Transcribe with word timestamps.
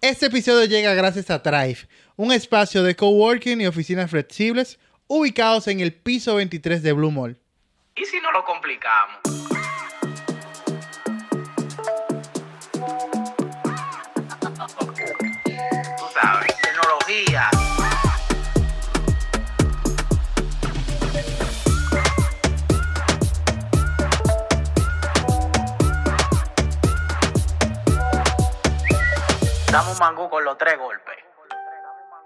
Este 0.00 0.26
episodio 0.26 0.64
llega 0.66 0.94
gracias 0.94 1.28
a 1.28 1.42
Thrive, 1.42 1.88
un 2.14 2.30
espacio 2.30 2.84
de 2.84 2.94
coworking 2.94 3.60
y 3.60 3.66
oficinas 3.66 4.08
flexibles 4.08 4.78
ubicados 5.08 5.66
en 5.66 5.80
el 5.80 5.92
piso 5.92 6.36
23 6.36 6.84
de 6.84 6.92
Blue 6.92 7.10
Mall. 7.10 7.36
¿Y 7.96 8.04
si 8.04 8.20
no 8.20 8.30
lo 8.30 8.44
complicamos? 8.44 9.18
Tú 15.98 16.04
sabes, 16.14 16.54
tecnología. 16.62 17.50
Damos 29.78 29.92
un 29.92 29.98
mangú 30.00 30.28
con 30.28 30.44
los 30.44 30.58
tres 30.58 30.76
golpes. 30.76 31.14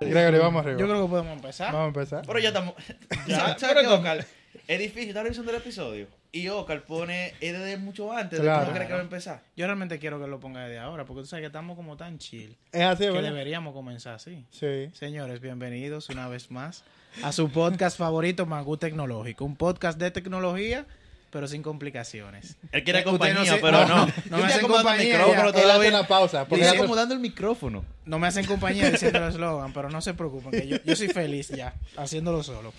Gregory, 0.01 0.39
vamos 0.39 0.63
arriba. 0.65 0.81
Yo 0.81 0.87
creo 0.89 1.03
que 1.03 1.09
podemos 1.11 1.33
empezar. 1.35 1.71
Vamos 1.71 1.85
a 1.85 1.89
empezar. 1.89 2.23
Pero 2.27 2.39
ya 2.39 2.49
estamos. 2.49 2.75
Ya, 3.27 3.59
¿Sabes. 3.59 4.27
Es 4.67 4.79
difícil 4.79 5.09
estar 5.09 5.23
revisando 5.23 5.51
el 5.51 5.59
episodio. 5.59 6.07
Y 6.33 6.49
Oscar 6.49 6.83
pone 6.85 7.35
es 7.43 7.53
desde 7.53 7.77
mucho 7.77 8.11
antes 8.11 8.39
de 8.39 8.45
Claro. 8.47 8.73
cómo 8.73 8.79
que 8.87 8.93
va 8.95 8.99
a 9.01 9.03
empezar. 9.03 9.43
Yo 9.55 9.67
realmente 9.67 9.99
quiero 9.99 10.19
que 10.19 10.27
lo 10.29 10.41
ponga 10.41 10.63
desde 10.63 10.79
ahora, 10.79 11.05
porque 11.05 11.21
tú 11.23 11.27
sabes 11.27 11.43
que 11.43 11.49
estamos 11.49 11.77
como 11.77 11.99
tan 11.99 12.17
chill, 12.17 12.57
Es 12.73 12.81
así, 12.85 13.05
que 13.05 13.11
¿verdad? 13.11 13.29
deberíamos 13.29 13.75
comenzar 13.75 14.15
así. 14.15 14.47
Sí. 14.51 14.91
Señores, 14.95 15.43
bienvenidos 15.43 16.09
una 16.09 16.29
vez 16.29 16.51
más 16.51 16.85
a 17.23 17.33
su 17.33 17.51
podcast 17.51 17.99
favorito, 17.99 18.47
Mangú 18.47 18.79
Tecnológico. 18.79 19.45
Un 19.45 19.57
podcast 19.57 19.99
de 19.99 20.11
tecnología, 20.11 20.87
pero 21.33 21.49
sin 21.49 21.63
complicaciones. 21.63 22.57
Él 22.71 22.85
quiere 22.85 23.03
compañía, 23.03 23.35
no 23.41 23.45
se- 23.47 23.57
pero 23.57 23.87
no, 23.89 24.07
no. 24.07 24.13
no 24.31 24.37
me 24.37 24.45
hacen 24.45 24.59
acomodando 24.59 24.91
el 24.91 24.97
compañía, 24.99 25.17
micrófono 25.19 25.53
todavía. 25.53 25.89
una 25.89 26.07
pausa. 26.07 26.45
Porque 26.47 26.63
estoy 26.63 26.77
él- 26.77 26.83
acomodando 26.85 27.15
el 27.15 27.21
micrófono. 27.21 27.85
No 28.05 28.19
me 28.19 28.27
hacen 28.27 28.45
compañía 28.45 28.91
diciendo 28.91 29.19
el 29.19 29.31
eslogan, 29.31 29.73
pero 29.73 29.89
no 29.91 30.01
se 30.03 30.13
preocupen, 30.15 30.51
que 30.53 30.69
yo, 30.69 30.77
yo 30.85 30.95
soy 30.95 31.09
feliz 31.09 31.49
ya, 31.49 31.75
haciéndolo 31.97 32.43
solo. 32.43 32.73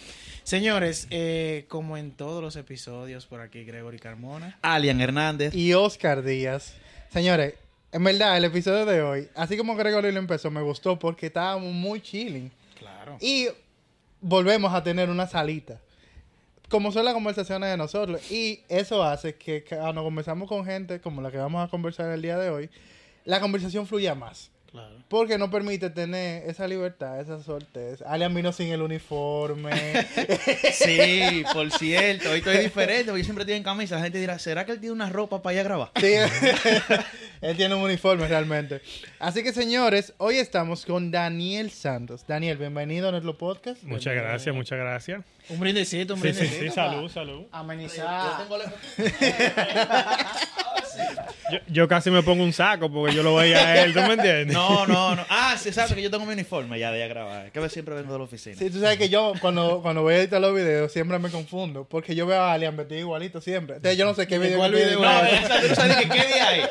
Señores, 0.44 1.08
eh, 1.10 1.66
como 1.68 1.98
en 1.98 2.12
todos 2.12 2.44
los 2.44 2.56
episodios, 2.56 3.26
por 3.26 3.42
aquí 3.42 3.64
Gregory 3.64 3.98
Carmona. 3.98 4.58
Alian 4.62 5.02
Hernández. 5.02 5.54
y 5.56 5.74
Oscar 5.74 6.22
Díaz. 6.24 6.76
Señores, 7.12 7.56
en 7.92 8.04
verdad, 8.04 8.38
el 8.38 8.46
episodio 8.46 8.86
de 8.86 9.02
hoy, 9.02 9.30
así 9.36 9.58
como 9.58 9.76
Gregory 9.76 10.12
lo 10.12 10.20
empezó, 10.20 10.52
me 10.52 10.62
gustó 10.62 11.00
porque 11.00 11.28
estábamos 11.28 11.72
muy 11.74 12.02
chilling. 12.02 12.52
Claro. 12.78 13.18
Y 13.20 13.48
volvemos 14.22 14.74
a 14.74 14.84
tener 14.84 15.10
una 15.10 15.28
salita. 15.28 15.80
Como 16.74 16.92
son 16.92 17.06
las 17.06 17.14
conversaciones 17.14 17.70
de 17.70 17.78
nosotros. 17.78 18.32
Y 18.32 18.62
eso 18.68 19.04
hace 19.04 19.36
que 19.36 19.64
cuando 19.64 20.02
conversamos 20.04 20.50
con 20.50 20.66
gente 20.66 21.00
como 21.00 21.22
la 21.22 21.30
que 21.30 21.38
vamos 21.38 21.64
a 21.64 21.70
conversar 21.70 22.10
el 22.10 22.24
día 22.24 22.36
de 22.36 22.50
hoy, 22.50 22.68
la 23.26 23.40
conversación 23.40 23.86
fluya 23.86 24.16
más. 24.16 24.50
Claro. 24.74 24.96
Porque 25.08 25.38
no 25.38 25.50
permite 25.52 25.90
tener 25.92 26.50
esa 26.50 26.68
libertad, 26.68 27.22
esa 27.22 27.42
sortez. 27.42 28.02
Alian 28.02 28.34
vino 28.34 28.52
sin 28.52 28.70
el 28.74 28.82
uniforme. 28.82 29.72
Sí, 30.74 31.44
por 31.54 31.72
cierto. 31.72 32.32
Hoy 32.32 32.40
estoy 32.40 32.58
diferente 32.58 33.06
porque 33.06 33.20
yo 33.22 33.24
siempre 33.26 33.44
estoy 33.44 33.56
en 33.58 33.64
camisa. 33.64 33.96
La 33.98 34.02
gente 34.02 34.18
dirá, 34.18 34.40
¿será 34.40 34.66
que 34.66 34.72
él 34.74 34.80
tiene 34.80 34.94
una 34.94 35.10
ropa 35.10 35.42
para 35.44 35.54
ir 35.54 35.60
a 35.60 35.64
grabar? 35.64 35.92
Sí, 36.00 36.14
él 37.42 37.56
tiene 37.56 37.76
un 37.76 37.82
uniforme 37.84 38.28
realmente. 38.28 38.82
Así 39.20 39.44
que 39.44 39.54
señores, 39.54 40.14
hoy 40.18 40.38
estamos 40.38 40.86
con 40.86 41.12
Daniel 41.12 41.70
Santos. 41.70 42.26
Daniel, 42.28 42.58
bienvenido 42.58 43.10
a 43.10 43.12
nuestro 43.12 43.38
podcast. 43.38 43.84
Muchas 43.84 44.16
gracias, 44.16 44.56
muchas 44.56 44.80
gracias. 44.80 45.22
Un 45.50 45.60
brindecito, 45.60 46.16
un 46.16 46.22
Sí, 46.22 46.30
sí, 46.34 46.40
brindecito. 46.40 46.64
sí, 46.64 46.70
pa- 46.70 46.90
salud, 46.90 47.12
salud. 47.12 47.46
Amenizar. 47.52 48.48
Yo, 48.50 48.58
yo 51.68 51.88
casi 51.88 52.10
me 52.12 52.24
pongo 52.24 52.44
un 52.44 52.54
saco 52.54 52.92
porque 52.92 53.16
yo 53.16 53.24
lo 53.24 53.36
veía 53.36 53.60
a 53.60 53.84
él, 53.84 53.94
¿tú 53.94 54.00
me 54.02 54.14
entiendes? 54.14 54.54
No, 54.54 54.86
no, 54.88 55.16
no. 55.16 55.26
Ah, 55.30 55.56
sí, 55.60 55.72
sabes 55.72 55.94
que 55.94 56.02
yo 56.02 56.10
tengo 56.12 56.26
mi 56.26 56.34
uniforme 56.34 56.80
ya 56.80 56.92
de 56.92 57.08
grabar. 57.08 57.52
Que 57.52 57.70
siempre 57.70 57.96
vengo 57.96 58.12
de 58.14 58.20
la 58.20 58.26
oficina. 58.26 58.56
Sí, 58.58 58.70
tú 58.70 58.80
sabes 58.80 58.98
que 58.98 59.10
yo 59.10 59.34
cuando, 59.42 59.82
cuando 59.82 60.02
voy 60.02 60.14
a 60.16 60.18
editar 60.20 60.40
los 60.42 60.54
videos 60.56 60.92
siempre 60.92 61.18
me 61.20 61.30
confundo. 61.30 61.86
Porque 61.90 62.16
yo 62.16 62.26
veo 62.26 62.42
a 62.42 62.54
Alian 62.54 62.76
vestido 62.76 63.00
igualito 63.00 63.42
siempre. 63.42 63.78
Entonces 63.78 63.98
yo 63.98 64.06
no 64.06 64.14
sé 64.14 64.28
qué 64.28 64.38
¿De 64.40 64.46
video. 64.46 64.58
cuál 64.60 64.72
qué 64.72 64.78
video 64.86 65.00
video- 65.00 65.12
No, 65.12 65.68
tú 65.70 65.76
sabes 65.76 65.98
que 65.98 66.10
qué 66.10 66.28
día 66.28 66.48
hay. 66.50 66.62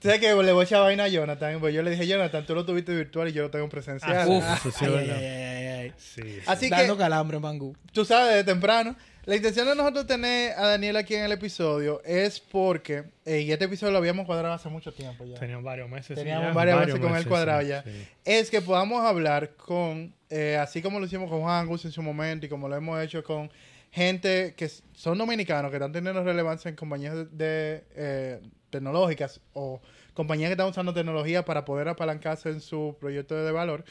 Tú 0.00 0.08
sabes 0.08 0.20
que 0.20 0.34
le 0.34 0.52
voy 0.52 0.62
a 0.62 0.64
echar 0.64 0.80
vaina 0.80 1.04
a 1.04 1.08
Jonathan. 1.08 1.60
Pues 1.60 1.74
yo 1.74 1.82
le 1.82 1.90
dije, 1.90 2.06
Jonathan, 2.06 2.44
tú 2.44 2.54
lo 2.54 2.64
tuviste 2.64 2.94
virtual 2.94 3.28
y 3.28 3.32
yo 3.32 3.42
lo 3.42 3.50
tengo 3.50 3.68
presencial. 3.68 4.16
Ah, 4.16 4.26
Uf. 4.26 4.44
Eso 4.66 4.70
sí, 4.78 4.84
Ay, 4.84 4.94
ay, 4.96 5.10
ay, 5.10 5.24
ay, 5.24 5.66
ay. 5.66 5.92
Sí, 5.98 6.22
sí. 6.22 6.38
Así 6.46 6.68
Dando 6.68 6.96
que 6.96 7.02
calambre, 7.02 7.38
Mangú. 7.38 7.76
tú 7.92 8.04
sabes 8.04 8.28
desde 8.34 8.44
temprano. 8.44 8.96
La 9.24 9.36
intención 9.36 9.68
de 9.68 9.76
nosotros 9.76 10.06
tener 10.06 10.52
a 10.58 10.66
Daniel 10.66 10.96
aquí 10.96 11.14
en 11.14 11.22
el 11.22 11.30
episodio 11.30 12.02
es 12.04 12.40
porque, 12.40 13.04
eh, 13.24 13.42
y 13.42 13.52
este 13.52 13.66
episodio 13.66 13.92
lo 13.92 13.98
habíamos 13.98 14.26
cuadrado 14.26 14.52
hace 14.52 14.68
mucho 14.68 14.92
tiempo 14.92 15.24
ya. 15.24 15.38
Teníamos 15.38 15.64
varios 15.64 15.88
meses. 15.88 16.08
sí, 16.08 16.14
Teníamos 16.14 16.48
ya, 16.48 16.52
varias 16.52 16.78
veces 16.80 16.94
con 16.94 17.04
él 17.04 17.12
meses, 17.12 17.28
cuadrado 17.28 17.62
sí, 17.62 17.68
ya. 17.68 17.84
sí. 17.84 18.08
Es 18.24 18.50
que 18.50 18.60
podamos 18.60 19.04
hablar 19.04 19.54
con, 19.54 20.12
eh, 20.28 20.56
así 20.56 20.82
como 20.82 20.98
lo 20.98 21.06
hicimos 21.06 21.30
con 21.30 21.40
Juan 21.40 21.60
Angus 21.60 21.84
en 21.84 21.92
su 21.92 22.02
momento 22.02 22.46
y 22.46 22.48
como 22.48 22.68
lo 22.68 22.74
hemos 22.74 23.00
hecho 23.00 23.22
con 23.22 23.48
gente 23.92 24.54
que 24.56 24.68
son 24.92 25.18
dominicanos, 25.18 25.70
que 25.70 25.76
están 25.76 25.92
teniendo 25.92 26.24
relevancia 26.24 26.68
en 26.68 26.74
compañías 26.74 27.14
de, 27.14 27.24
de, 27.26 27.84
eh, 27.94 28.40
tecnológicas 28.70 29.40
o 29.52 29.80
compañías 30.14 30.48
que 30.48 30.54
están 30.54 30.66
usando 30.66 30.92
tecnología 30.92 31.44
para 31.44 31.64
poder 31.64 31.86
apalancarse 31.88 32.48
en 32.48 32.60
su 32.60 32.96
proyecto 32.98 33.36
de 33.36 33.52
valor 33.52 33.84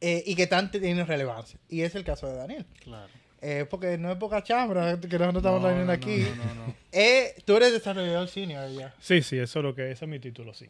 eh, 0.00 0.24
y 0.26 0.34
que 0.34 0.44
están 0.44 0.70
teniendo 0.70 1.04
relevancia. 1.04 1.60
Y 1.68 1.82
es 1.82 1.94
el 1.94 2.02
caso 2.02 2.26
de 2.26 2.34
Daniel. 2.34 2.66
Claro. 2.82 3.19
Eh, 3.42 3.66
porque 3.68 3.96
no 3.96 4.10
es 4.12 4.18
poca 4.18 4.42
chambra 4.42 4.98
que 5.00 5.18
nosotros 5.18 5.36
estamos 5.36 5.62
teniendo 5.62 5.92
aquí. 5.92 6.26
No, 6.36 6.44
no, 6.44 6.66
no. 6.66 6.80
Eh, 6.92 7.36
tú 7.44 7.56
eres 7.56 7.72
desarrollador 7.72 8.26
senior 8.26 8.68
ya. 8.72 8.92
Sí, 9.00 9.22
sí, 9.22 9.38
eso 9.38 9.60
es 9.60 9.64
lo 9.64 9.76
que 9.76 9.92
ese 9.92 10.04
es 10.06 10.10
mi 10.10 10.18
título, 10.18 10.52
sí. 10.52 10.66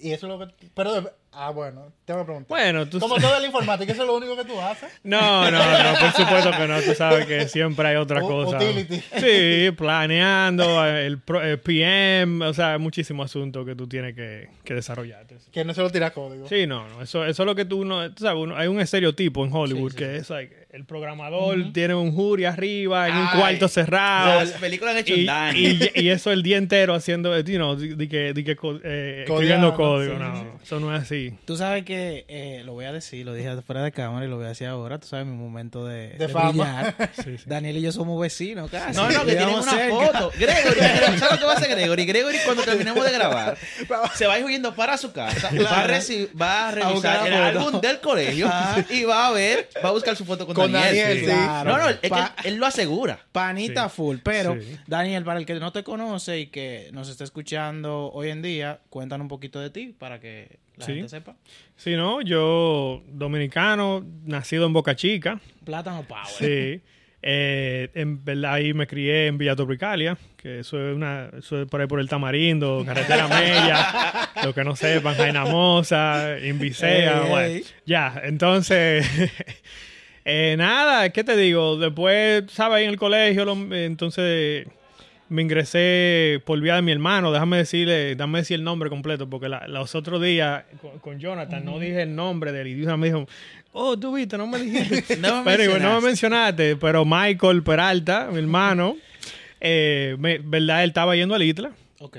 Y 0.00 0.12
eso 0.12 0.26
es 0.26 0.32
lo 0.32 0.38
que... 0.38 0.54
Pero, 0.74 1.12
ah, 1.32 1.50
bueno, 1.50 1.92
tengo 2.04 2.20
que 2.20 2.24
preguntar. 2.26 2.48
Bueno, 2.48 2.86
tú 2.88 2.98
Como 3.00 3.16
toda 3.16 3.40
la 3.40 3.46
informática, 3.46 3.92
eso 3.92 4.02
es 4.02 4.08
lo 4.08 4.16
único 4.16 4.36
que 4.36 4.44
tú 4.44 4.60
haces. 4.60 4.88
No, 5.02 5.50
no, 5.50 5.58
no, 5.58 5.98
por 5.98 6.12
supuesto 6.12 6.50
que 6.52 6.68
no. 6.68 6.80
Tú 6.82 6.94
sabes 6.94 7.26
que 7.26 7.48
siempre 7.48 7.88
hay 7.88 7.96
otra 7.96 8.22
U- 8.22 8.28
cosa. 8.28 8.56
utility. 8.58 9.00
Sí, 9.18 9.70
planeando, 9.76 10.84
el, 10.86 11.18
pro- 11.18 11.42
el 11.42 11.58
PM, 11.60 12.44
o 12.44 12.54
sea, 12.54 12.78
muchísimos 12.78 13.26
asuntos 13.30 13.64
que 13.66 13.74
tú 13.74 13.86
tienes 13.86 14.14
que, 14.14 14.48
que 14.64 14.74
desarrollarte. 14.74 15.36
Que 15.52 15.64
no 15.64 15.74
solo 15.74 15.90
tira 15.90 16.10
código. 16.12 16.48
Sí, 16.48 16.66
no, 16.66 16.88
no, 16.88 17.02
eso, 17.02 17.24
eso 17.24 17.42
es 17.42 17.46
lo 17.46 17.54
que 17.54 17.64
tú 17.64 17.84
no, 17.84 18.10
tú 18.12 18.24
sabes, 18.24 18.42
uno- 18.42 18.56
hay 18.56 18.68
un 18.68 18.80
estereotipo 18.80 19.44
en 19.44 19.52
Hollywood 19.52 19.92
que 19.94 20.16
es 20.16 20.30
like, 20.30 20.54
el 20.70 20.84
programador 20.86 21.72
tiene 21.72 21.94
un 21.94 22.12
jury 22.12 22.44
arriba 22.46 23.08
en 23.08 23.16
un 23.16 23.26
cuarto 23.28 23.68
cerrado. 23.68 24.40
Las 24.40 24.52
películas 24.52 24.94
han 24.94 25.00
hecho 25.00 25.14
y, 25.14 25.24
daño. 25.26 25.58
y, 25.58 25.90
y 25.94 26.08
eso 26.08 26.30
el 26.32 26.42
día 26.42 26.56
entero 26.56 26.94
haciendo, 26.94 27.38
you 27.40 27.56
know, 27.56 27.76
di, 27.76 27.94
di 27.94 28.08
que, 28.08 28.32
di 28.32 28.42
que 28.42 28.56
co- 28.56 28.80
eh, 28.82 29.24
escribiendo 29.26 29.74
código. 29.74 30.14
sí, 30.14 30.18
no, 30.18 30.34
sí. 30.36 30.46
eso 30.62 30.80
no 30.80 30.94
es 30.96 31.02
así. 31.02 31.21
Tú 31.44 31.56
sabes 31.56 31.84
que, 31.84 32.24
eh, 32.28 32.62
lo 32.64 32.72
voy 32.72 32.84
a 32.84 32.92
decir, 32.92 33.24
lo 33.24 33.32
dije 33.34 33.50
fuera 33.62 33.82
de 33.82 33.92
cámara 33.92 34.26
y 34.26 34.28
lo 34.28 34.36
voy 34.36 34.46
a 34.46 34.48
decir 34.48 34.66
ahora, 34.66 34.98
tú 34.98 35.06
sabes 35.06 35.26
mi 35.26 35.36
momento 35.36 35.84
de, 35.86 36.10
De 36.10 36.28
fama. 36.28 36.50
brillar. 36.50 37.10
Sí, 37.22 37.38
sí. 37.38 37.44
Daniel 37.46 37.76
y 37.76 37.82
yo 37.82 37.92
somos 37.92 38.20
vecinos 38.20 38.70
casi. 38.70 38.96
No, 38.96 39.10
no, 39.10 39.24
que 39.24 39.32
tienen 39.36 39.54
una 39.54 39.62
cerca. 39.70 39.94
foto. 39.96 40.30
Gregory, 40.38 40.80
¿sabes 41.18 41.32
lo 41.32 41.38
que 41.38 41.44
va 41.44 41.52
a 41.52 41.56
hacer 41.56 41.70
Gregory? 41.70 42.04
Gregory, 42.06 42.38
cuando 42.44 42.62
terminemos 42.62 43.04
de 43.04 43.12
grabar, 43.12 43.56
se 44.14 44.26
va 44.26 44.34
a 44.34 44.38
ir 44.38 44.44
huyendo 44.44 44.74
para 44.74 44.96
su 44.96 45.12
casa, 45.12 45.50
va, 45.52 45.82
a 45.82 45.86
reci- 45.88 46.28
va 46.40 46.68
a 46.68 46.90
buscar 46.92 47.22
revisar 47.22 47.26
el 47.26 47.32
foto. 47.54 47.66
álbum 47.66 47.80
del 47.80 48.00
colegio 48.00 48.50
y 48.90 49.04
va 49.04 49.28
a 49.28 49.30
ver, 49.32 49.68
va 49.84 49.90
a 49.90 49.92
buscar 49.92 50.16
su 50.16 50.24
foto 50.24 50.46
con, 50.46 50.54
Con 50.54 50.72
Daniel. 50.72 50.96
Daniel, 50.96 51.18
sí. 51.20 51.26
sí. 51.30 51.32
No, 51.64 51.78
no, 51.78 51.88
es 51.88 51.96
que 51.98 52.08
Pa- 52.08 52.34
él, 52.44 52.54
él 52.54 52.56
lo 52.58 52.66
asegura. 52.66 53.18
Panita 53.32 53.88
Sí. 53.88 53.94
full. 53.96 54.16
Pero, 54.22 54.54
Sí. 54.60 54.78
Daniel, 54.86 55.24
para 55.24 55.38
el 55.38 55.46
que 55.46 55.54
no 55.54 55.72
te 55.72 55.82
conoce 55.84 56.38
y 56.40 56.46
que 56.46 56.88
nos 56.92 57.08
está 57.08 57.24
escuchando 57.24 58.10
hoy 58.12 58.30
en 58.30 58.42
día, 58.42 58.80
cuéntanos 58.90 59.24
un 59.24 59.28
poquito 59.28 59.60
de 59.60 59.70
ti 59.70 59.94
para 59.98 60.20
que 60.20 60.58
la 60.76 60.86
Sí. 60.86 60.92
gente 60.94 61.08
sepa. 61.08 61.36
Sí, 61.76 61.96
no, 61.96 62.20
yo 62.22 63.02
dominicano, 63.08 64.04
nacido 64.24 64.66
en 64.66 64.72
Boca 64.72 64.94
Chica, 64.96 65.40
Plátano 65.64 66.02
Power. 66.04 66.26
sí. 66.26 66.80
Eh, 67.24 67.88
en 67.94 68.24
verdad 68.24 68.54
ahí 68.54 68.74
me 68.74 68.84
crié 68.88 69.28
en 69.28 69.38
Villa 69.38 69.54
Tropicalia, 69.54 70.18
que 70.36 70.58
eso 70.58 70.88
es 70.90 70.96
una, 70.96 71.28
eso 71.38 71.62
es 71.62 71.68
por 71.68 71.80
ahí 71.80 71.86
por 71.86 72.00
el 72.00 72.08
Tamarindo, 72.08 72.82
Carretera 72.84 73.28
Mella, 73.28 74.28
lo 74.42 74.52
que 74.52 74.64
no 74.64 74.74
sepan, 74.74 75.14
Jaina 75.14 75.44
Mosa, 75.44 76.36
Invicea, 76.44 77.22
Ey, 77.22 77.28
bueno, 77.30 77.64
ya, 77.86 78.20
entonces, 78.24 79.06
eh, 80.24 80.56
nada, 80.58 81.10
¿qué 81.10 81.22
te 81.22 81.36
digo? 81.36 81.76
Después, 81.76 82.44
¿sabes? 82.50 82.78
Ahí 82.78 82.84
en 82.86 82.90
el 82.90 82.96
colegio, 82.98 83.44
lo- 83.44 83.72
entonces 83.74 84.66
me 85.32 85.42
ingresé 85.42 86.40
por 86.44 86.60
vía 86.60 86.76
de 86.76 86.82
mi 86.82 86.92
hermano, 86.92 87.32
déjame 87.32 87.56
decirle, 87.56 88.14
déjame 88.14 88.38
decir 88.40 88.56
el 88.56 88.64
nombre 88.64 88.88
completo, 88.90 89.28
porque 89.28 89.48
la- 89.48 89.66
los 89.66 89.94
otros 89.94 90.22
días 90.22 90.64
con, 90.80 90.98
con 91.00 91.18
Jonathan 91.18 91.64
no 91.64 91.78
dije 91.78 92.02
el 92.02 92.14
nombre 92.14 92.52
del 92.52 92.68
idioma, 92.68 92.96
me 92.96 93.06
dijo, 93.08 93.26
oh, 93.72 93.98
tú 93.98 94.14
viste, 94.14 94.36
no 94.38 94.46
me 94.46 94.58
dijiste. 94.60 95.16
No 95.20 95.42
me 95.42 95.50
pero 95.50 95.62
digo, 95.62 95.78
no 95.78 96.00
me 96.00 96.06
mencionaste. 96.08 96.76
pero 96.76 97.04
Michael 97.04 97.62
Peralta, 97.62 98.28
mi 98.30 98.38
hermano, 98.38 98.96
eh, 99.60 100.16
me- 100.18 100.38
verdad, 100.38 100.82
él 100.84 100.90
estaba 100.90 101.16
yendo 101.16 101.34
al 101.34 101.42
ITLA 101.42 101.70
Ok. 102.00 102.18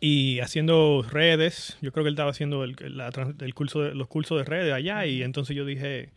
y 0.00 0.40
haciendo 0.40 1.04
redes. 1.10 1.76
Yo 1.80 1.92
creo 1.92 2.04
que 2.04 2.08
él 2.08 2.14
estaba 2.14 2.30
haciendo 2.30 2.64
el, 2.64 2.76
la 2.96 3.10
el 3.40 3.54
curso 3.54 3.82
de, 3.82 3.94
los 3.94 4.08
cursos 4.08 4.38
de 4.38 4.44
redes 4.44 4.72
allá 4.72 5.06
y 5.06 5.22
entonces 5.22 5.54
yo 5.56 5.64
dije, 5.64 6.08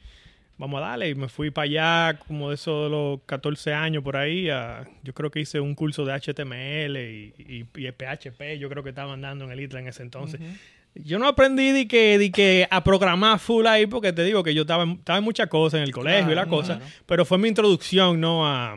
vamos 0.57 0.81
a 0.81 0.85
darle 0.85 1.09
y 1.09 1.15
me 1.15 1.27
fui 1.27 1.49
para 1.49 1.65
allá 1.65 2.19
como 2.27 2.49
de 2.49 2.55
esos 2.55 2.83
de 2.85 2.89
los 2.89 3.19
14 3.25 3.73
años 3.73 4.03
por 4.03 4.15
ahí. 4.17 4.49
a- 4.49 4.87
yo 5.03 5.13
creo 5.13 5.31
que 5.31 5.39
hice 5.39 5.59
un 5.59 5.73
curso 5.75 6.05
de 6.05 6.13
HTML 6.13 6.97
y, 6.97 7.33
y- 7.37 7.87
y 7.87 7.91
PHP, 7.91 8.57
yo 8.59 8.69
creo 8.69 8.83
que 8.83 8.89
estaban 8.89 9.21
dando 9.21 9.45
en 9.45 9.51
el 9.51 9.59
ITLA 9.59 9.79
en 9.79 9.87
ese 9.87 10.03
entonces. 10.03 10.39
Yo 10.93 11.17
no 11.19 11.27
aprendí 11.27 11.71
de 11.71 11.87
que, 11.87 12.17
de 12.17 12.31
que 12.31 12.67
a 12.69 12.83
programar 12.83 13.39
full 13.39 13.65
ahí 13.65 13.85
porque 13.87 14.11
te 14.11 14.23
digo 14.25 14.43
que 14.43 14.53
yo 14.53 14.61
estaba, 14.63 14.83
en- 14.83 14.91
estaba 14.91 15.17
en 15.19 15.23
muchas 15.23 15.47
cosas 15.47 15.77
en 15.79 15.83
el 15.83 15.91
colegio 15.93 16.31
y 16.31 16.35
la 16.35 16.43
Claro, 16.45 16.49
cosa, 16.49 16.79
pero 17.05 17.23
fue 17.25 17.37
mi 17.37 17.47
introducción, 17.47 18.19
¿no? 18.19 18.45
A, 18.45 18.75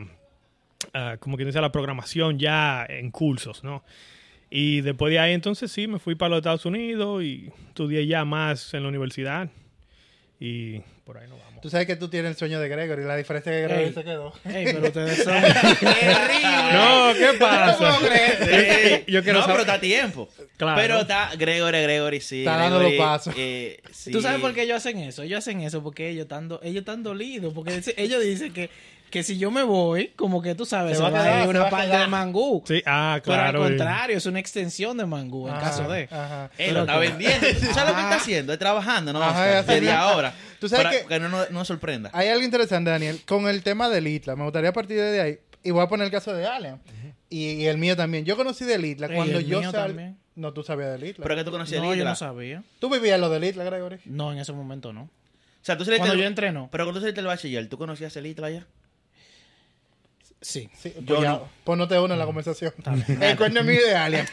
a, 0.93 1.17
como 1.17 1.35
quien 1.35 1.47
dice, 1.49 1.59
a 1.59 1.61
la 1.61 1.71
programación 1.73 2.39
ya 2.39 2.85
en 2.87 3.11
cursos, 3.11 3.63
¿no? 3.63 3.83
Y 4.49 4.81
después 4.81 5.11
de 5.11 5.19
ahí 5.19 5.33
entonces 5.33 5.71
sí, 5.71 5.87
me 5.87 5.99
fui 5.99 6.15
para 6.15 6.29
los 6.29 6.37
Estados 6.37 6.65
Unidos 6.65 7.21
y 7.23 7.49
estudié 7.67 8.07
ya 8.07 8.23
más 8.23 8.73
en 8.73 8.83
la 8.83 8.89
universidad 8.89 9.49
y 10.39 10.79
por 11.05 11.17
ahí 11.17 11.27
nos 11.29 11.39
vamos. 11.39 11.61
Tú 11.61 11.69
sabes 11.69 11.87
que 11.87 11.95
tú 11.95 12.09
tienes 12.09 12.31
el 12.31 12.37
sueño 12.37 12.59
de 12.59 12.67
Gregory. 12.67 13.03
La 13.05 13.15
diferencia 13.15 13.51
es 13.51 13.57
que 13.57 13.63
Gregory 13.67 13.87
Ey. 13.87 13.93
se 13.93 14.03
quedó. 14.03 14.33
Ey, 14.45 14.65
pero 14.65 14.87
ustedes 14.87 15.17
son... 15.23 15.33
No, 16.73 17.13
¿qué 17.17 17.37
pasa? 17.39 17.97
Sí. 17.99 19.03
Yo 19.11 19.23
quiero 19.23 19.39
no, 19.39 19.45
saber- 19.45 19.55
pero 19.55 19.61
está 19.61 19.73
a 19.75 19.79
tiempo. 19.79 20.29
Claro. 20.57 20.81
Pero 20.81 20.99
está 21.01 21.31
Gregory, 21.37 21.81
Gregory, 21.83 22.21
sí. 22.21 22.39
Está 22.39 22.57
dando 22.57 22.79
los 22.81 22.93
pasos. 22.93 23.33
eh, 23.37 23.79
sí. 23.91 24.11
¿Tú 24.11 24.21
sabes 24.21 24.41
por 24.41 24.53
qué 24.53 24.63
ellos 24.63 24.77
hacen 24.77 24.99
eso? 24.99 25.23
Ellos 25.23 25.39
hacen 25.39 25.61
eso 25.61 25.81
porque 25.83 26.09
ellos 26.09 26.23
están, 26.23 26.47
do- 26.47 26.59
ellos 26.63 26.81
están 26.81 27.03
dolidos. 27.03 27.53
Porque 27.53 27.81
ellos 27.97 28.23
dicen 28.23 28.53
que, 28.53 28.69
que 29.09 29.23
si 29.23 29.37
yo 29.37 29.49
me 29.51 29.63
voy, 29.63 30.07
como 30.15 30.41
que 30.41 30.55
tú 30.55 30.65
sabes, 30.65 30.97
Se 30.97 30.97
se, 30.97 31.01
va 31.03 31.07
a 31.09 31.23
quedar, 31.23 31.47
una 31.47 31.69
parte 31.69 31.95
de 31.97 32.07
mangú. 32.07 32.63
Sí, 32.67 32.81
ah, 32.85 33.19
Pero 33.23 33.35
claro. 33.35 33.63
al 33.63 33.73
y- 33.73 33.77
contrario, 33.77 34.17
es 34.17 34.25
una 34.25 34.39
extensión 34.39 34.97
de 34.97 35.05
mangú 35.05 35.47
en 35.47 35.53
Ajá, 35.53 35.63
caso 35.63 35.89
de. 35.89 36.03
Ajá. 36.11 36.49
Él 36.57 36.73
lo 36.73 36.81
está 36.81 36.97
vendiendo. 36.97 37.47
¿Tú 37.47 37.65
sabes 37.73 37.89
lo 37.89 37.95
que 37.95 38.01
está 38.01 38.15
haciendo? 38.15 38.53
Es 38.53 38.59
trabajando, 38.59 39.13
¿no? 39.13 39.19
Desde 39.21 39.91
ahora. 39.91 40.33
Tú 40.59 40.67
sabes 40.69 40.85
para 40.85 40.97
que- 40.99 41.05
que 41.07 41.19
no, 41.19 41.29
no, 41.29 41.37
no 41.45 41.49
nos 41.51 41.67
sorprenda. 41.67 42.09
Hay 42.13 42.27
algo 42.29 42.43
interesante, 42.43 42.89
Daniel, 42.89 43.21
con 43.25 43.47
el 43.47 43.63
tema 43.63 43.87
del 43.89 44.07
ITLA. 44.07 44.35
Me 44.35 44.43
gustaría 44.43 44.73
partir 44.73 44.97
de 44.97 45.21
ahí. 45.21 45.39
Y 45.63 45.71
voy 45.71 45.83
a 45.83 45.87
poner 45.87 46.05
el 46.05 46.11
caso 46.11 46.33
de 46.33 46.45
Allen. 46.45 46.79
y, 47.29 47.51
y 47.51 47.65
el 47.67 47.77
mío 47.77 47.95
también. 47.95 48.25
Yo 48.25 48.35
conocí 48.35 48.65
del 48.65 48.83
ITLA 48.85 49.07
cuando 49.09 49.37
el 49.39 49.45
yo 49.45 49.59
mío 49.59 49.71
sal... 49.71 49.87
también. 49.87 50.17
No, 50.35 50.51
tú 50.51 50.63
sabías 50.63 50.91
del 50.91 51.09
ITLA. 51.09 51.23
Pero 51.23 51.35
que 51.37 51.43
tú 51.45 51.51
conocías 51.51 51.81
No, 51.81 51.91
el 51.93 51.97
yo 51.97 52.01
Isla. 52.03 52.09
no 52.11 52.15
sabía. 52.17 52.63
Tú 52.79 52.89
vivías 52.89 53.19
lo 53.19 53.29
del 53.29 53.45
ITLA, 53.45 53.63
Gregory. 53.63 53.99
No, 54.05 54.31
en 54.33 54.39
ese 54.39 54.51
momento 54.51 54.91
no. 54.91 55.03
O 55.03 55.09
sea, 55.61 55.77
tú 55.77 55.85
saliste 55.85 56.01
Cuando 56.01 56.13
del- 56.15 56.21
yo 56.23 56.27
entré, 56.27 56.51
no. 56.51 56.67
Pero 56.71 56.83
cuando 56.83 56.99
tú 56.99 57.03
saliste 57.03 57.21
del 57.21 57.27
bachiller, 57.27 57.67
¿tú 57.69 57.77
conocías 57.77 58.15
el 58.17 58.25
Isla 58.27 58.49
ya? 58.51 58.67
Sí. 60.41 60.69
Sí, 60.77 60.89
pues 60.93 61.05
Yo 61.05 61.21
ya, 61.23 61.31
no. 61.33 61.49
pues 61.63 61.77
no 61.77 61.87
te 61.87 61.97
uno 61.99 62.13
en 62.13 62.19
la 62.19 62.25
conversación. 62.25 62.73
el 63.21 63.37
cuerno 63.37 63.61
es 63.61 63.65
mío 63.65 63.85
de 63.85 63.95
Alien. 63.95 64.27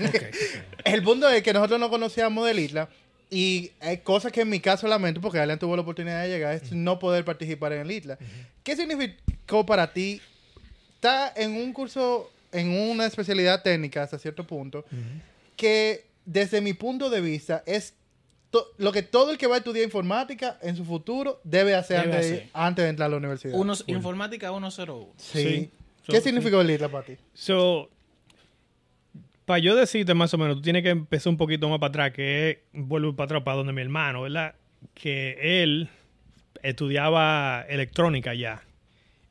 El 0.84 1.02
punto 1.02 1.28
es 1.28 1.42
que 1.42 1.52
nosotros 1.52 1.80
no 1.80 1.88
conocíamos 1.90 2.46
del 2.46 2.58
Isla. 2.58 2.88
Y 3.30 3.70
hay 3.80 3.98
cosas 3.98 4.30
que 4.30 4.42
en 4.42 4.50
mi 4.50 4.60
caso 4.60 4.86
lamento, 4.86 5.20
porque 5.22 5.38
Alien 5.38 5.58
tuvo 5.58 5.74
la 5.74 5.82
oportunidad 5.82 6.22
de 6.22 6.28
llegar, 6.28 6.52
es 6.54 6.70
no 6.72 6.98
poder 6.98 7.24
participar 7.24 7.72
en 7.72 7.80
el 7.80 7.90
Isla. 7.90 8.18
¿Qué 8.62 8.76
significó 8.76 9.64
para 9.64 9.92
ti 9.94 10.20
estar 10.96 11.32
en 11.36 11.52
un 11.52 11.72
curso, 11.72 12.30
en 12.52 12.68
una 12.90 13.06
especialidad 13.06 13.62
técnica 13.62 14.02
hasta 14.02 14.18
cierto 14.18 14.46
punto, 14.46 14.84
que 15.56 16.04
desde 16.26 16.60
mi 16.60 16.74
punto 16.74 17.08
de 17.08 17.20
vista 17.22 17.62
es 17.66 17.94
lo 18.76 18.92
que 18.92 19.02
todo 19.02 19.30
el 19.30 19.38
que 19.38 19.46
va 19.46 19.54
a 19.54 19.58
estudiar 19.58 19.82
informática 19.84 20.58
en 20.60 20.76
su 20.76 20.84
futuro 20.84 21.40
debe 21.42 21.74
hacer, 21.74 22.02
Debe 22.02 22.12
antes, 22.14 22.30
de- 22.30 22.36
hacer. 22.36 22.50
antes 22.52 22.82
de 22.84 22.88
entrar 22.90 23.06
a 23.06 23.10
la 23.10 23.16
universidad? 23.16 23.54
Unos, 23.54 23.82
informática 23.86 24.50
101. 24.50 25.08
Sí. 25.16 25.42
Sí. 25.42 25.70
¿Qué 26.06 26.16
So- 26.16 26.22
significó 26.22 26.60
el 26.60 26.70
Isla 26.70 26.88
para 26.88 27.04
ti? 27.04 27.14
So, 27.34 27.88
para 29.44 29.58
yo 29.58 29.74
decirte 29.76 30.14
más 30.14 30.32
o 30.34 30.38
menos, 30.38 30.56
tú 30.56 30.62
tienes 30.62 30.82
que 30.82 30.90
empezar 30.90 31.30
un 31.30 31.36
poquito 31.36 31.68
más 31.68 31.78
para 31.78 31.88
atrás, 31.88 32.12
que 32.12 32.62
vuelvo 32.72 33.14
para 33.14 33.24
atrás 33.26 33.42
para 33.42 33.56
donde 33.58 33.72
mi 33.72 33.82
hermano, 33.82 34.22
¿verdad? 34.22 34.54
Que 34.94 35.62
él 35.62 35.88
estudiaba 36.62 37.64
electrónica 37.68 38.34
ya. 38.34 38.62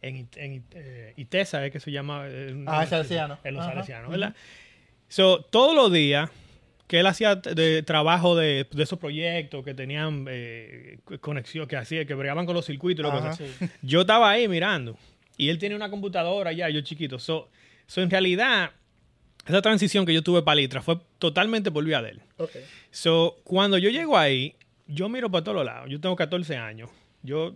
En, 0.02 0.28
en 0.36 0.64
eh, 0.72 1.14
ITESA 1.16 1.66
es 1.66 1.72
que 1.72 1.80
se 1.80 1.92
llama. 1.92 2.24
eh, 2.28 2.64
Ah, 2.68 2.86
Salesiano. 2.86 3.38
En 3.44 3.54
los 3.54 3.66
salesianos, 3.66 4.10
¿verdad? 4.10 4.36
So, 5.08 5.42
todos 5.44 5.76
los 5.76 5.92
días 5.92 6.30
que 6.88 7.00
él 7.00 7.08
hacía 7.08 7.36
de 7.36 7.84
trabajo 7.84 8.36
de, 8.36 8.68
de 8.70 8.84
esos 8.84 9.00
proyectos 9.00 9.64
que 9.64 9.74
tenían 9.74 10.26
eh, 10.30 10.98
conexión, 11.22 11.68
que 11.68 11.78
hacía, 11.78 12.04
que 12.06 12.14
bregaban 12.16 12.46
con 12.46 12.54
los 12.56 12.66
circuitos 12.66 13.06
y 13.06 13.10
lo 13.10 13.24
que 13.30 13.34
sea. 13.34 13.70
Yo 13.82 14.02
estaba 14.02 14.30
ahí 14.30 14.48
mirando. 14.48 14.98
Y 15.42 15.50
él 15.50 15.58
tiene 15.58 15.76
una 15.76 15.90
computadora 15.90 16.52
ya, 16.52 16.70
yo 16.70 16.82
chiquito. 16.82 17.18
So, 17.18 17.50
so, 17.88 18.02
en 18.02 18.10
realidad, 18.12 18.72
esa 19.48 19.62
transición 19.62 20.06
que 20.06 20.14
yo 20.14 20.22
tuve 20.22 20.44
para 20.44 20.56
Litra 20.56 20.82
fue 20.84 21.00
totalmente 21.18 21.72
por 21.72 21.84
vía 21.84 22.02
de 22.02 22.12
él. 22.12 22.22
Ok. 22.38 22.52
So, 22.92 23.38
cuando 23.44 23.78
yo 23.80 23.90
llego 23.90 24.18
ahí, 24.18 24.56
yo 24.86 25.10
miro 25.10 25.32
para 25.32 25.44
todos 25.44 25.66
lados. 25.66 25.90
Yo 25.90 26.00
tengo 26.00 26.16
14 26.16 26.58
años. 26.58 26.90
Yo 27.24 27.56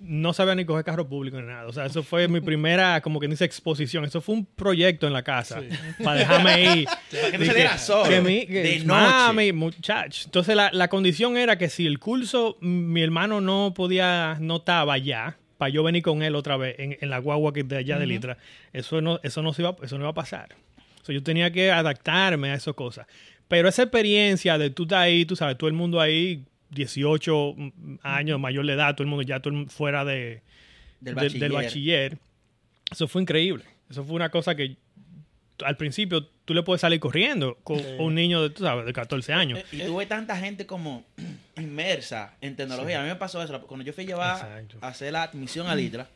no 0.00 0.32
sabía 0.32 0.54
ni 0.56 0.64
coger 0.64 0.84
carro 0.84 1.08
público 1.08 1.40
ni 1.40 1.46
nada. 1.46 1.66
O 1.66 1.72
sea, 1.72 1.86
eso 1.86 2.02
fue 2.04 2.26
mi 2.28 2.40
primera, 2.40 3.00
como 3.00 3.18
que 3.18 3.26
dice, 3.28 3.44
exposición. 3.44 4.04
Eso 4.04 4.20
fue 4.20 4.34
un 4.36 4.44
proyecto 4.46 5.06
en 5.08 5.12
la 5.12 5.22
casa. 5.22 5.60
Para 6.02 6.18
dejarme 6.20 6.76
ir. 6.80 6.86
Para 7.10 7.30
que 7.30 7.64
no 7.64 7.78
solo, 7.78 8.08
que 8.10 8.20
mi- 8.20 8.46
que- 8.46 8.62
de 8.62 8.78
noche. 8.84 9.52
muchacho. 9.52 10.22
Entonces, 10.26 10.54
la, 10.54 10.70
la 10.72 10.86
condición 10.88 11.36
era 11.36 11.58
que 11.58 11.68
si 11.68 11.86
el 11.86 11.98
curso, 11.98 12.58
mi 12.60 13.02
hermano 13.02 13.40
no 13.40 13.72
podía, 13.74 14.36
no 14.40 14.56
estaba 14.56 14.98
ya, 14.98 15.36
para 15.64 15.72
yo 15.72 15.82
venir 15.82 16.02
con 16.02 16.22
él 16.22 16.34
otra 16.34 16.58
vez 16.58 16.78
en, 16.78 16.98
en 17.00 17.08
la 17.08 17.16
guagua 17.16 17.54
que 17.54 17.62
de 17.62 17.78
allá 17.78 17.98
de 17.98 18.04
Litra, 18.06 18.36
eso 18.74 19.00
no, 19.00 19.18
eso 19.22 19.40
no 19.40 19.54
se 19.54 19.62
iba, 19.62 19.74
eso 19.82 19.96
no 19.96 20.04
iba 20.04 20.10
a 20.10 20.14
pasar. 20.14 20.50
So, 21.00 21.10
yo 21.10 21.22
tenía 21.22 21.50
que 21.50 21.70
adaptarme 21.70 22.50
a 22.50 22.54
esas 22.54 22.74
cosas. 22.74 23.06
Pero 23.48 23.66
esa 23.66 23.84
experiencia 23.84 24.58
de 24.58 24.68
tú 24.68 24.82
estar 24.82 25.00
ahí, 25.00 25.24
tú 25.24 25.36
sabes, 25.36 25.56
todo 25.56 25.68
el 25.68 25.74
mundo 25.74 26.02
ahí, 26.02 26.44
18 26.68 27.56
años, 28.02 28.38
mayor 28.38 28.66
de 28.66 28.74
edad, 28.74 28.94
todo 28.94 29.04
el 29.04 29.08
mundo 29.08 29.22
ya 29.22 29.40
todo 29.40 29.54
el 29.54 29.70
fuera 29.70 30.04
de, 30.04 30.42
Del 31.00 31.14
bachiller. 31.14 31.40
del 31.40 31.52
bachiller. 31.52 32.18
Eso 32.92 33.08
fue 33.08 33.22
increíble. 33.22 33.64
Eso 33.88 34.04
fue 34.04 34.16
una 34.16 34.28
cosa 34.28 34.54
que 34.54 34.76
al 35.64 35.78
principio 35.78 36.26
tú 36.44 36.52
le 36.52 36.62
puedes 36.62 36.82
salir 36.82 37.00
corriendo 37.00 37.56
con 37.64 37.80
un 37.98 38.14
niño 38.14 38.42
de, 38.42 38.50
tú 38.50 38.64
sabes, 38.64 38.84
de 38.84 38.92
14 38.92 39.32
años. 39.32 39.60
Y 39.72 39.78
tuve 39.78 40.04
tanta 40.04 40.36
gente 40.36 40.66
como 40.66 41.06
inmersa 41.56 42.34
en 42.40 42.56
tecnología. 42.56 43.00
A 43.00 43.02
mí 43.02 43.08
me 43.08 43.16
pasó 43.16 43.42
eso. 43.42 43.60
Cuando 43.66 43.84
yo 43.84 43.92
fui 43.92 44.04
a 44.04 44.06
llevar 44.06 44.36
Exacto. 44.36 44.78
a 44.80 44.88
hacer 44.88 45.12
la 45.12 45.22
admisión 45.24 45.66
a 45.66 45.74
Litra, 45.74 46.08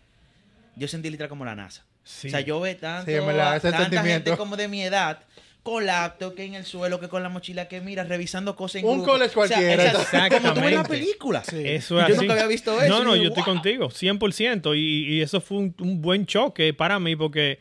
yo 0.76 0.88
sentí 0.88 1.11
Litra 1.11 1.29
como 1.29 1.44
la 1.44 1.55
NASA. 1.55 1.85
Sí. 2.05 2.29
O 2.29 2.31
sea, 2.31 2.40
yo 2.40 2.58
ve 2.61 2.75
tanto, 2.75 3.11
Sí, 3.11 3.17
ese 3.17 3.70
tanta 3.70 4.02
gente 4.02 4.37
como 4.37 4.56
de 4.56 4.69
mi 4.69 4.82
edad 4.82 5.20
con 5.62 5.85
laptop 5.85 6.35
que 6.35 6.44
en 6.44 6.55
el 6.55 6.64
suelo, 6.64 6.99
que 6.99 7.08
con 7.08 7.23
la 7.23 7.29
mochila 7.29 7.69
que 7.69 7.82
mira, 7.82 8.02
revisando 8.05 8.56
cosas 8.56 8.76
en 8.82 8.88
Un 8.88 8.99
grupo. 8.99 9.12
college 9.12 9.38
O 9.38 9.46
sea, 9.46 9.56
cualquiera. 9.58 9.85
exacto, 9.90 10.37
como 10.40 10.55
tú 10.55 10.61
ves 10.61 10.70
la 10.73 10.81
Exactamente. 10.81 10.88
película. 11.06 11.43
Eso 11.46 12.00
es 12.00 12.08
Yo 12.08 12.14
así. 12.14 12.14
nunca 12.23 12.32
había 12.32 12.46
visto 12.46 12.81
eso. 12.81 12.88
No, 12.88 13.05
no, 13.05 13.14
yo 13.17 13.25
estoy 13.29 13.43
wow. 13.44 13.52
contigo, 13.55 13.88
100%. 13.91 14.75
Y, 14.79 15.17
y 15.17 15.20
eso 15.20 15.43
fue 15.43 15.58
un, 15.58 15.75
un 15.81 16.00
buen 16.00 16.25
choque 16.25 16.73
para 16.73 16.99
mí 16.99 17.17
porque 17.17 17.58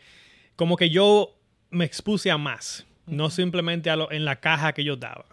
como 0.56 0.78
que 0.78 0.90
yo 0.90 1.36
me 1.70 1.84
expuse 1.84 2.32
a 2.32 2.38
más, 2.38 2.86
no 3.08 3.30
simplemente 3.30 3.90
a 3.90 3.98
lo- 3.98 4.10
en 4.12 4.24
la 4.24 4.38
caja 4.40 4.72
que 4.72 4.86
yo 4.86 4.94
estaba. 4.94 5.26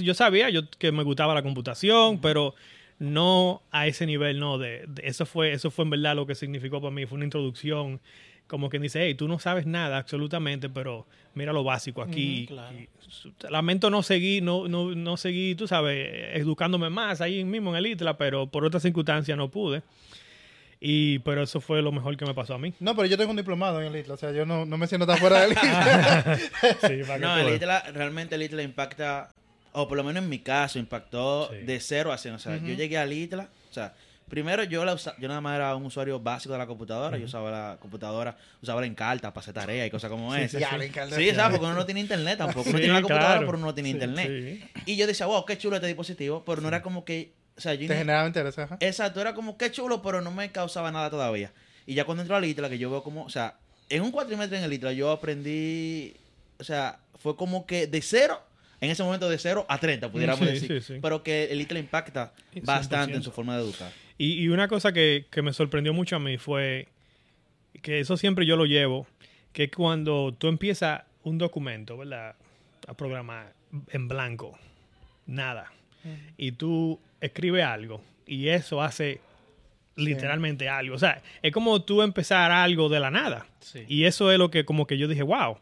Yo 0.00 0.14
sabía 0.14 0.48
yo, 0.50 0.62
que 0.78 0.92
me 0.92 1.02
gustaba 1.02 1.34
la 1.34 1.42
computación, 1.42 2.20
pero 2.20 2.54
no 2.98 3.62
a 3.72 3.86
ese 3.86 4.06
nivel, 4.06 4.38
no. 4.38 4.58
De, 4.58 4.84
de- 4.86 5.06
eso, 5.06 5.26
fue, 5.26 5.52
eso 5.52 5.70
fue 5.70 5.84
en 5.84 5.90
verdad 5.90 6.14
lo 6.14 6.26
que 6.26 6.34
significó 6.34 6.80
para 6.80 6.92
mí. 6.92 7.04
Fue 7.06 7.16
una 7.16 7.24
introducción 7.24 8.00
como 8.46 8.68
quien 8.68 8.82
dice, 8.82 9.02
hey, 9.02 9.14
tú 9.14 9.28
no 9.28 9.38
sabes 9.38 9.64
nada 9.66 9.96
absolutamente, 9.96 10.68
pero 10.68 11.06
mira 11.34 11.52
lo 11.54 11.64
básico 11.64 12.02
aquí. 12.02 12.46
Claro. 12.48 12.76
Y 12.76 12.88
lamento 13.50 13.88
no 13.88 14.02
seguir, 14.02 14.42
no, 14.42 14.68
no, 14.68 14.94
no 14.94 15.16
seguir, 15.16 15.56
tú 15.56 15.66
sabes, 15.66 16.36
educándome 16.36 16.90
más 16.90 17.20
ahí 17.22 17.44
mismo 17.44 17.70
en 17.70 17.76
el 17.76 17.86
ITLA, 17.86 18.18
pero 18.18 18.46
por 18.48 18.64
otras 18.64 18.82
circunstancias 18.82 19.38
no 19.38 19.48
pude. 19.50 19.82
Y, 20.80 21.20
pero 21.20 21.42
eso 21.42 21.60
fue 21.60 21.80
lo 21.80 21.92
mejor 21.92 22.16
que 22.16 22.26
me 22.26 22.34
pasó 22.34 22.54
a 22.54 22.58
mí. 22.58 22.74
No, 22.80 22.94
pero 22.96 23.06
yo 23.06 23.16
tengo 23.16 23.30
un 23.30 23.36
diplomado 23.36 23.80
en 23.80 23.86
el 23.94 24.00
ITLA, 24.00 24.14
o 24.14 24.16
sea, 24.16 24.32
yo 24.32 24.44
no, 24.44 24.66
no 24.66 24.76
me 24.76 24.86
siento 24.86 25.06
tan 25.06 25.16
fuera 25.18 25.40
del 25.42 25.52
ITLA. 25.52 26.38
Sí, 26.80 27.00
No, 27.20 27.38
el. 27.38 27.54
ITLA, 27.56 27.92
realmente 27.92 28.34
el 28.34 28.42
ITLA 28.42 28.62
impacta, 28.64 29.32
o 29.72 29.88
por 29.88 29.96
lo 29.96 30.04
menos 30.04 30.22
en 30.22 30.28
mi 30.28 30.38
caso, 30.40 30.78
impactó 30.78 31.48
Sí. 31.50 31.58
de 31.64 31.80
cero 31.80 32.12
a 32.12 32.18
cero. 32.18 32.36
O 32.36 32.38
sea, 32.38 32.56
yo 32.56 32.74
llegué 32.74 32.98
al 32.98 33.12
ITLA, 33.12 33.48
o 33.70 33.72
sea, 33.74 33.94
primero 34.28 34.64
yo 34.64 34.84
la 34.84 34.94
usa- 34.94 35.14
yo 35.18 35.28
nada 35.28 35.40
más 35.40 35.56
era 35.56 35.74
un 35.76 35.84
usuario 35.84 36.18
básico 36.20 36.52
de 36.52 36.58
la 36.58 36.66
computadora, 36.66 37.18
yo 37.18 37.26
usaba 37.26 37.50
la 37.50 37.76
computadora, 37.80 38.36
usaba 38.62 38.80
la 38.80 38.86
Encarta 38.86 39.32
para 39.32 39.42
hacer 39.42 39.52
tareas 39.54 39.86
y 39.86 39.90
cosas 39.90 40.10
como 40.10 40.34
esa. 40.34 40.58
Ya, 40.58 40.76
la 40.76 40.84
Encarta. 40.84 41.16
Sí, 41.16 41.30
¿sabes? 41.34 41.50
Porque 41.58 41.66
uno 41.66 41.74
no 41.74 41.84
tiene 41.84 42.00
internet 42.00 42.38
tampoco. 42.38 42.68
Uno 42.70 42.78
Sí, 42.78 42.82
tiene 42.84 42.94
la 42.94 43.00
computadora, 43.02 43.26
claro. 43.34 43.46
pero 43.46 43.58
uno 43.58 43.66
no 43.66 43.74
tiene 43.74 43.88
Sí, 43.90 43.92
internet. 43.94 44.28
sí. 44.28 44.82
Y 44.86 44.96
yo 44.96 45.06
decía, 45.06 45.26
wow, 45.26 45.44
qué 45.44 45.58
chulo 45.58 45.76
este 45.76 45.88
dispositivo, 45.88 46.44
pero 46.44 46.62
no 46.62 46.68
era 46.68 46.80
como 46.82 47.04
que, 47.04 47.32
o 47.56 47.60
sea, 47.60 47.74
yo 47.74 47.86
Te 47.86 47.94
ni- 47.94 47.98
generaba 48.00 48.26
interés, 48.26 48.58
ajá. 48.58 48.76
Exacto, 48.80 49.20
era 49.20 49.34
como 49.34 49.58
que 49.58 49.70
chulo, 49.70 50.00
pero 50.02 50.20
no 50.22 50.30
me 50.30 50.50
causaba 50.52 50.90
nada 50.90 51.10
todavía. 51.10 51.52
Y 51.86 51.94
ya 51.94 52.04
cuando 52.04 52.22
entró 52.22 52.36
al 52.36 52.44
ITLA, 52.44 52.68
que 52.70 52.78
yo 52.78 52.90
veo 52.90 53.02
como, 53.02 53.24
o 53.24 53.30
sea, 53.30 53.56
en 53.90 54.02
un 54.02 54.10
cuatrimestre 54.12 54.56
en 54.58 54.64
el 54.64 54.72
ITLA 54.72 54.92
yo 54.92 55.10
aprendí, 55.10 56.14
o 56.58 56.64
sea, 56.64 56.98
fue 57.18 57.36
como 57.36 57.66
que 57.66 57.86
de 57.86 58.00
cero, 58.00 58.40
en 58.82 58.90
ese 58.90 59.02
momento 59.02 59.30
de 59.30 59.38
cero 59.38 59.64
a 59.68 59.78
30, 59.78 60.10
pudiéramos 60.12 60.40
Sí, 60.40 60.52
decir. 60.52 60.82
sí, 60.82 60.94
sí. 60.94 60.98
Pero 61.00 61.22
que 61.22 61.44
el 61.44 61.60
ITLA 61.62 61.78
impacta 61.78 62.34
bastante 62.64 63.14
en 63.14 63.20
100%. 63.22 63.24
su 63.24 63.30
forma 63.32 63.56
de 63.56 63.62
educar. 63.62 63.90
Y, 64.18 64.34
y 64.42 64.48
una 64.48 64.68
cosa 64.68 64.92
que, 64.92 65.24
que 65.30 65.40
me 65.40 65.52
sorprendió 65.54 65.94
mucho 65.94 66.16
a 66.16 66.18
mí 66.18 66.36
fue 66.36 66.88
que 67.80 68.00
eso 68.00 68.16
siempre 68.18 68.44
yo 68.44 68.56
lo 68.56 68.66
llevo, 68.66 69.06
que 69.52 69.70
cuando 69.70 70.34
tú 70.36 70.48
empiezas 70.48 71.02
un 71.22 71.38
documento, 71.38 71.96
¿verdad? 71.96 72.34
A 72.86 72.94
programar 72.94 73.54
en 73.90 74.08
blanco, 74.08 74.58
nada. 75.26 75.72
Y 76.36 76.52
tú 76.52 77.00
escribes 77.20 77.64
algo 77.64 78.02
y 78.26 78.48
eso 78.48 78.82
hace 78.82 79.20
literalmente 79.94 80.68
algo. 80.68 80.96
O 80.96 80.98
sea, 80.98 81.22
es 81.42 81.52
como 81.52 81.82
tú 81.82 82.02
empezar 82.02 82.50
algo 82.50 82.88
de 82.88 82.98
la 83.00 83.10
nada. 83.10 83.46
Sí. 83.60 83.84
Y 83.88 84.04
eso 84.04 84.32
es 84.32 84.38
lo 84.38 84.50
que 84.50 84.64
como 84.64 84.86
que 84.86 84.98
yo 84.98 85.06
dije, 85.08 85.22
wow. 85.22 85.58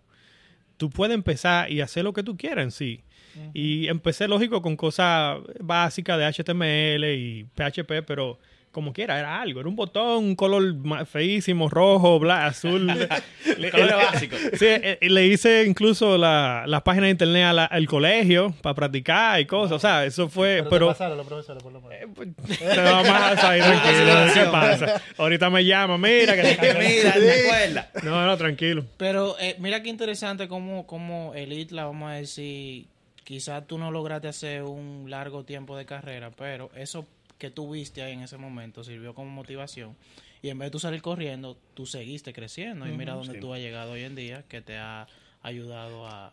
Tú 0.80 0.88
puedes 0.88 1.14
empezar 1.14 1.70
y 1.70 1.82
hacer 1.82 2.04
lo 2.04 2.14
que 2.14 2.22
tú 2.22 2.38
quieras 2.38 2.64
en 2.64 2.70
sí. 2.70 3.04
Y 3.52 3.88
empecé, 3.88 4.26
lógico, 4.26 4.62
con 4.62 4.76
cosas 4.76 5.38
básicas 5.60 6.18
de 6.18 6.24
HTML 6.24 7.04
y 7.04 7.44
PHP, 7.54 8.02
pero 8.06 8.38
como 8.72 8.92
quiera, 8.92 9.18
era 9.18 9.40
algo. 9.42 9.60
Era 9.60 9.68
un 9.68 9.76
botón, 9.76 10.24
un 10.24 10.36
color 10.36 10.74
feísimo, 11.06 11.68
rojo, 11.68 12.18
bla, 12.18 12.46
azul. 12.46 12.86
Le- 13.58 13.70
Color 13.70 13.86
le- 13.86 13.94
básico. 13.94 14.36
Sí, 14.58 14.64
eh, 14.66 14.98
eh, 15.00 15.10
le 15.10 15.26
hice 15.26 15.64
incluso 15.66 16.16
la, 16.16 16.64
las 16.66 16.82
páginas 16.82 17.06
de 17.06 17.10
internet 17.10 17.44
a 17.46 17.52
la- 17.52 17.64
al 17.64 17.86
colegio 17.86 18.54
para 18.62 18.74
practicar 18.74 19.40
y 19.40 19.46
cosas. 19.46 19.72
O 19.76 19.78
sea, 19.78 20.04
eso 20.04 20.28
fue... 20.28 20.58
Pero, 20.58 20.70
Pero, 20.70 20.86
te 20.86 20.92
pasaron 20.92 21.16
los 21.18 21.26
profesores, 21.26 21.62
por 21.62 21.72
lo 21.72 21.80
menos. 21.80 22.14
te 22.16 22.80
vamos 22.80 23.08
a 23.10 23.36
salir 23.36 23.62
tranquilo. 23.64 24.12
¿Qué 24.34 24.44
pasa? 24.50 25.02
Ahorita 25.18 25.50
me 25.50 25.64
llama, 25.64 25.98
mira 25.98 26.36
que 26.36 26.42
te 26.54 26.74
Mira, 26.74 27.12
¿te 27.14 27.44
acuerdas? 27.44 27.86
No, 28.04 28.24
no, 28.26 28.36
tranquilo. 28.36 28.84
Pero 28.96 29.36
eh, 29.40 29.56
mira 29.58 29.82
qué 29.82 29.88
interesante 29.88 30.46
como, 30.48 30.86
como 30.86 31.32
el 31.34 31.52
ITLA, 31.52 31.86
vamos 31.86 32.10
a 32.10 32.14
decir, 32.14 32.86
quizás 33.24 33.66
tú 33.66 33.78
no 33.78 33.90
lograste 33.90 34.28
hacer 34.28 34.62
un 34.62 35.06
largo 35.08 35.44
tiempo 35.44 35.76
de 35.76 35.86
carrera, 35.86 36.30
pero 36.36 36.70
eso 36.76 37.04
que 37.40 37.50
tú 37.50 37.68
viste 37.72 38.02
ahí 38.02 38.12
en 38.12 38.20
ese 38.22 38.36
momento 38.36 38.84
sirvió 38.84 39.14
como 39.14 39.30
motivación. 39.30 39.96
Y 40.42 40.50
en 40.50 40.58
vez 40.58 40.66
de 40.68 40.70
tú 40.70 40.78
salir 40.78 41.02
corriendo, 41.02 41.56
tú 41.74 41.86
seguiste 41.86 42.32
creciendo. 42.32 42.86
Y 42.86 42.92
mira 42.92 43.14
dónde 43.14 43.40
tú 43.40 43.52
has 43.52 43.58
llegado 43.60 43.92
hoy 43.92 44.04
en 44.04 44.14
día, 44.14 44.44
que 44.48 44.60
te 44.60 44.76
ha 44.78 45.08
ayudado 45.42 46.06
a, 46.06 46.32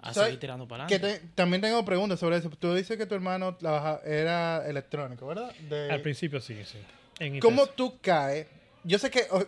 a 0.00 0.14
¿Sabes 0.14 0.28
seguir 0.28 0.40
tirando 0.40 0.68
para 0.68 0.84
adelante. 0.84 1.18
te- 1.20 1.26
también 1.34 1.60
tengo 1.60 1.84
preguntas 1.84 2.20
sobre 2.20 2.36
eso. 2.36 2.48
Tú 2.50 2.72
dices 2.74 2.96
que 2.96 3.06
tu 3.06 3.14
hermano 3.14 3.56
trabaja, 3.56 4.00
era 4.06 4.64
electrónico, 4.68 5.26
¿verdad? 5.26 5.52
De- 5.68 5.90
Al 5.90 6.00
principio 6.02 6.40
sí, 6.40 6.56
sí. 6.64 6.78
En 7.18 7.40
¿Cómo 7.40 7.66
tú 7.66 7.98
caes? 8.00 8.46
Yo 8.84 8.98
sé 8.98 9.10
que 9.10 9.24
oh, 9.30 9.44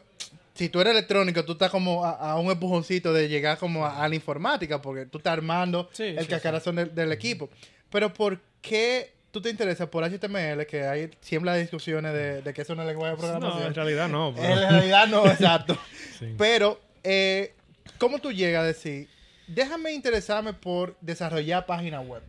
si 0.55 0.69
tú 0.69 0.81
eres 0.81 0.93
electrónico, 0.93 1.43
tú 1.45 1.53
estás 1.53 1.71
como 1.71 2.05
a, 2.05 2.11
a 2.33 2.39
un 2.39 2.51
empujoncito 2.51 3.13
de 3.15 3.29
llegar 3.29 3.57
como 3.59 3.87
a, 3.87 4.03
a 4.05 4.09
la 4.09 4.15
informática, 4.15 4.83
porque 4.83 5.07
tú 5.07 5.17
estás 5.19 5.33
armando 5.35 5.89
Sí, 5.93 6.03
el 6.05 6.21
sí, 6.25 6.27
cacarazón 6.27 6.77
del, 6.77 6.95
del 6.95 7.13
equipo. 7.13 7.49
Pero 7.91 8.13
¿por 8.13 8.39
qué 8.61 9.13
tú 9.33 9.41
te 9.43 9.51
interesas 9.51 9.89
por 9.89 10.05
HTML, 10.05 10.65
que 10.67 10.85
hay 10.85 11.11
siempre 11.21 11.51
las 11.51 11.61
discusiones 11.61 12.13
de, 12.13 12.43
de 12.43 12.55
que 12.55 12.63
es 12.63 12.71
un 12.71 12.79
lenguaje 12.87 13.17
de 13.17 13.21
No, 13.21 13.35
en 13.35 13.41
programación? 13.41 13.75
realidad 13.75 14.09
no. 14.09 14.29
en 14.37 14.59
realidad 14.71 15.09
no, 15.09 15.27
exacto. 15.31 15.77
Sí. 16.19 16.35
Pero, 16.39 16.81
eh, 17.03 17.55
¿cómo 17.99 18.21
tú 18.21 18.31
llegas 18.31 18.63
a 18.63 18.67
decir, 18.67 19.09
déjame 19.49 19.93
interesarme 19.93 20.53
por 20.53 20.97
desarrollar 21.01 21.67
páginas 21.67 22.07
web? 22.07 22.23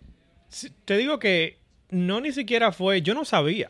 Sí, 0.50 0.72
Te 0.86 0.98
digo 0.98 1.20
que 1.20 1.60
no 1.90 2.22
ni 2.22 2.32
siquiera 2.32 2.72
fue, 2.72 3.02
yo 3.04 3.14
no 3.14 3.26
sabía. 3.26 3.70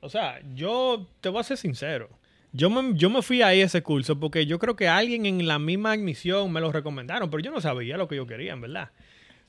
O 0.00 0.10
sea, 0.10 0.40
yo 0.54 1.06
te 1.22 1.30
voy 1.30 1.40
a 1.40 1.44
ser 1.44 1.56
sincero. 1.56 2.10
Yo 2.52 2.70
me, 2.70 2.96
yo 2.96 3.10
me 3.10 3.20
fui 3.22 3.42
ahí 3.42 3.62
a 3.62 3.64
ese 3.64 3.82
curso 3.82 4.20
porque 4.20 4.46
yo 4.46 4.58
creo 4.58 4.76
que 4.76 4.86
alguien 4.86 5.26
en 5.26 5.46
la 5.48 5.58
misma 5.58 5.92
admisión 5.92 6.52
me 6.52 6.60
lo 6.60 6.70
recomendaron, 6.72 7.30
pero 7.30 7.42
yo 7.42 7.50
no 7.50 7.60
sabía 7.60 7.96
lo 7.96 8.06
que 8.06 8.16
yo 8.16 8.26
quería, 8.26 8.52
en 8.52 8.60
verdad. 8.60 8.90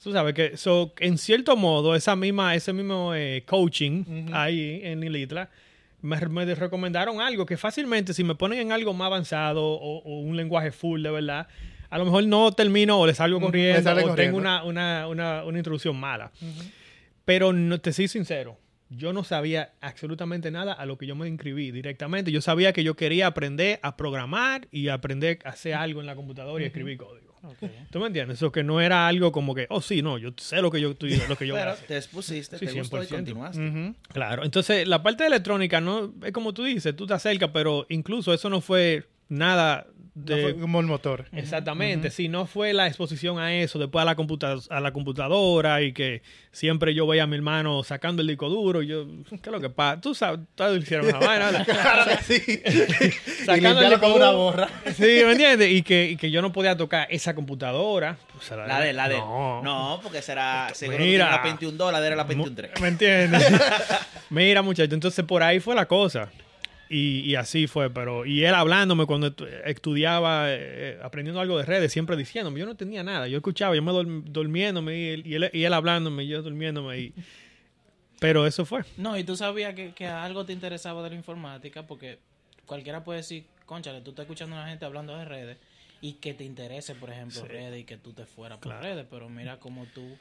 Tú 0.04 0.12
sabes 0.12 0.34
que, 0.36 0.56
so, 0.58 0.94
en 1.00 1.18
cierto 1.18 1.56
modo, 1.56 1.96
esa 1.96 2.16
misma, 2.16 2.54
ese 2.54 2.74
mismo 2.74 3.14
eh, 3.16 3.44
coaching 3.48 4.04
ahí 4.34 4.82
en 4.84 5.04
Ilitla, 5.04 5.50
me, 6.02 6.20
me 6.28 6.54
recomendaron 6.54 7.20
algo 7.22 7.46
que 7.48 7.58
fácilmente, 7.58 8.14
si 8.14 8.24
me 8.24 8.36
ponen 8.36 8.60
en 8.60 8.72
algo 8.72 8.94
más 8.94 9.08
avanzado 9.08 9.64
o, 9.66 10.00
o 10.04 10.20
un 10.20 10.38
lenguaje 10.38 10.72
full 10.72 11.02
de 11.02 11.10
verdad, 11.10 11.48
a 11.90 11.98
lo 11.98 12.06
mejor 12.06 12.24
no 12.26 12.52
termino 12.52 13.00
o 13.00 13.08
le 13.08 13.16
salgo 13.16 13.38
Ujú, 13.38 13.48
corriendo 13.48 13.78
le 13.80 13.84
sale 13.84 14.02
o 14.04 14.08
corriendo. 14.10 14.24
tengo 14.24 14.38
una, 14.38 14.64
una, 14.64 15.08
una, 15.08 15.44
una 15.44 15.58
introducción 15.58 16.00
mala. 16.00 16.32
Pero 17.24 17.54
no, 17.54 17.80
te 17.82 17.92
soy 17.92 18.08
sincero, 18.08 18.60
yo 18.90 19.12
no 19.14 19.24
sabía 19.24 19.74
absolutamente 19.82 20.52
nada 20.52 20.74
a 20.74 20.86
lo 20.86 20.98
que 21.00 21.08
yo 21.08 21.16
me 21.16 21.28
inscribí 21.28 21.72
directamente. 21.72 22.32
Yo 22.32 22.42
sabía 22.42 22.72
que 22.74 22.84
yo 22.84 22.96
quería 22.96 23.26
aprender 23.26 23.80
a 23.82 23.98
programar 23.98 24.68
y 24.72 24.90
aprender 24.90 25.40
a 25.44 25.50
hacer 25.50 25.74
algo 25.74 26.02
en 26.02 26.06
la 26.06 26.16
computadora 26.16 26.64
y 26.64 26.68
escribir 26.68 26.98
código. 26.98 27.25
Ok. 27.50 27.70
¿Tú 27.92 28.00
me 28.00 28.08
entiendes? 28.08 28.38
Eso 28.38 28.52
que 28.52 28.64
no 28.64 28.82
era 28.82 29.08
algo 29.08 29.32
como 29.32 29.54
que, 29.56 29.68
oh 29.70 29.82
sí, 29.82 30.02
no, 30.02 30.18
yo 30.18 30.30
sé 30.38 30.62
lo 30.62 30.72
que 30.72 30.82
yo, 30.82 30.92
estoy- 30.92 31.20
lo 31.30 31.36
que 31.38 31.48
yo 31.48 31.56
Pero 31.56 31.76
te 31.88 31.98
expusiste, 31.98 32.58
Sí, 32.58 32.66
te 32.66 32.72
gustó 32.74 32.98
y 33.02 33.06
100%. 33.06 33.10
continuaste. 33.10 33.68
Ujú. 33.68 33.96
Claro, 34.14 34.44
entonces 34.44 34.88
la 34.88 35.02
parte 35.04 35.24
de 35.24 35.28
electrónica 35.28 35.82
no 35.82 36.14
es 36.24 36.32
como 36.32 36.54
tú 36.54 36.64
dices, 36.64 36.96
tú 36.96 37.06
te 37.08 37.14
acercas, 37.14 37.52
pero 37.54 37.86
incluso 37.90 38.34
eso 38.34 38.50
no 38.50 38.62
fue 38.62 39.08
nada 39.30 39.88
No 40.16 40.34
de 40.36 40.42
fue 40.42 40.56
como 40.58 40.80
el 40.80 40.86
motor. 40.86 41.26
Exactamente, 41.34 42.10
si 42.10 42.30
no 42.30 42.46
fue 42.46 42.72
la 42.72 42.88
exposición 42.88 43.38
a 43.38 43.54
eso, 43.54 43.78
después 43.80 44.02
a 44.02 44.06
la, 44.06 44.16
computa 44.16 44.56
a 44.70 44.80
la 44.80 44.94
computadora 44.94 45.82
y 45.82 45.92
que 45.92 46.22
siempre 46.54 46.94
yo 46.94 47.06
veía 47.06 47.24
a 47.24 47.28
mi 47.28 47.36
hermano 47.36 47.84
sacando 47.84 48.22
el 48.22 48.30
disco 48.30 48.48
duro 48.48 48.82
y 48.82 48.88
yo, 48.88 49.06
¿qué 49.30 49.36
es 49.44 49.52
lo 49.52 49.60
que 49.60 49.70
pasa? 49.70 50.00
Tú 50.00 50.16
sabes, 50.16 50.40
todos 50.56 50.78
hicieron 50.82 51.08
una 51.08 51.20
vaina, 51.20 51.52
¿verdad? 51.52 51.66
Claro 51.82 52.06
que 52.06 52.24
sí. 52.40 52.62
y 52.66 53.12
Sacando 53.46 53.82
el 53.82 53.90
limpiarlo 53.90 54.00
con 54.00 54.10
disco 54.10 54.16
una 54.16 54.26
duro. 54.28 54.38
borra. 54.38 54.70
Sí, 54.96 55.04
¿me 55.04 55.32
entiendes? 55.34 55.70
Y 55.72 55.82
que, 55.82 56.12
y 56.12 56.16
que 56.16 56.32
yo 56.32 56.42
no 56.42 56.54
podía 56.54 56.78
tocar 56.78 57.08
esa 57.12 57.36
computadora. 57.36 58.18
pues, 58.34 58.50
La 58.52 58.80
de, 58.80 58.94
la 58.94 59.10
de. 59.10 59.18
No. 59.18 59.62
No, 59.64 60.00
porque 60.02 60.22
será. 60.22 60.70
Seguro 60.74 61.00
Mira. 61.00 61.26
que 61.26 61.32
la 61.36 61.44
21 61.44 61.78
dólares 61.78 62.08
era 62.08 62.16
la 62.16 62.24
21 62.24 62.56
3. 62.56 62.72
¿Me 62.82 62.88
entiendes? 62.88 63.46
Mira, 64.30 64.62
muchacho, 64.62 64.94
entonces 64.94 65.26
por 65.26 65.44
ahí 65.44 65.60
fue 65.60 65.76
la 65.76 65.86
cosa. 65.88 66.30
Y, 66.90 67.22
y 67.22 67.36
así 67.36 67.68
fue, 67.68 67.90
pero... 67.90 68.26
Y 68.26 68.44
él 68.46 68.54
hablándome 68.54 69.06
cuando 69.06 69.32
estu- 69.36 69.48
estudiaba, 69.66 70.46
eh, 70.50 71.00
aprendiendo 71.02 71.42
algo 71.42 71.58
de 71.58 71.66
redes, 71.66 71.92
siempre 71.92 72.16
diciéndome, 72.16 72.60
yo 72.60 72.66
no 72.66 72.76
tenía 72.76 73.04
nada, 73.04 73.28
yo 73.28 73.38
escuchaba, 73.38 73.76
yo 73.76 73.82
me 73.82 73.92
durmiéndome 73.92 74.98
y 74.98 75.08
él, 75.10 75.24
y 75.26 75.34
él, 75.36 75.50
y 75.52 75.64
él 75.64 75.74
hablándome 75.74 76.24
y 76.24 76.28
yo 76.28 76.42
durmiéndome. 76.42 77.00
Y... 77.00 77.14
Pero 78.20 78.46
eso 78.46 78.66
fue. 78.66 78.82
No, 78.98 79.18
y 79.18 79.24
tú 79.24 79.36
sabías 79.36 79.74
que, 79.74 79.94
que 79.94 80.08
algo 80.08 80.46
te 80.46 80.54
interesaba 80.54 81.04
de 81.04 81.10
la 81.10 81.16
informática, 81.16 81.88
porque 81.88 82.20
cualquiera 82.66 83.04
puede 83.04 83.20
decir, 83.20 83.46
conchale, 83.66 84.02
tú 84.02 84.12
estás 84.12 84.24
escuchando 84.24 84.56
a 84.56 84.60
una 84.60 84.70
gente 84.70 84.86
hablando 84.86 85.18
de 85.18 85.26
redes 85.26 85.58
y 86.02 86.14
que 86.14 86.34
te 86.34 86.44
interese, 86.44 86.94
por 86.96 87.10
ejemplo, 87.10 87.44
redes 87.46 87.82
y 87.82 87.84
que 87.84 87.98
tú 87.98 88.14
te 88.14 88.26
fueras 88.26 88.60
por 88.60 88.80
redes, 88.80 89.06
pero 89.10 89.28
mira 89.28 89.58
como 89.60 89.86
tú, 89.88 90.18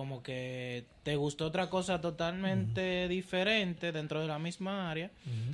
como 0.00 0.22
que 0.22 0.84
te 1.02 1.14
gustó 1.16 1.44
otra 1.44 1.68
cosa 1.68 2.00
totalmente 2.00 3.06
diferente 3.06 3.92
dentro 3.92 4.22
de 4.22 4.26
la 4.28 4.38
misma 4.38 4.90
área, 4.90 5.10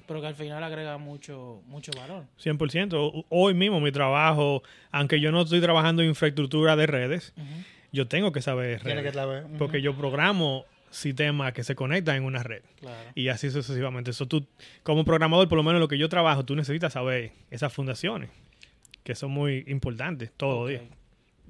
pero 0.07 0.21
que 0.21 0.29
al 0.29 0.37
final 0.37 0.63
agrega 0.63 0.99
mucho, 0.99 1.63
mucho 1.67 1.91
valor. 1.99 2.27
100%. 2.41 2.95
O- 2.95 3.25
Hoy 3.29 3.55
mismo 3.55 3.81
mi 3.81 3.91
trabajo, 3.91 4.63
aunque 4.93 5.19
yo 5.21 5.33
no 5.33 5.43
estoy 5.43 5.61
trabajando 5.61 6.01
en 6.03 6.11
infraestructura 6.11 6.77
de 6.77 6.87
redes, 6.87 7.35
yo 7.91 8.07
tengo 8.07 8.31
que 8.31 8.41
saber 8.41 8.83
Tiene 8.83 9.03
redes. 9.03 9.17
que. 9.51 9.59
Porque 9.59 9.83
yo 9.83 9.97
programo 9.97 10.65
sistemas 10.91 11.53
que 11.53 11.65
se 11.65 11.75
conectan 11.75 12.15
en 12.19 12.23
una 12.23 12.45
red. 12.45 12.63
Claro. 12.79 13.11
Y 13.17 13.27
así 13.27 13.51
sucesivamente. 13.51 14.13
Eso 14.13 14.27
tú, 14.27 14.47
como 14.85 15.05
programador, 15.05 15.49
por 15.49 15.57
lo 15.57 15.65
menos 15.65 15.81
lo 15.81 15.89
que 15.89 15.99
yo 15.99 16.09
trabajo, 16.09 16.45
tú 16.45 16.55
necesitas 16.55 16.93
saber 16.93 17.33
esas 17.51 17.73
fundaciones, 17.73 18.31
que 19.03 19.17
son 19.17 19.33
muy 19.33 19.65
importantes 19.67 20.31
todos 20.37 20.61
los 20.61 20.69
días. 20.69 20.83
Ok. 20.83 20.97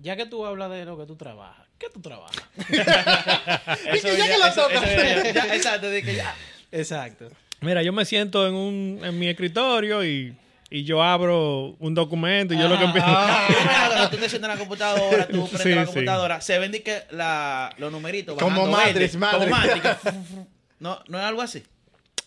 Ya 0.02 0.16
que 0.16 0.24
tú 0.26 0.44
hablas 0.46 0.70
de 0.70 0.84
lo 0.84 0.98
que 0.98 1.06
tú 1.06 1.16
trabajas, 1.16 1.65
¿qué 1.78 1.86
tú 1.92 2.00
trabajas? 2.00 2.42
Eso 3.92 4.08
ya 4.16 4.26
que 4.26 4.38
lo 4.38 4.52
tocas. 4.54 4.82
ya, 5.34 5.54
exacto, 5.54 5.88
de 5.90 6.02
que 6.02 6.14
ya. 6.14 6.34
Exacto. 6.72 7.28
Mira, 7.60 7.82
yo 7.82 7.92
me 7.92 8.04
siento 8.04 8.46
en, 8.46 8.54
un, 8.54 9.00
en 9.02 9.18
mi 9.18 9.28
escritorio 9.28 10.04
y, 10.04 10.34
y 10.70 10.84
yo 10.84 11.02
abro 11.02 11.76
un 11.78 11.94
documento 11.94 12.52
y 12.54 12.58
yo 12.58 12.68
lo 12.68 12.78
que 12.78 12.84
empiezo... 12.84 13.06
Ah. 13.08 13.46
Yo 13.48 13.54
imagino 13.60 13.88
cuando 13.88 14.10
tú 14.10 14.16
te 14.18 14.28
sientas 14.28 14.50
en 14.50 14.54
la 14.56 14.58
computadora, 14.58 15.26
tú 15.28 15.48
prendes 15.48 15.62
Sí, 15.62 15.68
la 15.70 15.80
sí. 15.82 15.86
computadora, 15.86 16.40
se 16.40 16.58
ven 16.58 16.72
de 16.72 16.82
que 16.82 17.02
la, 17.10 17.74
los 17.78 17.90
numeritos 17.92 18.36
Como 18.38 18.66
Matrix, 18.66 19.16
Matrix. 19.16 19.44
como 19.44 19.56
Matrix. 19.56 19.96
no, 20.80 21.00
no 21.08 21.18
es 21.18 21.24
algo 21.24 21.40
así. 21.42 21.62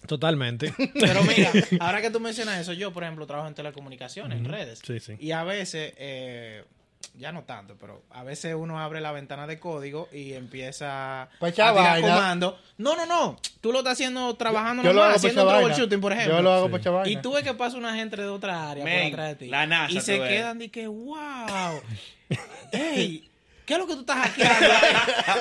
Totalmente. 0.08 0.74
Pero 1.00 1.22
mira, 1.24 1.52
ahora 1.82 2.02
que 2.02 2.10
tú 2.10 2.20
mencionas 2.20 2.60
eso, 2.60 2.74
yo, 2.74 2.92
por 2.92 3.04
ejemplo, 3.04 3.28
trabajo 3.28 3.48
en 3.48 3.54
telecomunicaciones, 3.54 4.40
en 4.40 4.46
redes. 4.46 4.80
Sí, 4.86 5.00
sí. 5.00 5.16
Y 5.20 5.32
a 5.32 5.44
veces, 5.44 5.94
eh, 5.98 6.64
ya 7.18 7.32
no 7.32 7.44
tanto, 7.44 7.76
pero 7.80 8.04
a 8.12 8.24
veces 8.24 8.56
uno 8.58 8.80
abre 8.80 9.02
la 9.02 9.12
ventana 9.12 9.46
de 9.48 9.60
código 9.60 10.08
y 10.12 10.34
empieza 10.34 11.24
a 11.24 11.30
Pa' 11.40 11.50
echar 11.50 11.74
tirar 11.76 12.02
comando. 12.02 12.58
No, 12.78 12.96
no, 12.96 13.06
no. 13.06 13.38
Tú 13.62 13.72
lo 13.72 13.80
estás 13.80 13.94
haciendo 13.94 14.34
trabajando 14.36 14.84
Yo 14.84 14.90
hago 14.92 15.00
por 15.00 15.16
haciendo 15.16 15.48
troubleshooting, 15.48 16.00
por 16.02 16.14
ejemplo. 16.14 16.36
Yo 16.38 16.42
lo 16.42 16.52
hago 16.54 16.66
Sí. 16.78 16.84
por. 16.84 17.08
Y 17.08 17.18
tú 17.18 17.34
ves 17.34 17.44
que 17.44 17.54
pasa 17.54 17.78
una 17.78 17.96
gente 17.96 18.16
de 18.18 18.28
otra 18.28 18.70
área 18.70 18.84
Men, 18.86 19.12
por 19.12 19.20
atrás 19.20 19.30
de 19.40 19.46
ti. 19.46 19.52
la 19.52 19.66
NASA, 19.68 19.92
y 19.94 20.02
se 20.02 20.20
ves. 20.20 20.30
quedan 20.30 20.60
de 20.60 20.70
que, 20.70 20.88
wow. 20.88 21.82
¡Ey! 22.72 23.26
¿Qué 23.66 23.74
es 23.74 23.80
lo 23.80 23.86
que 23.86 23.94
tú 23.94 24.00
estás 24.02 24.18
hackeando? 24.30 24.68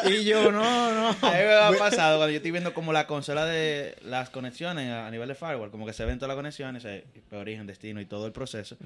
ahí?" 0.05 0.15
y 0.21 0.25
yo, 0.25 0.51
no, 0.53 0.61
no. 0.93 1.09
A 1.09 1.13
mí 1.13 1.39
me 1.39 1.55
ha 1.55 1.73
pasado 1.79 2.19
cuando 2.19 2.31
yo 2.31 2.37
estoy 2.39 2.51
viendo 2.51 2.75
como 2.75 2.93
la 2.93 3.07
consola 3.07 3.45
de 3.47 3.97
las 4.03 4.31
conexiones 4.31 4.91
a, 4.91 5.07
a 5.07 5.11
nivel 5.11 5.29
de 5.29 5.35
firewall, 5.35 5.71
como 5.71 5.87
que 5.87 5.93
se 5.93 6.05
ven 6.05 6.19
todas 6.19 6.29
las 6.29 6.37
conexiones, 6.37 6.85
origen, 7.33 7.67
destino 7.67 8.01
y 8.01 8.05
todo 8.07 8.27
el 8.27 8.33
proceso. 8.33 8.77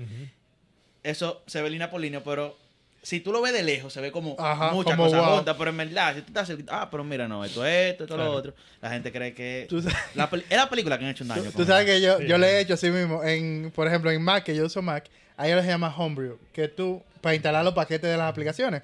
Eso 1.02 1.42
se 1.46 1.60
ve 1.62 1.70
línea 1.70 1.90
por 1.90 2.00
línea, 2.00 2.22
pero 2.22 2.56
si 3.02 3.18
tú 3.20 3.32
lo 3.32 3.42
ves 3.42 3.52
de 3.52 3.62
lejos, 3.64 3.92
se 3.92 4.00
ve 4.00 4.12
como 4.12 4.36
Ajá, 4.38 4.70
muchas 4.70 4.94
como 4.94 5.08
cosas 5.08 5.26
wow. 5.26 5.34
juntas, 5.36 5.56
pero 5.58 5.70
en 5.70 5.76
verdad, 5.76 6.14
si 6.14 6.20
tú 6.20 6.26
estás 6.28 6.46
cerquita, 6.46 6.82
ah, 6.82 6.88
pero 6.90 7.02
mira, 7.02 7.26
no, 7.26 7.44
esto 7.44 7.66
es 7.66 7.90
esto, 7.92 8.04
esto 8.04 8.14
es 8.14 8.18
lo 8.18 8.24
Claro. 8.26 8.32
otro. 8.38 8.54
La 8.80 8.90
gente 8.90 9.10
cree 9.10 9.34
que 9.34 9.66
la 10.14 10.30
es 10.48 10.56
la 10.56 10.70
película 10.70 10.98
que 10.98 11.04
han 11.04 11.10
hecho 11.10 11.24
un 11.24 11.28
daño. 11.28 11.50
Tú, 11.50 11.64
sabes 11.64 11.86
eso. 11.88 11.94
que 11.94 12.00
yo, 12.00 12.18
Sí. 12.18 12.26
yo 12.28 12.38
le 12.38 12.46
he 12.48 12.60
hecho 12.60 12.74
así 12.74 12.90
mismo. 12.90 13.24
En, 13.24 13.72
por 13.74 13.88
ejemplo, 13.88 14.10
en 14.12 14.22
Mac, 14.22 14.44
que 14.44 14.54
yo 14.54 14.66
uso 14.66 14.80
Mac, 14.82 15.08
ahí 15.36 15.52
lo 15.52 15.60
se 15.62 15.66
llama 15.68 15.92
Homebrew. 15.96 16.38
Que 16.52 16.68
tú, 16.68 17.02
para 17.20 17.34
instalar 17.34 17.64
los 17.64 17.74
paquetes 17.74 18.08
de 18.08 18.16
las 18.16 18.28
aplicaciones, 18.30 18.82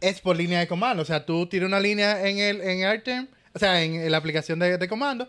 es 0.00 0.20
por 0.20 0.36
línea 0.36 0.60
de 0.60 0.68
comando. 0.68 1.02
O 1.02 1.06
sea, 1.06 1.26
tú 1.26 1.46
tiras 1.46 1.66
una 1.66 1.80
línea 1.80 2.24
en 2.28 2.38
el 2.38 2.60
en 2.60 2.84
AirTime, 2.84 3.26
o 3.52 3.58
sea, 3.58 3.82
en, 3.82 3.96
en 3.96 4.10
la 4.12 4.18
aplicación 4.18 4.60
de, 4.60 4.78
de 4.78 4.88
comando, 4.88 5.26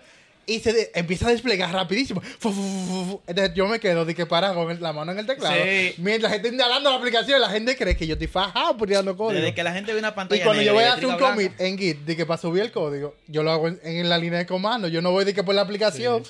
y 0.55 0.59
se 0.59 0.73
de- 0.73 0.91
empieza 0.95 1.27
a 1.27 1.31
desplegar 1.31 1.71
rapidísimo. 1.73 2.21
Fu, 2.21 2.51
fu, 2.51 2.61
fu, 2.61 2.85
fu, 2.87 3.05
fu. 3.05 3.21
Entonces 3.27 3.53
yo 3.55 3.67
me 3.67 3.79
quedo 3.79 4.05
de 4.05 4.13
que 4.15 4.25
para 4.25 4.53
con 4.53 4.69
el- 4.71 4.81
la 4.81 4.93
mano 4.93 5.11
en 5.11 5.19
el 5.19 5.25
teclado. 5.25 5.55
Sí. 5.55 5.93
Mientras 5.97 6.33
está 6.33 6.47
instalando 6.47 6.89
la 6.89 6.95
aplicación, 6.97 7.39
la 7.41 7.49
gente 7.49 7.75
cree 7.75 7.95
que 7.95 8.05
yo 8.07 8.13
estoy 8.13 8.27
fajado 8.27 8.77
poniendo 8.77 9.15
código. 9.17 9.39
Desde 9.41 9.53
que 9.53 9.63
la 9.63 9.73
gente 9.73 9.93
ve 9.93 9.99
una 9.99 10.09
Y 10.09 10.11
pantalla 10.11 10.43
cuando 10.43 10.63
yo 10.63 10.73
voy 10.73 10.83
y 10.83 10.85
a 10.87 10.93
hacer 10.93 11.05
un 11.05 11.17
blanca, 11.17 11.35
commit 11.35 11.51
en 11.59 11.77
Git 11.77 11.97
de 11.99 12.15
que 12.15 12.25
para 12.25 12.41
subir 12.41 12.63
el 12.63 12.71
código, 12.71 13.15
yo 13.27 13.43
lo 13.43 13.51
hago 13.51 13.67
en, 13.67 13.79
en 13.83 14.09
la 14.09 14.17
línea 14.17 14.39
de 14.39 14.45
comando. 14.45 14.87
Yo 14.87 15.01
no 15.01 15.11
voy 15.11 15.25
de 15.25 15.33
que 15.33 15.43
por 15.43 15.55
la 15.55 15.61
aplicación. 15.61 16.23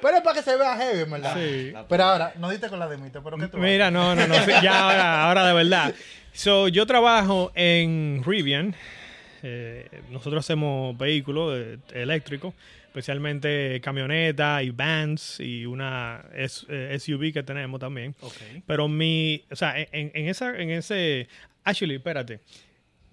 Pero 0.00 0.16
es 0.16 0.22
para 0.22 0.36
que 0.36 0.42
se 0.42 0.56
vea 0.56 0.76
heavy, 0.76 1.10
¿verdad? 1.10 1.34
Sí. 1.36 1.72
Pero 1.88 2.04
ahora, 2.04 2.32
no 2.38 2.50
diste 2.50 2.68
con 2.68 2.78
la 2.78 2.88
demita, 2.88 3.22
pero 3.22 3.36
¿qué 3.38 3.48
tú 3.48 3.58
Mira, 3.58 3.90
no, 3.90 4.14
no, 4.14 4.26
no. 4.26 4.34
Ya 4.62 4.80
ahora, 4.82 5.24
ahora 5.28 5.46
de 5.46 5.52
verdad. 5.54 5.94
So, 6.34 6.68
yo 6.68 6.86
trabajo 6.86 7.52
en 7.54 8.22
Rivian. 8.24 8.74
Eh, 9.42 9.86
nosotros 10.08 10.44
hacemos 10.44 10.96
vehículos 10.96 11.54
eh, 11.58 11.76
eléctricos, 11.92 12.54
especialmente 12.92 13.80
camionetas 13.80 14.62
y 14.62 14.70
vans 14.70 15.40
y 15.40 15.64
una 15.64 16.24
S- 16.34 16.66
eh, 16.68 16.96
SUV 16.98 17.32
que 17.32 17.42
tenemos 17.42 17.80
también. 17.80 18.14
Pero 18.66 18.86
mi, 18.86 19.42
o 19.50 19.56
sea, 19.56 19.74
en, 19.78 20.10
en 20.14 20.28
esa, 20.28 20.56
en 20.60 20.70
ese, 20.70 21.26
actually, 21.64 21.94
espérate. 21.96 22.40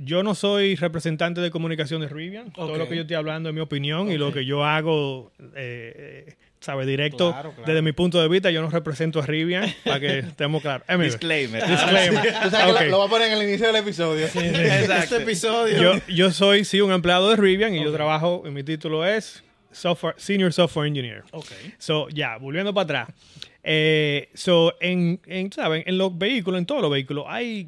Yo 0.02 0.24
no 0.24 0.34
soy 0.36 0.76
representante 0.76 1.42
de 1.42 1.52
comunicación 1.52 2.00
de 2.02 2.08
Rivian. 2.08 2.52
Todo 2.54 2.78
lo 2.78 2.88
que 2.88 2.96
yo 2.96 3.02
estoy 3.02 3.16
hablando 3.18 3.50
es 3.50 3.56
mi 3.56 3.60
opinión 3.62 4.10
y 4.12 4.18
lo 4.18 4.32
que 4.32 4.46
yo 4.46 4.64
hago, 4.64 5.34
eh, 5.56 6.26
eh, 6.28 6.36
sabe, 6.62 6.86
directo 6.86 7.32
Claro, 7.34 7.52
claro. 7.52 7.66
desde 7.68 7.82
mi 7.82 7.92
punto 7.92 8.22
de 8.22 8.30
vista. 8.30 8.50
Yo 8.50 8.62
no 8.62 8.70
represento 8.70 9.20
a 9.20 9.26
Rivian 9.26 9.66
para 9.84 10.00
que 10.00 10.20
estemos 10.30 10.62
claros. 10.62 10.88
Eh, 10.88 10.98
Disclaimer. 10.98 11.68
disclaimer. 11.68 12.22
Tú 12.44 12.50
sabes 12.50 12.74
Ok. 12.74 12.80
que 12.80 12.86
lo, 12.86 12.92
lo 12.92 12.98
voy 13.00 13.08
a 13.08 13.10
poner 13.10 13.28
en 13.34 13.38
el 13.40 13.44
inicio 13.50 13.68
del 13.68 13.76
episodio. 13.76 14.26
Exacto. 14.26 14.94
Este 15.04 15.18
episodio. 15.18 15.82
Yo, 15.82 15.92
yo 16.08 16.32
soy, 16.32 16.64
sí, 16.64 16.80
un 16.80 16.94
empleado 16.94 17.30
de 17.30 17.36
Rivian 17.36 17.76
y 17.76 17.84
yo 17.84 17.92
trabajo, 17.92 18.44
y 18.48 18.52
mi 18.52 18.64
título 18.64 19.06
es 19.06 19.44
software, 19.72 20.16
Senior 20.18 20.52
Software 20.54 20.88
Engineer. 20.88 21.24
Ok. 21.32 21.52
So, 21.78 22.10
ya, 22.10 22.38
volviendo 22.38 22.74
para 22.74 22.84
atrás. 22.84 23.16
Eh, 23.64 24.30
so, 24.34 24.74
en, 24.80 25.20
en, 25.26 25.52
¿saben? 25.52 25.84
en 25.86 25.98
los 25.98 26.18
vehículos, 26.18 26.60
en 26.60 26.66
todos 26.66 26.82
los 26.82 26.92
vehículos, 26.92 27.26
hay 27.28 27.68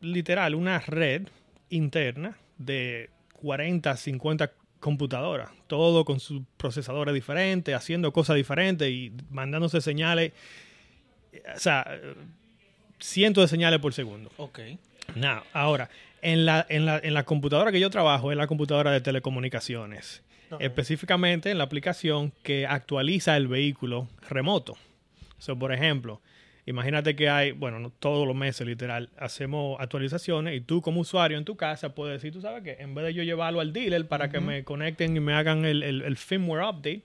literal 0.00 0.54
una 0.54 0.78
red 0.80 1.28
interna 1.70 2.36
de 2.56 3.10
40, 3.40 3.96
50 3.96 4.52
computadoras, 4.80 5.50
todo 5.66 6.04
con 6.04 6.20
sus 6.20 6.42
procesadores 6.56 7.14
diferentes, 7.14 7.74
haciendo 7.74 8.12
cosas 8.12 8.36
diferentes 8.36 8.88
y 8.88 9.12
mandándose 9.30 9.80
señales, 9.80 10.32
eh, 11.32 11.42
o 11.54 11.58
sea, 11.58 12.00
cientos 12.98 13.44
de 13.44 13.48
señales 13.48 13.80
por 13.80 13.92
segundo. 13.92 14.30
Ok. 14.36 14.60
Now, 15.14 15.42
ahora, 15.52 15.88
en 16.22 16.44
la, 16.44 16.66
en, 16.68 16.84
la, 16.84 16.98
en 16.98 17.14
la 17.14 17.24
computadora 17.24 17.72
que 17.72 17.80
yo 17.80 17.90
trabajo 17.90 18.30
es 18.30 18.38
la 18.38 18.46
computadora 18.46 18.90
de 18.92 19.00
telecomunicaciones. 19.00 20.22
Específicamente 20.60 21.50
en 21.50 21.58
la 21.58 21.64
aplicación 21.64 22.32
que 22.42 22.66
actualiza 22.66 23.36
el 23.36 23.48
vehículo 23.48 24.08
remoto. 24.28 24.76
So, 25.38 25.58
por 25.58 25.72
ejemplo, 25.72 26.20
imagínate 26.66 27.14
que 27.16 27.28
hay, 27.28 27.52
bueno, 27.52 27.78
no 27.78 27.90
todos 27.90 28.26
los 28.26 28.36
meses 28.36 28.66
literal, 28.66 29.08
hacemos 29.18 29.80
actualizaciones 29.80 30.56
y 30.56 30.60
tú 30.60 30.80
como 30.82 31.00
usuario 31.00 31.38
en 31.38 31.44
tu 31.44 31.56
casa 31.56 31.94
puedes 31.94 32.20
decir, 32.20 32.32
tú 32.32 32.40
sabes 32.40 32.62
que 32.62 32.82
en 32.82 32.94
vez 32.94 33.04
de 33.06 33.14
yo 33.14 33.22
llevarlo 33.22 33.60
al 33.60 33.72
dealer 33.72 34.06
para 34.08 34.28
que 34.30 34.40
me 34.40 34.64
conecten 34.64 35.16
y 35.16 35.20
me 35.20 35.32
hagan 35.34 35.64
el, 35.64 35.82
el- 35.82 36.02
el 36.02 36.16
firmware 36.16 36.62
update, 36.64 37.02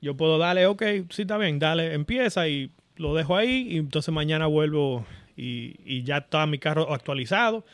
yo 0.00 0.16
puedo 0.16 0.36
darle, 0.38 0.66
ok, 0.66 0.82
sí 1.10 1.22
está 1.22 1.38
bien, 1.38 1.58
dale, 1.58 1.94
empieza 1.94 2.46
y 2.48 2.70
lo 2.96 3.14
dejo 3.14 3.36
ahí 3.36 3.68
y 3.70 3.76
entonces 3.78 4.12
mañana 4.12 4.46
vuelvo 4.46 5.06
y, 5.36 5.76
y 5.84 6.02
ya 6.02 6.18
está 6.18 6.46
mi 6.46 6.58
carro 6.58 6.92
actualizado. 6.92 7.64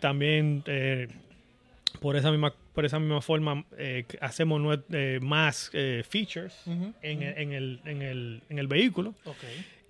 También 0.00 0.62
eh, 0.66 1.08
por 2.00 2.14
esa 2.16 2.30
misma 2.30 2.52
por 2.78 2.84
esa 2.84 3.00
misma 3.00 3.20
forma 3.20 3.64
eh, 3.76 4.04
hacemos 4.20 4.78
eh, 4.92 5.18
más 5.20 5.68
eh, 5.72 6.04
features 6.08 6.54
en, 7.02 7.22
el- 7.24 7.36
en 7.36 7.52
el, 7.52 7.80
en, 7.84 8.02
el, 8.02 8.42
en 8.48 8.58
el 8.60 8.68
vehículo. 8.68 9.16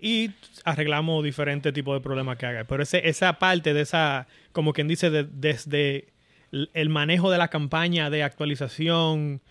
Y 0.00 0.30
arreglamos 0.64 1.22
diferentes 1.22 1.70
tipos 1.74 1.94
de 1.94 2.00
problemas 2.00 2.38
que 2.38 2.46
haga. 2.46 2.64
Pero 2.64 2.82
ese, 2.82 3.06
esa 3.06 3.34
parte 3.34 3.74
de 3.74 3.82
esa, 3.82 4.26
como 4.52 4.72
quien 4.72 4.88
dice, 4.88 5.10
de- 5.10 5.24
desde 5.30 6.08
el 6.50 6.70
el 6.72 6.88
manejo 6.88 7.30
de 7.30 7.36
la 7.36 7.48
campaña 7.48 8.08
de 8.08 8.22
actualización 8.22 9.42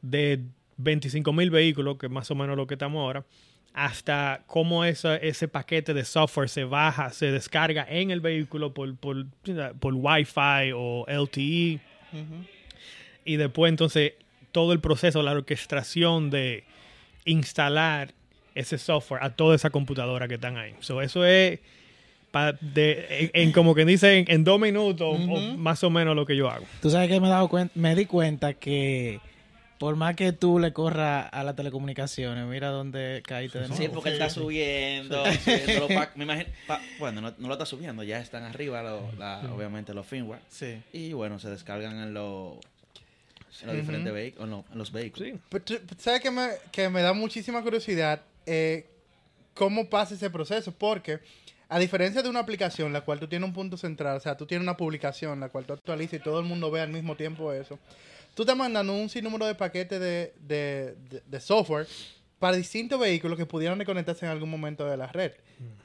de 0.00 0.40
25 0.78 1.34
mil 1.34 1.50
vehículos, 1.50 1.98
que 1.98 2.06
es 2.06 2.12
más 2.12 2.30
o 2.30 2.34
menos 2.34 2.56
lo 2.56 2.66
que 2.66 2.76
estamos 2.76 3.00
ahora, 3.00 3.26
hasta 3.74 4.42
cómo 4.46 4.86
esa- 4.86 5.16
ese 5.16 5.48
paquete 5.48 5.92
de 5.92 6.06
software 6.06 6.48
se 6.48 6.64
baja, 6.64 7.10
se 7.10 7.30
descarga 7.30 7.84
en 7.90 8.10
el 8.10 8.22
vehículo 8.22 8.72
por, 8.72 8.96
por, 8.96 9.26
por 9.80 9.92
Wi-Fi 9.92 10.72
o 10.74 11.04
LTE. 11.06 11.78
Y 13.26 13.36
después 13.36 13.68
entonces 13.70 14.12
todo 14.52 14.72
el 14.72 14.80
proceso, 14.80 15.22
la 15.22 15.32
orquestación 15.32 16.30
de 16.30 16.64
instalar 17.24 18.12
ese 18.54 18.78
software 18.78 19.22
a 19.22 19.30
toda 19.30 19.54
esa 19.54 19.70
computadora 19.70 20.28
que 20.28 20.34
están 20.34 20.56
ahí. 20.56 20.74
So, 20.80 21.02
eso 21.02 21.24
es 21.26 21.60
pa- 22.30 22.52
de, 22.60 23.30
en, 23.34 23.48
en 23.48 23.52
como 23.52 23.74
que 23.74 23.84
dicen 23.84 24.24
en 24.28 24.44
dos 24.44 24.58
minutos 24.58 25.14
o 25.18 25.56
más 25.56 25.84
o 25.84 25.90
menos 25.90 26.16
lo 26.16 26.24
que 26.24 26.36
yo 26.36 26.48
hago. 26.50 26.64
Tú 26.80 26.88
sabes 26.90 27.08
que 27.10 27.20
me, 27.20 27.26
he 27.26 27.30
dado 27.30 27.50
me 27.74 27.94
di 27.94 28.06
cuenta 28.06 28.54
que 28.54 29.20
por 29.78 29.94
más 29.96 30.16
que 30.16 30.32
tú 30.32 30.58
le 30.58 30.72
corras 30.72 31.28
a 31.30 31.44
las 31.44 31.54
telecomunicaciones, 31.54 32.46
mira 32.46 32.68
dónde 32.68 33.22
caíste 33.26 33.58
de 33.58 33.68
nuevo. 33.68 33.82
Sí, 33.82 33.90
porque 33.92 34.08
él 34.08 34.14
está 34.14 34.30
subiendo, 34.30 35.22
subiendo 35.26 35.80
los 35.80 35.88
pack- 35.94 36.16
me 36.16 36.24
imagino, 36.24 36.48
pa- 36.66 36.80
bueno, 36.98 37.20
no, 37.20 37.34
no 37.36 37.48
lo 37.48 37.52
está 37.54 37.66
subiendo, 37.66 38.02
ya 38.04 38.18
están 38.20 38.44
arriba, 38.44 38.82
lo- 38.82 39.12
la- 39.18 39.42
obviamente, 39.54 39.92
los 39.92 40.06
firmware. 40.06 40.40
Sí. 40.48 40.78
Y 40.94 41.12
bueno, 41.12 41.38
se 41.38 41.50
descargan 41.50 42.00
en, 42.00 42.14
los 42.14 42.54
en 43.62 43.66
los 43.68 43.76
diferentes 43.76 44.12
vehículos, 44.12 44.48
los- 44.48 44.64
en 44.72 44.78
los 44.78 44.92
vehículos. 44.92 45.28
Sí. 45.30 45.38
Pero 45.50 45.64
¿Sabes 45.98 46.20
que 46.20 46.30
me, 46.30 46.48
que 46.72 46.88
me 46.88 47.02
da 47.02 47.12
muchísima 47.12 47.62
curiosidad 47.62 48.22
eh, 48.46 48.86
cómo 49.54 49.88
pasa 49.88 50.14
ese 50.14 50.30
proceso? 50.30 50.72
Porque 50.72 51.20
a 51.68 51.78
diferencia 51.78 52.22
de 52.22 52.28
una 52.28 52.40
aplicación, 52.40 52.92
la 52.92 53.00
cual 53.00 53.18
tú 53.18 53.26
tienes 53.26 53.46
un 53.48 53.54
punto 53.54 53.76
central, 53.76 54.16
o 54.16 54.20
sea, 54.20 54.36
tú 54.36 54.46
tienes 54.46 54.62
una 54.62 54.76
publicación, 54.76 55.40
la 55.40 55.48
cual 55.48 55.64
tú 55.66 55.72
actualizas 55.72 56.20
y 56.20 56.22
todo 56.22 56.38
el 56.40 56.46
mundo 56.46 56.70
ve 56.70 56.80
al 56.80 56.90
mismo 56.90 57.16
tiempo 57.16 57.52
eso, 57.52 57.78
tú 58.34 58.42
estás 58.42 58.56
mandando 58.56 58.92
un 58.92 59.08
sinnúmero 59.08 59.46
de 59.46 59.54
paquetes 59.54 59.98
de, 59.98 60.32
de, 60.40 60.94
de- 61.10 61.22
de 61.26 61.40
software 61.40 61.86
para 62.38 62.56
distintos 62.56 63.00
vehículos 63.00 63.38
que 63.38 63.46
pudieran 63.46 63.82
conectarse 63.84 64.26
en 64.26 64.32
algún 64.32 64.50
momento 64.50 64.84
de 64.86 64.96
la 64.96 65.06
red. 65.06 65.32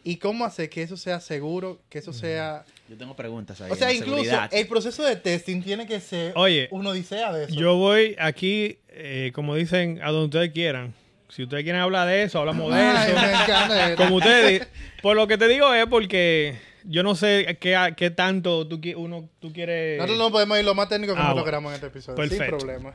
¿Y 0.03 0.17
cómo 0.17 0.43
hacer 0.43 0.69
que 0.69 0.81
eso 0.83 0.97
sea 0.97 1.21
seguro, 1.21 1.79
que 1.89 1.99
eso 1.99 2.11
sea... 2.11 2.65
Yo 2.89 2.97
tengo 2.97 3.15
preguntas 3.15 3.61
ahí. 3.61 3.71
O 3.71 3.75
sea, 3.75 3.93
incluso 3.93 4.17
seguridad. 4.23 4.49
el 4.51 4.67
proceso 4.67 5.03
de 5.03 5.15
testing 5.15 5.61
tiene 5.61 5.87
que 5.87 6.01
ser 6.01 6.33
Oye, 6.35 6.67
una 6.71 6.89
odisea 6.89 7.31
de 7.31 7.45
eso. 7.45 7.55
Yo 7.55 7.75
voy 7.75 8.15
aquí, 8.19 8.79
eh, 8.89 9.31
como 9.33 9.55
dicen, 9.55 10.01
a 10.03 10.11
donde 10.11 10.25
ustedes 10.25 10.51
quieran. 10.51 10.93
Si 11.29 11.43
ustedes 11.43 11.63
quieren 11.63 11.81
hablar 11.81 12.07
de 12.09 12.23
eso, 12.23 12.39
hablamos 12.39 12.73
de 12.73 12.81
Ay, 12.81 13.11
eso. 13.11 13.21
me 13.21 13.31
encanta. 13.31 13.95
Como 13.95 14.15
ustedes, 14.17 14.67
por 15.01 15.15
lo 15.15 15.27
que 15.27 15.37
te 15.37 15.47
digo 15.47 15.73
es 15.73 15.85
porque 15.85 16.57
yo 16.85 17.03
no 17.03 17.15
sé 17.15 17.57
qué, 17.59 17.93
qué 17.97 18.09
tanto 18.11 18.67
tú, 18.67 18.79
uno, 18.97 19.29
tú 19.39 19.51
quieres... 19.53 19.97
Nosotros 19.97 20.17
no 20.19 20.31
podemos 20.31 20.57
ir 20.59 20.65
lo 20.65 20.75
más 20.75 20.89
técnico 20.89 21.13
que 21.13 21.19
Ah, 21.19 21.23
nosotros 21.23 21.43
bueno. 21.43 21.45
queramos 21.45 21.69
en 21.71 21.75
este 21.75 21.87
episodio. 21.87 22.15
Perfecto. 22.15 22.43
Sin 22.45 22.57
problema. 22.67 22.93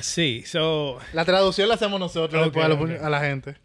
Sí, 0.00 0.42
so... 0.46 0.98
La 1.12 1.24
traducción 1.24 1.68
la 1.68 1.74
hacemos 1.74 1.98
nosotros 2.00 2.42
después 2.44 2.64
a, 2.64 2.68
la- 2.68 3.06
a 3.06 3.10
la 3.10 3.20
gente. 3.20 3.56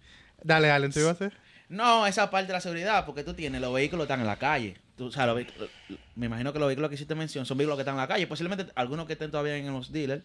Dale, 0.44 0.70
Allen, 0.72 0.92
¿tú 0.92 1.00
ibas 1.00 1.10
a 1.22 1.26
hacer? 1.26 1.38
No, 1.70 2.06
esa 2.06 2.30
parte 2.30 2.48
de 2.48 2.54
la 2.54 2.62
seguridad, 2.62 3.06
porque 3.06 3.24
tú 3.24 3.34
tienes, 3.34 3.60
los 3.60 3.74
vehículos 3.74 4.04
están 4.04 4.20
en 4.22 4.28
la 4.28 4.38
calle. 4.38 4.78
Tú, 4.96 5.08
o 5.08 5.12
sea, 5.12 5.26
los 5.26 5.36
vehículos- 5.36 5.70
me 6.16 6.28
imagino 6.28 6.54
que 6.54 6.60
los 6.60 6.68
vehículos 6.68 6.90
que 6.90 6.96
hiciste 6.96 7.16
mención 7.16 7.46
son 7.46 7.58
vehículos 7.58 7.78
que 7.78 7.82
están 7.82 7.96
en 7.96 8.02
la 8.02 8.08
calle. 8.08 8.28
Posiblemente 8.28 8.72
algunos 8.76 9.08
que 9.08 9.14
estén 9.14 9.32
todavía 9.32 9.58
en 9.58 9.74
los 9.74 9.92
dealers, 9.92 10.24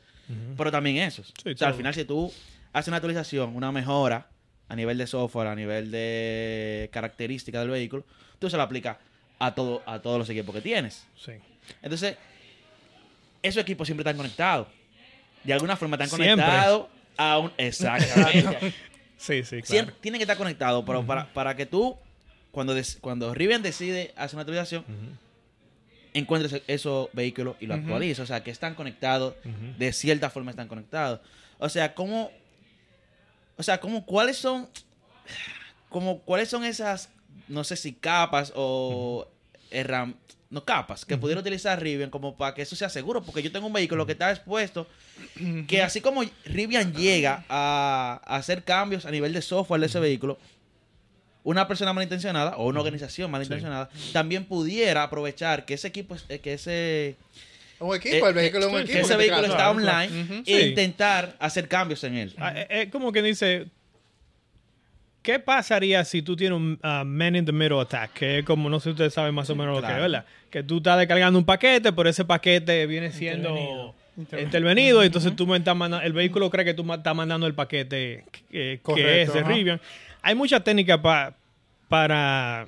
pero 0.57 0.71
también 0.71 0.97
esos. 0.99 1.33
Sí, 1.43 1.51
o 1.51 1.57
sea, 1.57 1.69
al 1.69 1.75
final, 1.75 1.95
si 1.95 2.05
tú 2.05 2.33
haces 2.73 2.89
una 2.89 2.99
actualización, 2.99 3.57
una 3.57 3.73
mejora 3.73 4.29
a 4.69 4.77
nivel 4.77 4.99
de 4.99 5.07
software, 5.09 5.49
a 5.49 5.57
nivel 5.57 5.91
de 5.91 6.89
características 6.93 7.63
del 7.63 7.71
vehículo, 7.71 8.05
tú 8.39 8.49
se 8.51 8.57
lo 8.57 8.63
aplicas 8.63 8.99
a, 9.41 9.55
todo, 9.55 9.83
a 9.87 9.99
todos 9.99 10.19
los 10.21 10.29
equipos 10.31 10.55
que 10.55 10.61
tienes. 10.61 11.05
Sí. 11.17 11.33
Entonces, 11.83 12.17
esos 13.43 13.61
equipos 13.63 13.89
siempre 13.89 14.03
están 14.03 14.17
conectados. 14.17 14.69
De 15.43 15.53
alguna 15.53 15.77
forma 15.77 15.97
están 15.97 16.11
conectados 16.11 16.87
a 17.17 17.39
un... 17.39 17.53
Exactamente. 17.57 18.73
Sí, 19.21 19.43
sí, 19.45 19.57
claro. 19.57 19.67
Siempre 19.67 19.95
tienen 20.01 20.19
que 20.19 20.23
estar 20.23 20.39
conectados, 20.39 20.83
pero 20.87 21.05
para, 21.05 21.31
para 21.35 21.55
que 21.55 21.67
tú, 21.67 21.95
cuando, 22.53 22.73
des- 22.73 22.97
cuando 23.03 23.35
Rivian 23.35 23.61
decide 23.61 24.15
hacer 24.17 24.37
una 24.37 24.43
actualización, 24.43 24.83
encuentres 26.15 26.55
e- 26.55 26.63
esos 26.67 27.11
vehículos 27.13 27.57
y 27.61 27.67
lo 27.67 27.75
actualices. 27.75 28.21
O 28.21 28.25
sea, 28.27 28.43
que 28.43 28.51
están 28.51 28.75
conectados, 28.75 29.35
de 29.77 29.93
cierta 29.93 30.31
forma 30.31 30.53
están 30.53 30.69
conectados. 30.69 31.21
O 31.59 31.69
sea, 31.69 31.95
¿cómo, 31.95 32.31
o 33.59 33.63
sea, 33.63 33.79
¿cómo, 33.79 34.07
cuáles 34.07 34.39
son, 34.39 34.67
como, 35.91 36.21
cuáles 36.21 36.49
son 36.49 36.65
esas, 36.65 37.11
no 37.51 37.65
sé 37.65 37.77
si 37.77 37.93
capas 37.93 38.53
o 38.57 39.29
herram- 39.71 40.15
no 40.51 40.65
capas, 40.65 41.05
que 41.05 41.17
pudiera 41.17 41.41
utilizar 41.41 41.81
Rivian 41.81 42.11
como 42.11 42.37
para 42.37 42.55
que 42.55 42.63
eso 42.63 42.75
sea 42.75 42.89
seguro? 42.89 43.23
Porque 43.23 43.43
yo 43.43 43.53
tengo 43.53 43.67
un 43.69 43.73
vehículo 43.73 44.05
que 44.07 44.13
está 44.13 44.31
expuesto 44.31 44.87
que 45.69 45.83
así 45.83 46.01
como 46.01 46.23
Rivian 46.45 46.93
llega 46.93 47.45
a, 47.49 48.21
a 48.25 48.37
hacer 48.37 48.65
cambios 48.65 49.05
a 49.07 49.11
nivel 49.13 49.33
de 49.33 49.43
software 49.43 49.81
de 49.81 49.87
ese 49.87 50.01
vehículo, 50.01 50.39
una 51.45 51.67
persona 51.69 51.93
malintencionada 51.93 52.57
o 52.57 52.67
una 52.67 52.81
organización 52.81 53.31
malintencionada 53.31 53.89
también 54.13 54.45
pudiera 54.45 55.03
aprovechar 55.05 55.65
que 55.65 55.75
ese 55.75 55.89
equipo, 55.89 56.15
es- 56.15 56.25
eh, 56.29 56.41
que 56.41 56.55
ese 56.55 57.17
Un 57.79 57.95
equipo, 57.97 58.27
el 58.29 58.37
Eh, 58.37 58.41
vehículo 58.41 58.67
es 58.67 58.73
un 58.73 58.79
eh, 58.79 58.83
equipo. 58.83 58.99
ese 58.99 58.99
en 58.99 59.05
este 59.05 59.17
vehículo 59.17 59.47
está 59.47 59.71
online 59.71 60.43
e 60.47 60.61
Sí. 60.63 60.69
intentar 60.69 61.37
hacer 61.39 61.67
cambios 61.69 62.03
en 62.05 62.17
él. 62.17 62.35
Ah, 62.39 62.53
eh, 62.55 62.67
eh, 62.69 62.91
como 62.91 63.11
que 63.13 63.23
dice, 63.23 63.69
¿qué 65.23 65.39
pasaría 65.39 66.05
si 66.05 66.23
tú 66.23 66.37
tienes 66.37 66.57
un 66.57 66.79
ah, 66.83 67.05
Man 67.07 67.37
in 67.37 67.45
the 67.45 67.53
Middle 67.53 67.81
Attack? 67.81 68.13
Que 68.15 68.39
es 68.39 68.45
como, 68.45 68.69
no 68.71 68.79
sé 68.81 68.85
si 68.85 68.91
ustedes 68.91 69.15
saben 69.15 69.35
más 69.35 69.49
o 69.51 69.55
menos 69.57 69.77
lo 69.81 69.87
que 69.87 69.93
es. 69.93 69.99
¿verdad? 70.01 70.25
Que 70.51 70.63
tú 70.63 70.79
estás 70.79 70.99
descargando 70.99 71.39
un 71.39 71.45
paquete, 71.45 71.93
pero 71.93 72.09
ese 72.09 72.25
paquete 72.25 72.87
viene 72.87 73.11
siendo 73.13 73.49
Intervenido. 74.17 74.41
intervenido, 74.43 75.03
y 75.03 75.07
entonces 75.07 75.35
tú 75.37 75.47
me 75.47 75.57
estás 75.57 75.77
mandando, 75.77 76.05
el 76.05 76.13
vehículo 76.13 76.51
cree 76.51 76.65
que 76.65 76.75
tú 76.75 76.91
estás 76.93 77.15
mandando 77.15 77.47
el 77.47 77.55
paquete 77.55 78.25
que, 78.33 78.41
que 78.51 78.81
Correcto, 78.83 79.09
es 79.11 79.33
de 79.35 79.41
ajá. 79.41 79.49
Rivian. 79.49 79.81
Hay 80.23 80.35
muchas 80.35 80.63
técnicas 80.65 80.99
pa- 80.99 81.35
para, 81.89 82.67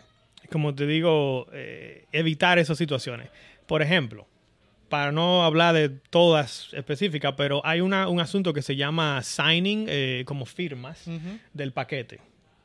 como 0.51 0.75
te 0.75 0.87
digo, 0.87 1.47
eh, 1.53 2.05
evitar 2.13 2.59
esas 2.59 2.79
situaciones. 2.79 3.29
Por 3.67 3.83
ejemplo, 3.83 4.27
para 4.89 5.11
no 5.13 5.45
hablar 5.45 5.75
de 5.75 5.89
todas 5.89 6.69
específicas, 6.73 7.35
pero 7.37 7.61
hay 7.65 7.81
una, 7.81 8.09
un 8.09 8.21
asunto 8.21 8.53
que 8.53 8.63
se 8.63 8.77
llama 8.77 9.23
signing, 9.23 9.87
eh, 9.89 10.23
como 10.27 10.45
firmas 10.47 11.05
del 11.53 11.73
paquete. 11.73 12.21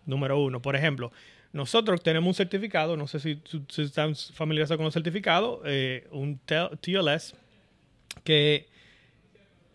Número 0.08 0.40
uno. 0.40 0.60
Por 0.60 0.76
ejemplo, 0.76 1.12
nosotros 1.54 2.02
tenemos 2.02 2.28
un 2.28 2.34
certificado, 2.34 2.98
no 2.98 3.06
sé 3.08 3.20
si, 3.20 3.40
están 3.78 4.16
familiarizados 4.16 4.78
con 4.78 4.86
los 4.86 4.94
certificados, 4.94 5.60
eh, 5.66 6.08
un 6.12 6.40
TLS, 6.40 7.36
que 8.24 8.68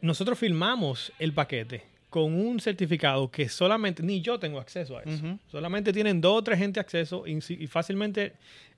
nosotros 0.00 0.38
firmamos 0.38 1.12
el 1.20 1.32
paquete 1.32 1.84
con 2.10 2.34
un 2.34 2.60
certificado 2.60 3.30
que 3.30 3.48
solamente, 3.48 4.02
ni 4.02 4.20
yo 4.20 4.38
tengo 4.38 4.60
acceso 4.60 4.98
a 4.98 5.02
eso. 5.02 5.38
Solamente 5.46 5.94
tienen 5.94 6.20
dos 6.20 6.40
o 6.40 6.44
tres 6.44 6.58
gente 6.58 6.78
acceso 6.78 7.24
y 7.26 7.66
fácilmente, 7.68 8.34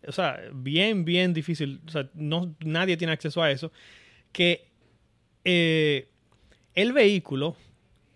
o 0.07 0.13
sea, 0.13 0.41
bien, 0.53 1.05
bien 1.05 1.35
difícil, 1.35 1.81
o 1.85 1.91
sea, 1.91 2.09
no, 2.15 2.55
nadie 2.61 2.97
tiene 2.97 3.13
acceso 3.13 3.43
a 3.43 3.51
eso, 3.51 3.73
que 4.31 4.69
eh, 5.45 6.07
el 6.77 6.93
vehículo 6.93 7.57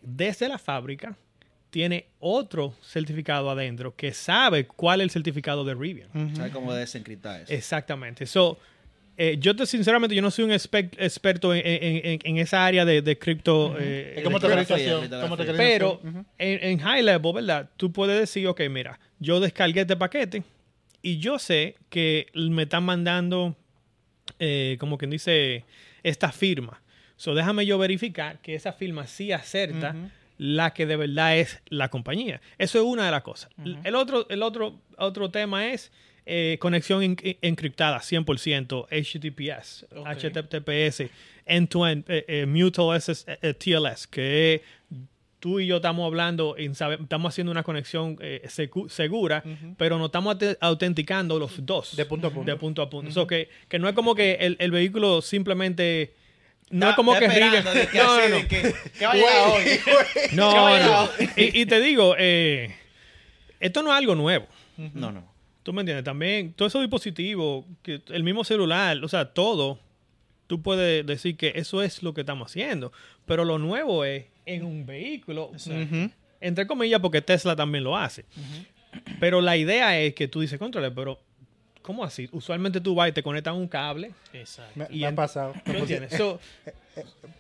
desde 0.01 0.49
la 0.49 0.59
fábrica 0.59 1.17
tiene 1.71 2.07
otro 2.21 2.75
certificado 2.83 3.51
adentro 3.51 3.95
que 3.95 4.13
sabe 4.13 4.67
cuál 4.67 5.01
es 5.01 5.05
el 5.07 5.11
certificado 5.11 5.65
de 5.65 5.75
Rivian. 5.75 6.09
¿Sabes 6.35 6.53
cómo 6.53 6.73
desencriptar 6.73 7.43
eso? 7.43 7.53
Exactamente. 7.53 8.25
So, 8.27 8.59
eh, 9.17 9.37
yo 9.41 9.55
te, 9.57 9.67
sinceramente, 9.67 10.15
yo 10.15 10.23
no 10.23 10.31
soy 10.31 10.45
un 10.45 10.53
espe- 10.53 10.91
experto 10.99 11.53
en, 11.55 11.63
en- 11.67 12.07
en- 12.07 12.21
en 12.23 12.39
esa 12.39 12.65
área 12.65 12.85
de, 12.85 13.03
de 13.03 13.19
cripto. 13.19 13.75
eh, 13.79 14.15
litografía. 14.17 14.23
como 15.23 15.37
tokenización. 15.37 15.59
pero 15.59 16.01
en, 16.39 16.65
en 16.71 16.79
high 16.79 17.03
level, 17.03 17.33
¿verdad? 17.35 17.69
Tú 17.77 17.93
puedes 17.93 18.19
decir, 18.19 18.47
ok, 18.47 18.61
mira, 18.71 18.99
yo 19.19 19.41
descargué 19.41 19.81
este 19.83 19.97
paquete 19.97 20.45
y 21.03 21.19
yo 21.19 21.39
sé 21.39 21.75
que 21.91 22.29
me 22.35 22.63
están 22.63 22.85
mandando, 22.85 23.57
eh, 24.39 24.77
como 24.81 24.97
quien 24.99 25.11
dice, 25.11 25.65
esta 26.03 26.31
firma. 26.33 26.81
So, 27.17 27.35
déjame 27.35 27.67
yo 27.67 27.77
verificar 27.79 28.41
que 28.41 28.55
esa 28.55 28.73
firma 28.73 29.07
sí 29.09 29.33
acerta 29.33 29.97
la 30.39 30.73
que 30.73 30.87
de 30.87 30.97
verdad 30.97 31.37
es 31.37 31.61
la 31.69 31.89
compañía. 31.91 32.41
Eso 32.59 32.79
es 32.79 32.85
una 32.85 33.05
de 33.05 33.11
las 33.11 33.23
cosas. 33.23 33.51
El 33.85 33.95
otro, 33.97 34.27
el 34.31 34.43
otro, 34.43 34.81
otro 34.97 35.31
tema 35.31 35.69
es 35.73 35.91
eh, 36.31 36.59
conexión 36.61 37.03
en- 37.03 37.17
en- 37.23 37.39
encriptada, 37.43 38.01
100%, 38.01 38.87
HTTPS. 38.91 39.87
HTTPS, 40.05 41.11
end-to-end, 41.47 42.05
eh, 42.09 42.25
eh, 42.29 42.47
Mutual 42.47 42.97
SS, 42.99 43.25
TLS, 43.59 44.07
que 44.07 44.63
tú 45.41 45.59
y 45.61 45.67
yo 45.67 45.77
estamos 45.77 46.05
hablando, 46.07 46.57
estamos 46.57 47.33
haciendo 47.33 47.51
una 47.51 47.63
conexión 47.63 48.19
segura, 48.89 49.43
pero 49.77 49.99
no 49.99 50.07
estamos 50.07 50.37
aute- 50.37 50.59
autenticando 50.61 51.39
los 51.39 51.65
dos. 51.65 51.97
De 51.97 52.05
punto 52.05 52.27
a 52.27 52.31
punto. 52.31 52.51
De 52.51 52.57
punto 52.59 52.83
a 52.83 52.91
punto. 52.91 53.11
So 53.13 53.27
que, 53.27 53.49
que 53.69 53.79
no 53.79 53.89
es 53.89 53.95
como 53.95 54.15
que 54.15 54.35
el, 54.35 54.57
el 54.61 54.71
vehículo 54.71 55.23
simplemente... 55.23 56.15
No 56.71 56.91
es 56.91 56.97
como 56.97 57.15
que 57.15 57.29
que 57.29 57.29
No, 60.33 60.67
así, 60.67 60.85
no. 60.85 61.09
Y, 61.37 61.63
y 61.63 61.67
te 61.67 61.81
digo, 61.81 62.15
eh, 62.19 62.75
esto 63.61 63.83
no 63.83 63.91
es 63.91 63.97
algo 63.97 64.15
nuevo. 64.15 64.47
No, 64.77 65.11
no. 65.11 65.33
¿Tú 65.63 65.73
me 65.73 65.81
entiendes? 65.83 66.05
También, 66.05 66.53
todos 66.53 66.73
esos 66.73 66.83
dispositivos, 66.83 67.65
que 67.83 68.01
el 68.09 68.23
mismo 68.23 68.45
celular, 68.45 68.99
o 69.03 69.09
sea, 69.09 69.27
todo, 69.27 69.79
tú 70.47 70.63
puedes 70.63 71.05
decir 71.05 71.37
que 71.37 71.53
eso 71.57 71.83
es 71.83 72.03
lo 72.03 72.15
que 72.15 72.23
estamos 72.23 72.51
haciendo. 72.51 72.93
Pero 73.27 73.45
lo 73.45 73.59
nuevo 73.59 74.05
es 74.05 74.27
en 74.47 74.65
un 74.65 74.87
vehículo, 74.87 75.53
entre 76.41 76.67
comillas, 76.67 77.01
porque 77.01 77.21
Tesla 77.21 77.55
también 77.57 77.85
lo 77.85 77.97
hace. 77.97 78.25
Pero 79.21 79.41
la 79.41 79.57
idea 79.57 79.99
es 80.01 80.15
que 80.15 80.29
tú 80.29 80.41
dices, 80.41 80.59
controle, 80.59 80.91
pero 80.91 81.21
¿cómo 81.89 82.05
así? 82.05 82.29
Usualmente 82.33 82.83
tú 82.83 82.95
vas 82.95 83.09
y 83.09 83.13
te 83.13 83.23
conectas 83.23 83.53
a 83.53 83.55
un 83.55 83.67
cable. 83.67 84.11
Exacto. 84.35 84.73
Me, 84.75 84.87
Y 84.91 85.01
me 85.01 85.07
ha 85.07 85.15
pasado. 85.15 85.55
¿Tú 85.65 85.73
entiendes? 85.73 86.13
So, 86.19 86.39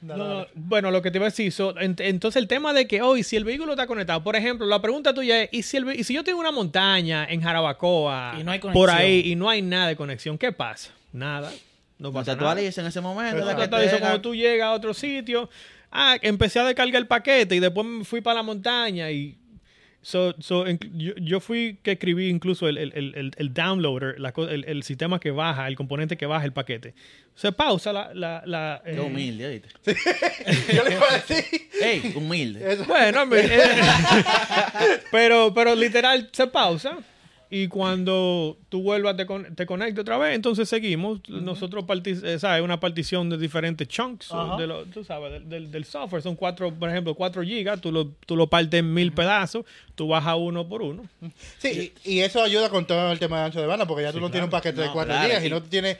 No, 0.01 0.17
no, 0.17 0.29
no, 0.29 0.35
no, 0.41 0.47
bueno, 0.55 0.91
lo 0.91 1.03
que 1.03 1.11
te 1.11 1.19
iba 1.19 1.27
a 1.27 1.31
decir, 1.31 1.53
so, 1.53 1.75
ent- 1.75 2.01
entonces 2.01 2.41
el 2.41 2.49
tema 2.49 2.73
de 2.73 2.87
que 2.87 3.03
hoy, 3.03 3.23
si 3.25 3.37
el 3.37 3.45
vehículo 3.45 3.73
está 3.73 3.87
conectado, 3.87 4.23
por 4.25 4.37
ejemplo, 4.37 4.65
la 4.67 4.81
pregunta 4.81 5.13
tuya 5.13 5.43
es, 5.43 5.49
¿y 5.53 5.63
si, 5.65 5.77
el 5.77 6.01
y 6.01 6.05
si 6.05 6.15
yo 6.15 6.23
tengo 6.25 6.39
una 6.41 6.53
montaña 6.53 7.27
en 7.29 7.43
Jarabacoa, 7.43 8.37
Y 8.41 8.45
no 8.45 8.53
hay 8.53 8.61
por 8.61 8.89
ahí, 8.89 9.21
y 9.27 9.35
no 9.37 9.51
hay 9.51 9.61
nada 9.61 9.89
de 9.89 9.97
conexión, 9.97 10.39
¿qué 10.39 10.53
pasa? 10.53 10.93
Nada, 11.13 11.51
no 11.99 12.09
No 12.09 12.13
pasa 12.13 12.37
te 12.37 12.41
nada. 12.43 12.61
en 12.61 12.87
ese 12.87 13.01
momento. 13.03 13.37
Pero 13.45 13.69
te 13.69 13.99
cuando 13.99 14.21
tú 14.23 14.35
llegas 14.35 14.69
a 14.69 14.73
otro 14.73 14.95
sitio, 14.95 15.51
ah, 15.91 16.17
empecé 16.23 16.61
a 16.61 16.65
descargar 16.65 16.97
el 16.97 17.07
paquete 17.07 17.55
y 17.57 17.61
después 17.61 17.87
me 17.87 18.05
fui 18.05 18.21
para 18.23 18.37
la 18.37 18.43
montaña 18.45 19.11
y... 19.11 19.37
So, 20.01 20.35
so, 20.41 20.65
yo, 20.95 21.13
yo 21.17 21.41
fui 21.41 21.79
que 21.83 21.93
escribí 21.93 22.29
incluso 22.29 22.69
el, 22.69 22.79
el, 22.79 22.93
el, 22.95 23.33
el- 23.37 23.53
downloader, 23.53 24.19
la 24.21 24.33
co- 24.33 24.49
el, 24.49 24.65
el 24.67 24.83
sistema 24.85 25.19
que 25.19 25.33
baja, 25.33 25.67
el 25.67 25.75
componente 25.77 26.17
que 26.17 26.25
baja 26.25 26.45
el 26.45 26.53
paquete. 26.53 26.95
Se 27.35 27.51
pausa 27.53 27.93
la... 27.93 28.15
la, 28.15 28.43
la, 28.47 28.81
Qué 28.85 28.93
eh, 28.93 29.01
humilde, 29.01 29.47
¿oíste? 29.47 29.69
Yo 30.75 30.85
le 30.85 30.95
iba 30.95 31.07
a 31.11 31.15
decir. 31.19 31.45
Ey, 31.83 32.13
humilde. 32.15 32.73
Eso. 32.73 32.85
Bueno, 32.85 33.25
eh, 33.35 33.51
pero, 35.11 35.53
pero 35.53 35.75
literal 35.75 36.29
se 36.33 36.47
pausa 36.47 36.97
y 37.51 37.69
cuando 37.69 38.59
tú 38.69 38.83
vuelvas 38.83 39.17
te, 39.17 39.25
con- 39.25 39.55
te 39.55 39.65
conectas 39.65 40.03
otra 40.03 40.19
vez, 40.19 40.35
entonces 40.35 40.69
seguimos. 40.69 41.21
Nosotros 41.29 41.85
eh, 42.05 42.39
¿sabes? 42.39 42.63
una 42.63 42.79
partición 42.79 43.31
de 43.31 43.39
diferentes 43.39 43.89
chunks 43.89 44.29
de 44.59 44.67
lo- 44.67 44.85
tú 44.85 45.03
sabes, 45.05 45.33
del, 45.33 45.49
del- 45.49 45.71
del 45.71 45.85
software. 45.85 46.23
Son 46.23 46.37
cuatro, 46.37 46.73
por 46.75 46.91
ejemplo, 46.91 47.15
cuatro 47.15 47.43
gigas, 47.43 47.81
tú 47.81 47.91
lo, 47.91 48.07
tú 48.27 48.37
lo 48.37 48.49
partes 48.49 48.81
en 48.81 48.93
mil 48.93 49.13
pedazos, 49.13 49.65
tú 49.95 50.09
bajas 50.09 50.37
uno 50.39 50.69
por 50.69 50.83
uno. 50.83 51.05
Sí, 51.59 51.93
y 52.05 52.21
eso 52.21 52.43
ayuda 52.43 52.69
con 52.69 52.87
todo 52.87 53.11
el 53.13 53.19
tema 53.19 53.39
de 53.39 53.45
ancho 53.47 53.61
de 53.61 53.67
banda, 53.67 53.87
porque 53.87 54.03
ya 54.05 54.13
tú 54.13 54.21
no 54.21 54.31
tienes 54.31 54.45
un 54.47 54.51
paquete 54.51 54.81
de 54.83 54.87
No, 54.89 54.93
4 54.93 55.13
claro, 55.15 55.29
gigas, 55.29 55.45
y- 55.45 55.51
tú 55.51 55.61
tienes 55.69 55.97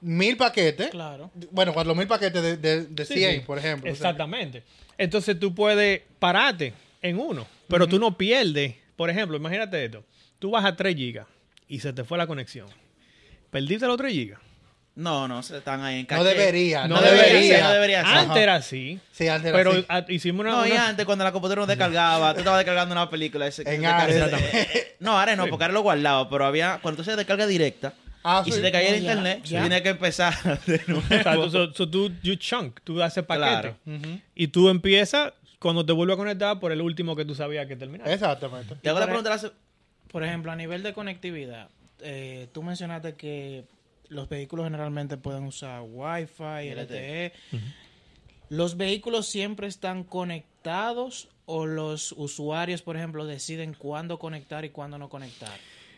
mil 0.00 0.36
paquetes. 0.38 0.88
Claro. 0.88 1.30
Bueno, 1.50 1.74
cuatro 1.74 1.94
mil 1.94 2.06
paquetes 2.06 2.42
de, 2.42 2.56
de, 2.56 2.86
de 2.86 3.04
Sí, 3.04 3.14
100, 3.14 3.34
sí. 3.40 3.40
por 3.46 3.58
ejemplo. 3.58 3.92
o 3.92 3.94
sea, 3.94 4.08
Exactamente. 4.10 4.62
Entonces 4.96 5.38
tú 5.38 5.54
puedes 5.54 6.00
pararte 6.18 6.72
en 7.02 7.18
uno, 7.18 7.46
pero 7.68 7.86
tú 7.86 7.98
no 7.98 8.16
pierdes. 8.16 8.74
Por 8.96 9.10
ejemplo, 9.10 9.36
imagínate 9.36 9.84
esto. 9.84 10.02
Tú 10.38 10.50
vas 10.52 10.64
a 10.64 10.76
3 10.76 10.94
gigas 10.94 11.26
y 11.68 11.80
se 11.80 11.92
te 11.92 12.04
fue 12.04 12.18
la 12.18 12.26
conexión. 12.26 12.68
¿Perdiste 13.50 13.86
los 13.86 13.96
3 13.96 14.12
gigas? 14.12 14.40
No, 14.94 15.28
no, 15.28 15.44
se 15.44 15.58
están 15.58 15.82
ahí 15.84 15.96
en 16.00 16.02
no 16.02 16.08
caché. 16.08 16.24
debería, 16.24 16.88
no, 16.88 16.96
No 16.96 17.00
debería. 17.02 17.26
debería 17.32 17.54
ser, 17.56 17.62
no 17.64 17.70
debería 17.72 18.04
ser. 18.04 18.18
Antes 18.18 18.36
era 18.42 18.54
así. 18.56 18.98
Sí, 19.12 19.28
antes 19.28 19.48
era 19.50 19.56
Pero 19.58 19.70
así. 19.70 19.84
ah, 19.88 20.04
hicimos 20.08 20.40
una... 20.40 20.50
No, 20.50 20.66
y 20.66 20.72
antes 20.72 21.06
cuando 21.06 21.22
la 21.24 21.30
computadora 21.30 21.60
no 21.62 21.66
descargaba, 21.68 22.32
tú 22.34 22.40
estabas 22.40 22.58
descargando 22.58 22.92
una 22.94 23.08
película. 23.08 23.46
Ese, 23.46 23.62
En 23.72 23.84
Ares. 23.86 24.20
No, 24.98 25.16
ahora 25.18 25.36
no, 25.36 25.46
porque 25.46 25.64
ahora 25.64 25.74
lo 25.74 25.82
guardaba, 25.82 26.28
pero 26.28 26.44
había, 26.46 26.80
cuando 26.82 26.96
tú 27.02 27.04
se 27.08 27.14
descarga 27.14 27.46
directa, 27.46 27.94
Ah, 28.24 28.42
y 28.44 28.50
sí. 28.50 28.56
si 28.56 28.62
te 28.62 28.72
caía 28.72 28.88
el 28.88 28.94
Ya, 29.04 29.12
internet, 29.12 29.44
ya. 29.44 29.60
tienes 29.60 29.82
que 29.82 29.88
empezar 29.90 30.34
de 30.66 30.82
nuevo. 30.88 31.02
Exacto, 31.08 31.48
so- 31.50 31.72
so 31.72 31.88
tú, 31.88 32.10
you 32.24 32.34
chunk, 32.34 32.80
tú 32.82 33.00
haces 33.00 33.24
paquete. 33.24 33.48
Claro. 33.48 33.76
Y 34.34 34.48
tú 34.48 34.68
empiezas 34.68 35.32
cuando 35.60 35.86
te 35.86 35.92
vuelves 35.92 36.14
a 36.14 36.16
conectar 36.18 36.58
por 36.58 36.72
el 36.72 36.80
último 36.82 37.14
que 37.14 37.24
tú 37.24 37.36
sabías 37.36 37.68
que 37.68 37.76
terminaste. 37.76 38.12
Exactamente. 38.12 38.74
Te 38.82 38.88
hago 38.90 38.98
la 38.98 39.06
pregunta, 39.06 39.30
Por 40.10 40.24
ejemplo, 40.24 40.50
a 40.52 40.56
nivel 40.56 40.82
de 40.82 40.92
conectividad, 40.92 41.68
eh, 42.00 42.48
tú 42.52 42.62
mencionaste 42.62 43.14
que 43.14 43.64
los 44.08 44.28
vehículos 44.28 44.64
generalmente 44.64 45.16
pueden 45.16 45.44
usar 45.44 45.82
Wi-Fi, 45.82 46.70
LTE. 46.74 47.32
¿Los 48.48 48.76
vehículos 48.76 49.26
siempre 49.26 49.66
están 49.66 50.04
conectados 50.04 51.28
o 51.44 51.66
los 51.66 52.12
usuarios, 52.12 52.82
por 52.82 52.96
ejemplo, 52.96 53.26
deciden 53.26 53.74
cuándo 53.74 54.18
conectar 54.18 54.64
y 54.64 54.70
cuándo 54.70 54.96
no 54.98 55.08
conectar? 55.08 55.52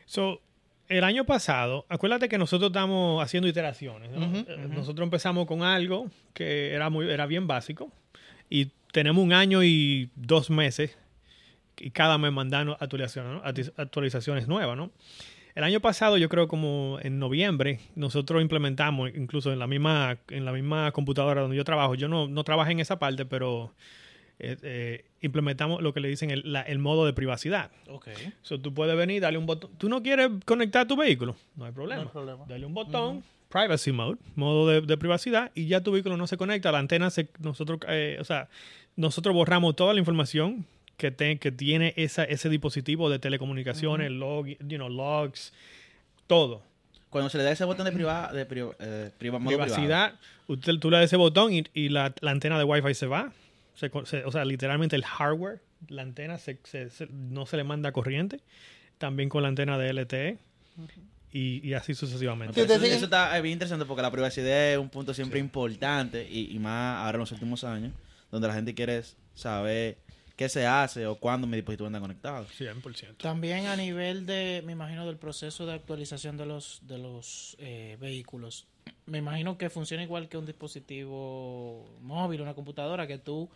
So, 0.06 0.40
el 0.88 1.04
año 1.04 1.24
pasado, 1.24 1.86
acuérdate 1.88 2.28
que 2.28 2.38
nosotros 2.38 2.70
estamos 2.70 3.22
haciendo 3.22 3.48
iteraciones. 3.48 4.10
¿no? 4.10 4.38
Eh, 4.38 4.68
Nosotros 4.68 5.06
empezamos 5.06 5.46
con 5.46 5.62
algo 5.62 6.10
que 6.34 6.74
era, 6.74 6.90
muy, 6.90 7.08
era 7.08 7.26
bien 7.26 7.46
básico 7.46 7.92
y 8.48 8.72
tenemos 8.92 9.22
un 9.22 9.32
año 9.32 9.62
y 9.62 10.10
dos 10.16 10.50
meses 10.50 10.98
y 11.80 11.90
cada 11.90 12.18
mes 12.18 12.32
mandando 12.32 12.76
actualizaciones, 12.80 13.32
¿no? 13.32 13.42
Actualizaciones 13.76 14.46
nuevas. 14.48 14.76
¿no? 14.76 14.90
El 15.54 15.64
año 15.64 15.80
pasado, 15.80 16.16
yo 16.16 16.28
creo 16.28 16.46
como 16.48 16.98
en 17.02 17.18
noviembre, 17.18 17.80
nosotros 17.96 18.40
implementamos, 18.42 19.10
incluso 19.14 19.52
en 19.52 19.58
la 19.58 19.66
misma, 19.66 20.18
en 20.28 20.44
la 20.44 20.52
misma 20.52 20.92
computadora 20.92 21.40
donde 21.40 21.56
yo 21.56 21.64
trabajo, 21.64 21.94
yo 21.94 22.08
no, 22.08 22.28
no 22.28 22.44
trabajé 22.44 22.72
en 22.72 22.80
esa 22.80 22.98
parte, 22.98 23.24
pero 23.26 23.74
eh, 24.38 24.56
eh, 24.62 25.04
implementamos 25.20 25.82
lo 25.82 25.92
que 25.92 26.00
le 26.00 26.08
dicen 26.08 26.30
el, 26.30 26.42
la- 26.52 26.62
el 26.62 26.78
modo 26.78 27.04
de 27.04 27.12
privacidad. 27.12 27.70
Ok. 27.88 28.08
So, 28.42 28.60
tú 28.60 28.72
puedes 28.72 28.96
venir, 28.96 29.20
darle 29.20 29.38
un 29.38 29.46
botón. 29.46 29.70
¿Tú 29.76 29.88
no 29.88 30.02
quieres 30.02 30.30
conectar 30.46 30.86
tu 30.86 30.96
vehículo? 30.96 31.36
No 31.56 31.64
hay 31.66 31.72
problema. 31.72 32.02
No 32.04 32.08
hay 32.08 32.12
problema. 32.12 32.44
Dale 32.48 32.64
un 32.64 32.72
botón 32.74 33.22
privacy 33.50 33.90
mode, 33.90 34.16
modo 34.36 34.68
de, 34.68 34.80
de 34.80 34.96
privacidad, 34.96 35.50
y 35.56 35.66
ya 35.66 35.82
tu 35.82 35.90
vehículo 35.90 36.16
no 36.16 36.28
se 36.28 36.36
conecta. 36.36 36.70
La 36.70 36.78
antena, 36.78 37.10
se, 37.10 37.28
nosotros, 37.40 37.80
eh, 37.88 38.16
o 38.20 38.24
sea, 38.24 38.48
nosotros 38.94 39.34
borramos 39.34 39.74
toda 39.74 39.92
la 39.92 39.98
información 39.98 40.64
que, 41.00 41.10
te- 41.10 41.38
que 41.38 41.50
tiene 41.50 41.94
esa, 41.96 42.22
ese 42.24 42.48
dispositivo 42.48 43.08
de 43.10 43.18
telecomunicaciones, 43.18 44.10
log, 44.10 44.46
you 44.46 44.76
know, 44.76 44.88
logs, 44.88 45.52
todo. 46.26 46.62
Cuando 47.08 47.28
se 47.30 47.38
le 47.38 47.44
da 47.44 47.50
ese 47.50 47.64
botón 47.64 47.86
de 47.86 47.92
privada, 47.92 48.32
de 48.32 48.46
priva- 48.46 48.76
eh, 48.78 49.10
priva- 49.18 49.38
privacidad, 49.44 50.14
usted, 50.46 50.74
tú 50.78 50.90
le 50.90 50.98
das 50.98 51.06
ese 51.06 51.16
botón 51.16 51.52
y, 51.52 51.64
y 51.74 51.88
la, 51.88 52.14
la 52.20 52.30
antena 52.30 52.56
de 52.58 52.64
Wi-Fi 52.64 52.94
se 52.94 53.06
va. 53.06 53.32
Se 53.74 53.90
co- 53.90 54.04
se- 54.06 54.24
o 54.24 54.30
sea, 54.30 54.44
literalmente 54.44 54.94
el 54.94 55.04
hardware, 55.04 55.60
la 55.88 56.02
antena 56.02 56.38
se, 56.38 56.58
se- 56.64 56.90
se- 56.90 57.08
no 57.10 57.46
se 57.46 57.56
le 57.56 57.64
manda 57.64 57.90
corriente. 57.92 58.40
También 58.98 59.28
con 59.30 59.42
la 59.42 59.48
antena 59.48 59.78
de 59.78 59.92
LTE 59.94 60.38
y, 61.32 61.66
y 61.66 61.74
así 61.74 61.94
sucesivamente. 61.94 62.60
Eso, 62.60 62.74
eso 62.74 63.04
está 63.06 63.36
eh, 63.38 63.40
bien 63.42 63.54
interesante 63.54 63.86
porque 63.86 64.02
la 64.02 64.10
privacidad 64.10 64.72
es 64.72 64.78
un 64.78 64.90
punto 64.90 65.14
siempre 65.14 65.38
importante 65.40 66.28
y, 66.30 66.54
y 66.54 66.58
más 66.58 66.98
ahora 66.98 67.16
en 67.16 67.20
los 67.20 67.32
últimos 67.32 67.64
años, 67.64 67.92
donde 68.30 68.46
la 68.48 68.54
gente 68.54 68.74
quiere 68.74 69.02
saber 69.34 69.96
qué 70.40 70.48
se 70.48 70.66
hace 70.66 71.06
o 71.06 71.16
cuándo 71.16 71.46
mi 71.46 71.58
dispositivo 71.58 71.86
anda 71.86 72.00
conectado. 72.00 72.46
100%. 72.58 73.18
También 73.18 73.66
a 73.66 73.76
nivel 73.76 74.24
de, 74.24 74.62
me 74.64 74.72
imagino, 74.72 75.04
del 75.04 75.18
proceso 75.18 75.66
de 75.66 75.74
actualización 75.74 76.38
de 76.38 76.46
los, 76.46 76.80
de 76.84 76.96
los 76.96 77.56
eh, 77.58 77.98
vehículos. 78.00 78.66
Me 79.04 79.18
imagino 79.18 79.58
que 79.58 79.68
funciona 79.68 80.02
igual 80.02 80.30
que 80.30 80.38
un 80.38 80.46
dispositivo 80.46 81.94
móvil, 82.00 82.40
una 82.40 82.54
computadora, 82.54 83.06
que 83.06 83.18
tú, 83.18 83.50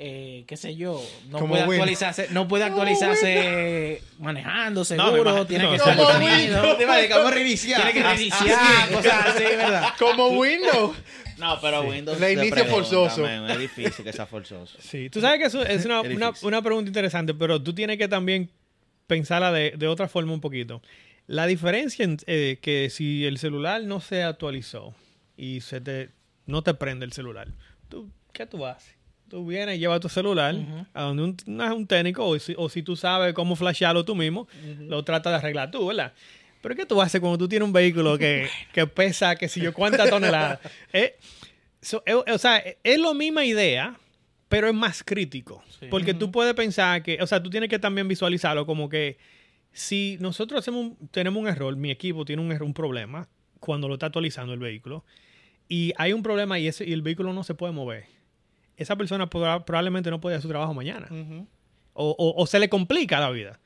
eh, 0.00 0.44
qué 0.46 0.56
sé 0.56 0.76
yo, 0.76 1.02
no 1.28 1.38
Como 1.40 1.54
puede 1.54 1.62
actualizarse, 1.64 2.28
no 2.30 2.46
puede 2.46 2.64
actualizarse 2.64 4.02
manejando 4.18 4.84
seguro, 4.84 5.22
imagino 5.22 5.46
tiene 5.46 5.64
que 5.64 5.72
que 5.72 5.78
ser 5.80 5.96
como 5.96 6.08
detenido, 6.12 6.76
tiene 6.76 7.08
que 7.08 7.14
Ah, 7.14 7.30
reiniciar, 7.30 8.88
cosas 8.92 9.26
así, 9.26 9.42
¿verdad? 9.44 9.88
Como 9.98 10.28
Windows. 10.28 10.96
No, 11.38 11.60
pero 11.60 11.82
Windows. 11.82 12.16
Inicio 12.20 12.50
pregunta, 12.50 12.74
forzoso. 12.74 13.22
man, 13.22 13.50
Es 13.50 13.58
difícil 13.58 14.04
que 14.04 14.12
sea 14.12 14.26
forzoso. 14.26 14.76
Sí, 14.80 15.10
tú 15.10 15.20
sabes 15.20 15.38
que 15.40 15.46
eso 15.46 15.64
es 15.64 15.84
una, 15.84 16.00
una, 16.02 16.32
una 16.42 16.62
pregunta 16.62 16.88
interesante, 16.88 17.34
pero 17.34 17.62
tú 17.62 17.74
tienes 17.74 17.98
que 17.98 18.08
también 18.08 18.50
pensarla 19.06 19.52
de, 19.52 19.72
de 19.76 19.86
otra 19.88 20.08
forma 20.08 20.32
un 20.32 20.40
poquito. 20.40 20.80
La 21.26 21.46
diferencia 21.46 22.04
en 22.04 22.18
eh, 22.26 22.58
que 22.60 22.88
si 22.90 23.26
el 23.26 23.38
celular 23.38 23.82
no 23.82 24.00
se 24.00 24.22
actualizó 24.22 24.94
y 25.36 25.60
se 25.60 25.80
te, 25.80 26.10
no 26.46 26.62
te 26.62 26.74
prende 26.74 27.04
el 27.04 27.12
celular, 27.12 27.48
¿tú, 27.88 28.10
¿qué 28.32 28.46
tú 28.46 28.64
haces? 28.64 28.94
Tú 29.28 29.46
vienes 29.46 29.76
y 29.76 29.78
llevas 29.80 30.00
tu 30.00 30.08
celular 30.08 30.54
a 30.94 31.02
donde 31.02 31.22
un, 31.22 31.36
un 31.60 31.86
técnico 31.86 32.26
o 32.26 32.38
si, 32.38 32.54
o 32.56 32.68
si 32.68 32.82
tú 32.82 32.96
sabes 32.96 33.34
cómo 33.34 33.56
flashearlo 33.56 34.04
tú 34.04 34.14
mismo, 34.14 34.48
lo 34.80 35.02
tratas 35.04 35.32
de 35.32 35.36
arreglar 35.38 35.70
tú, 35.70 35.86
¿verdad? 35.86 36.12
Pero 36.62 36.74
¿qué 36.74 36.86
tú 36.86 37.00
haces 37.00 37.20
cuando 37.20 37.38
tú 37.38 37.48
tienes 37.48 37.66
un 37.66 37.72
vehículo 37.72 38.16
que, 38.18 38.48
que 38.72 38.86
pesa, 38.86 39.36
que 39.36 39.48
si 39.48 39.60
yo, 39.60 39.72
cuántas 39.72 40.08
toneladas? 40.10 40.60
Eh, 40.92 41.16
So, 41.80 42.02
eh, 42.06 42.14
o 42.14 42.38
sea, 42.38 42.56
es 42.82 42.98
la 42.98 43.14
misma 43.14 43.44
idea, 43.44 43.96
pero 44.48 44.66
es 44.66 44.74
más 44.74 45.04
crítico. 45.04 45.62
Porque 45.90 46.12
tú 46.18 46.32
puedes 46.32 46.52
pensar 46.54 47.04
que, 47.04 47.18
o 47.22 47.26
sea, 47.28 47.40
tú 47.40 47.50
tienes 47.50 47.68
que 47.70 47.78
también 47.78 48.08
visualizarlo 48.08 48.66
como 48.66 48.88
que 48.88 49.16
si 49.72 50.16
nosotros 50.18 50.58
hacemos 50.58 50.80
un- 50.98 51.08
tenemos 51.12 51.40
un 51.40 51.46
error, 51.48 51.76
mi 51.76 51.92
equipo 51.92 52.24
tiene 52.24 52.42
un, 52.42 52.50
error, 52.50 52.64
un 52.66 52.74
problema 52.74 53.28
cuando 53.60 53.86
lo 53.86 53.94
está 53.94 54.06
actualizando 54.06 54.52
el 54.54 54.58
vehículo, 54.58 55.04
y 55.68 55.92
hay 55.98 56.12
un 56.12 56.24
problema 56.24 56.58
y, 56.58 56.66
ese, 56.66 56.84
y 56.84 56.92
el 56.92 57.02
vehículo 57.02 57.32
no 57.32 57.44
se 57.44 57.54
puede 57.54 57.72
mover, 57.72 58.06
esa 58.78 58.96
persona 58.96 59.28
podrá- 59.28 59.64
probablemente 59.64 60.10
no 60.10 60.20
puede 60.20 60.36
hacer 60.36 60.42
su 60.44 60.48
trabajo 60.48 60.72
mañana. 60.74 61.08
o, 62.00 62.14
o- 62.16 62.42
o 62.42 62.46
se 62.46 62.58
le 62.60 62.68
complica 62.68 63.18
la 63.20 63.30
vida. 63.30 63.58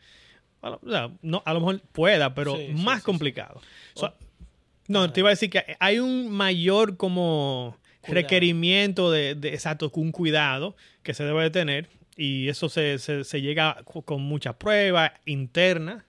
O 0.62 0.79
sea, 0.88 1.11
no, 1.22 1.42
a 1.44 1.53
lo 1.53 1.61
mejor 1.61 1.81
pueda, 1.92 2.35
pero 2.35 2.57
Sí, 2.57 2.68
más 2.75 3.01
sí, 3.01 3.05
complicado. 3.05 3.61
No, 4.88 5.12
te 5.12 5.20
iba 5.20 5.29
a 5.29 5.31
decir 5.31 5.48
que 5.51 5.77
hay 5.79 5.98
un 6.01 6.29
mayor 6.31 6.96
como 6.96 7.77
Cuidado. 8.01 8.14
requerimiento 8.14 9.11
de, 9.11 9.35
de- 9.35 9.55
exacto, 9.55 9.90
un 9.94 10.12
cuidado 10.12 10.77
que 11.03 11.14
se 11.14 11.25
debe 11.25 11.42
de 11.44 11.51
tener 11.51 11.88
y 12.16 12.48
eso 12.48 12.68
se, 12.68 12.98
se- 12.98 13.25
se 13.25 13.40
llega 13.40 13.83
con 14.05 14.22
muchas 14.22 14.55
pruebas 14.57 15.12
internas 15.25 16.05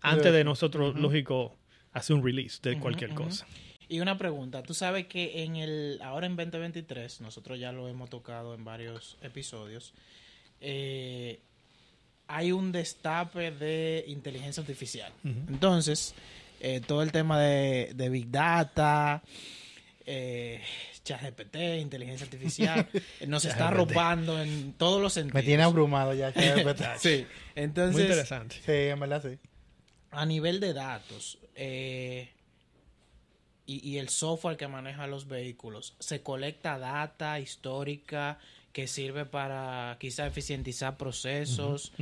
antes 0.00 0.32
de 0.32 0.44
nosotros, 0.44 0.96
lógico, 0.96 1.56
hacer 1.92 2.16
un 2.16 2.24
release 2.24 2.58
de 2.62 2.78
cualquier 2.78 3.14
cosa. 3.14 3.46
Y 3.88 4.00
una 4.00 4.18
pregunta, 4.18 4.62
tú 4.62 4.74
sabes 4.74 5.06
que 5.06 5.44
en 5.44 5.56
el 5.56 6.00
ahora 6.02 6.26
en 6.26 6.36
2023, 6.36 7.22
nosotros 7.22 7.58
ya 7.58 7.72
lo 7.72 7.88
hemos 7.88 8.10
tocado 8.10 8.54
en 8.54 8.64
varios 8.64 9.16
episodios, 9.22 9.94
eh, 10.60 11.40
hay 12.26 12.52
un 12.52 12.70
destape 12.70 13.50
de 13.50 14.04
inteligencia 14.08 14.60
artificial. 14.60 15.10
Entonces, 15.24 16.14
eh, 16.60 16.82
todo 16.86 17.02
el 17.02 17.12
tema 17.12 17.40
de, 17.40 17.92
de 17.94 18.08
Big 18.10 18.30
Data, 18.30 19.22
eh, 20.04 20.60
ChatGPT, 21.04 21.56
inteligencia 21.80 22.24
artificial, 22.24 22.88
nos 23.26 23.44
está 23.46 23.68
arropando 23.68 24.40
en 24.42 24.74
todos 24.74 25.00
los 25.00 25.14
sentidos. 25.14 25.34
Me 25.34 25.42
tiene 25.42 25.62
abrumado 25.62 26.12
ya. 26.12 26.32
ChatGPT. 26.34 26.82
Sí, 26.98 27.26
entonces, 27.54 27.94
Muy 27.94 28.02
interesante. 28.02 28.56
Sí, 28.56 28.72
en 28.72 29.00
verdad 29.00 29.22
sí. 29.22 29.38
a 30.10 30.26
nivel 30.26 30.60
de 30.60 30.74
datos 30.74 31.38
eh, 31.54 32.28
y, 33.68 33.86
y 33.88 33.98
el 33.98 34.08
software 34.08 34.56
que 34.56 34.66
maneja 34.66 35.06
los 35.06 35.28
vehículos, 35.28 35.94
se 36.00 36.22
colecta 36.22 36.78
data 36.78 37.38
histórica 37.38 38.38
que 38.72 38.86
sirve 38.86 39.24
para 39.24 39.96
quizá 40.00 40.26
eficientizar 40.26 40.96
procesos. 40.96 41.92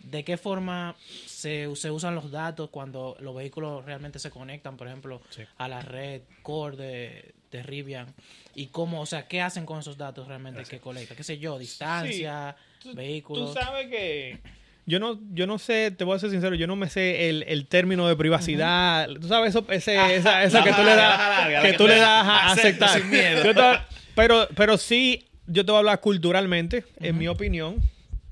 ¿De 0.00 0.24
qué 0.24 0.36
forma 0.36 0.94
se, 1.26 1.74
se 1.76 1.90
usan 1.90 2.14
los 2.14 2.30
datos 2.30 2.70
cuando 2.70 3.16
los 3.20 3.34
vehículos 3.34 3.84
realmente 3.84 4.18
se 4.18 4.30
conectan, 4.30 4.76
por 4.76 4.86
ejemplo, 4.86 5.20
Sí. 5.30 5.42
a 5.58 5.68
la 5.68 5.80
red 5.82 6.22
core 6.42 6.76
de, 6.76 7.34
de 7.50 7.62
Rivian? 7.62 8.12
¿Y 8.54 8.66
cómo, 8.66 9.00
o 9.00 9.06
sea, 9.06 9.26
qué 9.28 9.40
hacen 9.40 9.64
con 9.66 9.78
esos 9.80 9.96
datos 9.96 10.28
realmente 10.28 10.62
que 10.64 10.78
colectan? 10.80 11.16
¿Qué 11.16 11.24
sé 11.24 11.38
yo? 11.38 11.58
¿Distancia? 11.58 12.54
Tú- 12.82 12.94
¿Vehículos? 12.94 13.54
Tú 13.54 13.60
sabes 13.60 13.88
que 13.88 14.38
yo 14.86 15.00
no, 15.00 15.20
yo 15.32 15.46
no 15.46 15.58
sé, 15.58 15.90
te 15.90 16.04
voy 16.04 16.16
a 16.16 16.18
ser 16.18 16.30
sincero, 16.30 16.54
yo 16.54 16.66
no 16.66 16.76
me 16.76 16.88
sé 16.88 17.28
el, 17.28 17.42
el 17.48 17.66
término 17.66 18.06
de 18.08 18.16
privacidad. 18.16 19.08
Tú 19.20 19.28
sabes 19.28 19.50
eso, 19.50 19.66
ese, 19.68 20.14
esa, 20.14 20.44
esa 20.44 20.62
que 20.64 20.72
tú 20.72 20.82
le 20.82 20.94
das, 20.94 21.62
que 21.62 21.72
tú 21.72 21.84
que 21.84 21.90
le 21.90 21.96
das 21.98 22.26
a 22.26 22.52
aceptar. 22.52 22.90
sin 23.00 23.10
miedo. 23.10 23.42
Te- 23.42 23.78
pero, 24.14 24.48
pero 24.54 24.78
sí, 24.78 25.26
yo 25.46 25.64
te 25.64 25.72
voy 25.72 25.76
a 25.76 25.80
hablar 25.80 26.00
culturalmente, 26.00 26.84
en 27.00 27.18
mi 27.18 27.28
opinión, 27.28 27.76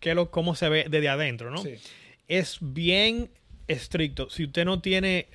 que 0.00 0.10
es 0.10 0.16
lo, 0.16 0.30
cómo 0.30 0.54
se 0.54 0.68
ve 0.68 0.86
desde 0.88 1.08
adentro, 1.08 1.50
¿no? 1.50 1.58
Sí. 1.58 1.74
Es 2.28 2.58
bien 2.60 3.30
estricto. 3.68 4.30
Si 4.30 4.44
usted 4.44 4.64
no 4.64 4.80
tiene, 4.80 5.26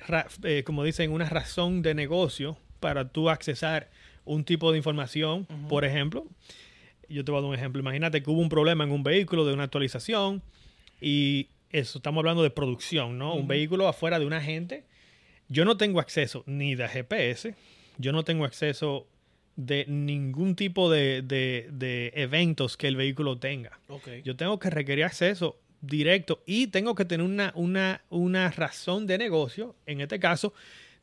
eh, 0.44 0.62
como 0.64 0.84
dicen, 0.84 1.12
una 1.12 1.28
razón 1.28 1.82
de 1.82 1.94
negocio 1.94 2.56
para 2.80 3.08
tú 3.08 3.28
accesar 3.30 3.90
un 4.24 4.44
tipo 4.44 4.70
de 4.72 4.78
información, 4.78 5.46
por 5.68 5.84
ejemplo, 5.84 6.24
yo 7.08 7.24
te 7.24 7.30
voy 7.32 7.38
a 7.38 7.42
dar 7.42 7.50
un 7.50 7.56
ejemplo. 7.56 7.80
Imagínate 7.80 8.22
que 8.22 8.30
hubo 8.30 8.40
un 8.40 8.48
problema 8.48 8.84
en 8.84 8.90
un 8.92 9.02
vehículo 9.02 9.44
de 9.44 9.52
una 9.52 9.64
actualización 9.64 10.42
y 11.00 11.48
eso, 11.70 11.98
estamos 11.98 12.20
hablando 12.22 12.42
de 12.42 12.50
producción, 12.50 13.16
¿no? 13.18 13.34
Un 13.34 13.46
vehículo 13.48 13.86
afuera 13.88 14.18
de 14.18 14.26
un 14.26 14.32
agente. 14.32 14.84
Yo 15.48 15.64
no 15.64 15.76
tengo 15.76 16.00
acceso 16.00 16.42
ni 16.46 16.74
de 16.74 16.88
GPS, 16.88 17.54
yo 17.98 18.12
no 18.12 18.24
tengo 18.24 18.44
acceso 18.44 19.06
de 19.56 19.84
ningún 19.88 20.54
tipo 20.56 20.90
de, 20.90 21.22
de- 21.22 21.68
de 21.72 22.12
eventos 22.14 22.76
que 22.76 22.88
el 22.88 22.96
vehículo 22.96 23.38
tenga. 23.38 23.78
Ok. 23.88 24.08
Yo 24.24 24.36
tengo 24.36 24.58
que 24.58 24.70
requerir 24.70 25.04
acceso 25.04 25.58
directo 25.80 26.42
y 26.46 26.68
tengo 26.68 26.94
que 26.94 27.04
tener 27.04 27.24
una, 27.26 27.52
una, 27.56 28.02
una 28.10 28.50
razón 28.50 29.06
de 29.06 29.18
negocio, 29.18 29.74
en 29.86 30.00
este 30.00 30.18
caso, 30.20 30.52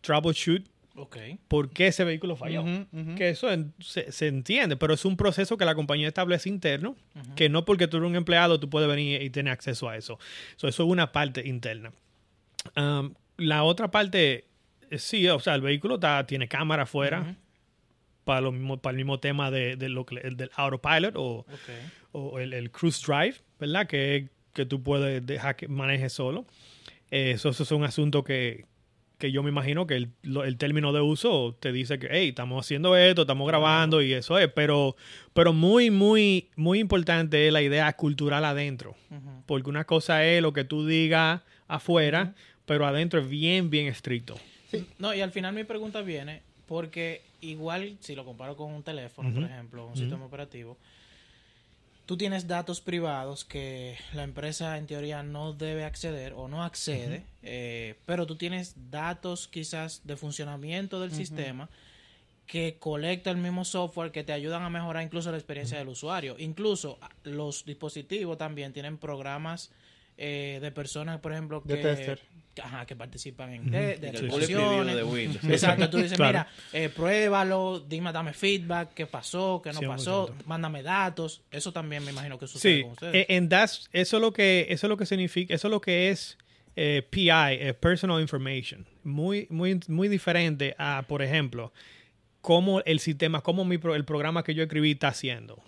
troubleshoot 0.01 0.65
Ok. 0.99 1.15
por 1.47 1.69
qué 1.69 1.87
ese 1.87 2.03
vehículo 2.03 2.35
falló. 2.35 2.63
Que 3.15 3.29
eso 3.29 3.51
en- 3.51 3.73
se, 3.79 4.11
se 4.11 4.27
entiende, 4.27 4.75
pero 4.77 4.93
es 4.95 5.05
un 5.05 5.15
proceso 5.15 5.55
que 5.57 5.63
la 5.65 5.75
compañía 5.75 6.07
establece 6.07 6.49
interno, 6.49 6.95
que 7.35 7.49
no 7.49 7.65
porque 7.65 7.87
tú 7.87 7.97
eres 7.97 8.09
un 8.09 8.15
empleado 8.15 8.59
tú 8.59 8.69
puedes 8.69 8.89
venir 8.89 9.21
y 9.21 9.29
tener 9.29 9.53
acceso 9.53 9.87
a 9.89 9.95
eso. 9.95 10.17
So, 10.55 10.67
eso 10.67 10.83
es 10.83 10.89
una 10.89 11.11
parte 11.11 11.47
interna. 11.47 11.91
Um, 12.75 13.13
la 13.37 13.63
otra 13.63 13.91
parte, 13.91 14.45
eh, 14.89 14.97
sí, 14.97 15.27
o 15.27 15.39
sea, 15.39 15.53
el 15.55 15.61
vehículo 15.61 15.95
está, 15.95 16.25
tiene 16.25 16.47
cámara 16.47 16.83
afuera 16.83 17.35
para, 18.23 18.41
lo 18.41 18.51
mismo, 18.51 18.77
para 18.77 18.91
el 18.91 18.97
mismo 18.97 19.19
tema 19.19 19.51
de, 19.51 19.75
de 19.75 19.89
lo 19.89 20.05
que, 20.05 20.17
el 20.17 20.35
del 20.35 20.49
autopilot 20.55 21.13
o, 21.15 21.45
el, 22.39 22.53
el 22.53 22.71
cruise 22.71 23.01
drive, 23.05 23.35
¿verdad? 23.59 23.85
Que, 23.87 24.29
que 24.53 24.65
tú 24.65 24.81
puedes 24.81 25.23
dejar 25.25 25.55
que 25.55 25.67
maneje 25.67 26.09
solo. 26.09 26.45
Eh, 27.11 27.31
Eso, 27.35 27.49
eso 27.49 27.61
es 27.63 27.71
un 27.71 27.83
asunto 27.83 28.23
que, 28.23 28.65
que 29.17 29.31
yo 29.31 29.41
me 29.43 29.49
imagino 29.49 29.87
que 29.87 29.95
el, 29.95 30.09
lo- 30.21 30.43
el 30.43 30.57
término 30.57 30.93
de 30.93 31.01
uso 31.01 31.55
te 31.59 31.71
dice 31.71 31.97
que, 31.99 32.07
hey, 32.11 32.29
estamos 32.29 32.65
haciendo 32.65 32.95
esto, 32.95 33.21
estamos 33.21 33.47
grabando 33.47 34.01
y 34.01 34.13
eso 34.13 34.37
es, 34.37 34.47
pero, 34.53 34.95
pero 35.33 35.53
muy, 35.53 35.89
muy, 35.89 36.49
muy 36.55 36.79
importante 36.79 37.47
es 37.47 37.53
la 37.53 37.61
idea 37.61 37.91
cultural 37.93 38.45
adentro, 38.45 38.95
porque 39.45 39.69
una 39.69 39.85
cosa 39.85 40.23
es 40.25 40.41
lo 40.41 40.53
que 40.53 40.63
tú 40.63 40.85
digas 40.85 41.41
afuera, 41.67 42.35
pero 42.65 42.85
adentro 42.85 43.19
es 43.19 43.27
bien, 43.29 43.69
bien 43.69 43.87
estricto. 43.87 44.35
No, 44.99 45.13
y 45.15 45.21
al 45.21 45.31
final 45.31 45.53
mi 45.55 45.63
pregunta 45.63 46.01
viene 46.01 46.41
porque 46.67 47.21
igual 47.41 47.97
si 48.01 48.13
lo 48.15 48.25
comparo 48.25 48.55
con 48.57 48.71
un 48.73 48.83
teléfono, 48.83 49.29
por 49.33 49.43
ejemplo, 49.45 49.85
un 49.87 49.95
sistema 49.97 50.25
operativo, 50.25 50.77
tú 52.07 52.17
tienes 52.17 52.47
datos 52.47 52.81
privados 52.81 53.45
que 53.45 53.95
la 54.15 54.23
empresa 54.23 54.77
en 54.79 54.87
teoría 54.87 55.21
no 55.21 55.53
debe 55.53 55.83
acceder 55.85 56.33
o 56.33 56.47
no 56.47 56.63
accede, 56.63 57.23
eh, 57.43 57.95
pero 58.07 58.25
tú 58.25 58.35
tienes 58.35 58.73
datos 58.89 59.47
quizás 59.47 60.01
de 60.05 60.15
funcionamiento 60.17 60.99
del 60.99 61.11
sistema 61.11 61.69
que 62.47 62.77
colecta 62.79 63.29
el 63.29 63.37
mismo 63.37 63.65
software 63.65 64.11
que 64.11 64.23
te 64.23 64.31
ayudan 64.31 64.63
a 64.63 64.69
mejorar 64.69 65.03
incluso 65.03 65.29
la 65.31 65.37
experiencia 65.37 65.77
del 65.77 65.89
usuario. 65.89 66.35
Incluso 66.39 66.97
a- 67.01 67.09
los 67.23 67.65
dispositivos 67.65 68.37
también 68.37 68.71
tienen 68.73 68.97
programas 68.97 69.69
eh, 70.17 70.57
de 70.61 70.71
personas, 70.71 71.19
por 71.19 71.31
ejemplo, 71.33 71.61
De 71.63 71.75
que, 71.75 71.81
tester. 71.83 72.21
Que, 72.57 72.67
ajá, 72.67 72.85
que 72.85 72.95
participan 72.95 73.53
en 73.53 73.71
de, 73.71 73.97
de 73.97 74.11
de 74.11 75.03
Windows. 75.03 75.43
Exacto, 75.49 75.89
tú 75.89 75.97
dices, 75.97 76.17
Claro. 76.17 76.31
mira, 76.39 76.47
eh, 76.73 76.89
pruébalo, 76.89 77.79
dime, 77.79 78.11
dame 78.11 78.33
feedback, 78.33 78.93
qué 78.93 79.05
pasó, 79.05 79.61
qué 79.63 79.71
no 79.73 79.79
100%. 79.79 79.87
pasó, 79.87 80.35
mándame 80.45 80.83
datos. 80.83 81.43
Eso 81.51 81.71
también 81.71 82.03
me 82.03 82.11
imagino 82.11 82.37
que 82.39 82.47
sucede 82.47 82.75
Sí, 82.77 82.81
con 82.83 82.91
ustedes. 82.91 83.25
eh, 83.29 83.35
and 83.37 83.51
that's- 83.51 83.87
eso 83.91 84.17
es 84.17 84.21
lo 84.21 84.33
que 84.33 84.65
eso 84.69 84.87
es 84.87 84.89
lo 84.89 84.97
que 84.97 85.05
significa, 85.05 85.53
eso 85.53 85.67
es 85.67 85.71
lo 85.71 85.81
que 85.81 86.09
es 86.09 86.37
eh, 86.75 87.01
PI, 87.09 87.29
eh, 87.59 87.73
personal 87.73 88.21
information, 88.21 88.85
muy 89.03 89.47
muy 89.49 89.79
muy 89.87 90.07
diferente 90.09 90.75
a, 90.77 91.03
por 91.07 91.21
ejemplo, 91.23 91.73
cómo 92.41 92.81
el 92.85 92.99
sistema, 92.99 93.41
cómo 93.41 93.65
mi 93.65 93.77
pro- 93.77 93.95
el 93.95 94.05
programa 94.05 94.43
que 94.43 94.53
yo 94.53 94.63
escribí 94.63 94.91
está 94.91 95.07
haciendo. 95.09 95.61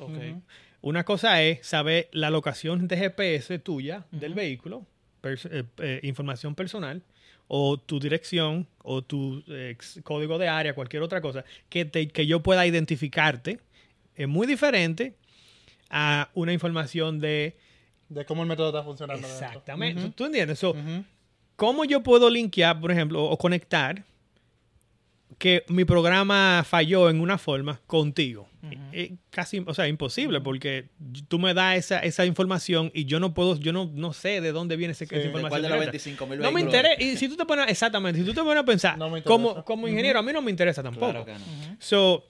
Una 0.82 1.04
cosa 1.04 1.42
es 1.44 1.66
saber 1.68 2.10
la 2.14 2.30
locación 2.30 2.88
de 2.88 2.96
GPS 2.96 3.60
tuya 3.60 4.06
del 4.12 4.34
vehículo, 4.34 4.86
pers- 5.22 5.50
eh, 5.52 5.64
eh, 5.80 6.00
información 6.04 6.56
personal, 6.56 7.02
o 7.48 7.78
tu 7.80 8.00
dirección, 8.00 8.68
o 8.84 9.02
tu 9.02 9.44
eh, 9.48 9.76
código 10.04 10.38
de 10.38 10.48
área, 10.48 10.74
cualquier 10.74 11.02
otra 11.04 11.22
cosa, 11.22 11.46
que, 11.70 11.86
te- 11.86 12.08
que 12.10 12.28
yo 12.28 12.42
pueda 12.42 12.66
identificarte. 12.68 13.60
Es 14.16 14.28
muy 14.28 14.46
diferente 14.48 15.16
a 15.90 16.30
una 16.34 16.52
información 16.54 17.20
de... 17.20 17.56
De 18.10 18.26
cómo 18.26 18.42
el 18.44 18.50
método 18.50 18.70
está 18.70 18.84
funcionando. 18.84 19.26
Exactamente. 19.28 20.12
¿Tú 20.16 20.26
entiendes? 20.26 20.60
So. 20.60 20.76
¿Cómo 21.56 21.86
yo 21.86 22.02
puedo 22.04 22.30
linkear, 22.30 22.80
por 22.82 22.92
ejemplo, 22.92 23.24
o 23.24 23.38
conectar 23.38 24.04
que 25.38 25.64
mi 25.68 25.86
programa 25.86 26.64
falló 26.68 27.10
en 27.10 27.22
una 27.22 27.38
forma 27.38 27.80
contigo? 27.88 28.49
Es 28.92 29.12
casi, 29.30 29.64
o 29.66 29.74
sea, 29.74 29.88
imposible 29.88 30.42
porque 30.42 30.90
tú 31.30 31.40
me 31.40 31.54
das 31.54 31.78
esa, 31.78 32.00
esa 32.00 32.26
información 32.26 32.92
y 32.94 33.06
yo 33.06 33.20
no 33.22 33.34
puedo, 33.34 33.56
yo 33.58 33.72
no, 33.72 33.90
no 33.94 34.12
sé 34.14 34.42
de 34.42 34.52
dónde 34.52 34.76
viene 34.76 34.92
ese- 34.92 35.06
Sí. 35.06 35.16
esa 35.16 35.22
¿De 35.22 35.28
información. 35.28 35.50
cuál 35.50 35.62
de 35.62 35.70
los 35.70 35.78
directa. 35.80 35.92
25,000 35.94 36.40
No 36.40 36.52
me 36.52 36.60
interesa. 36.62 37.02
Y 37.02 37.16
si 37.18 37.30
tú 37.30 37.38
te 37.38 37.46
pones, 37.46 37.68
exactamente, 37.70 38.20
si 38.20 38.26
tú 38.26 38.34
te 38.34 38.42
pones 38.42 38.62
a 38.62 38.66
pensar, 38.66 38.98
No 38.98 39.24
como, 39.24 39.64
como 39.64 39.88
ingeniero, 39.88 40.20
a 40.20 40.24
mí 40.24 40.34
no 40.34 40.42
me 40.42 40.52
interesa 40.52 40.84
tampoco. 40.84 41.10
Claro 41.12 41.26
que 41.26 41.34
no. 41.34 41.40
So, 41.80 42.26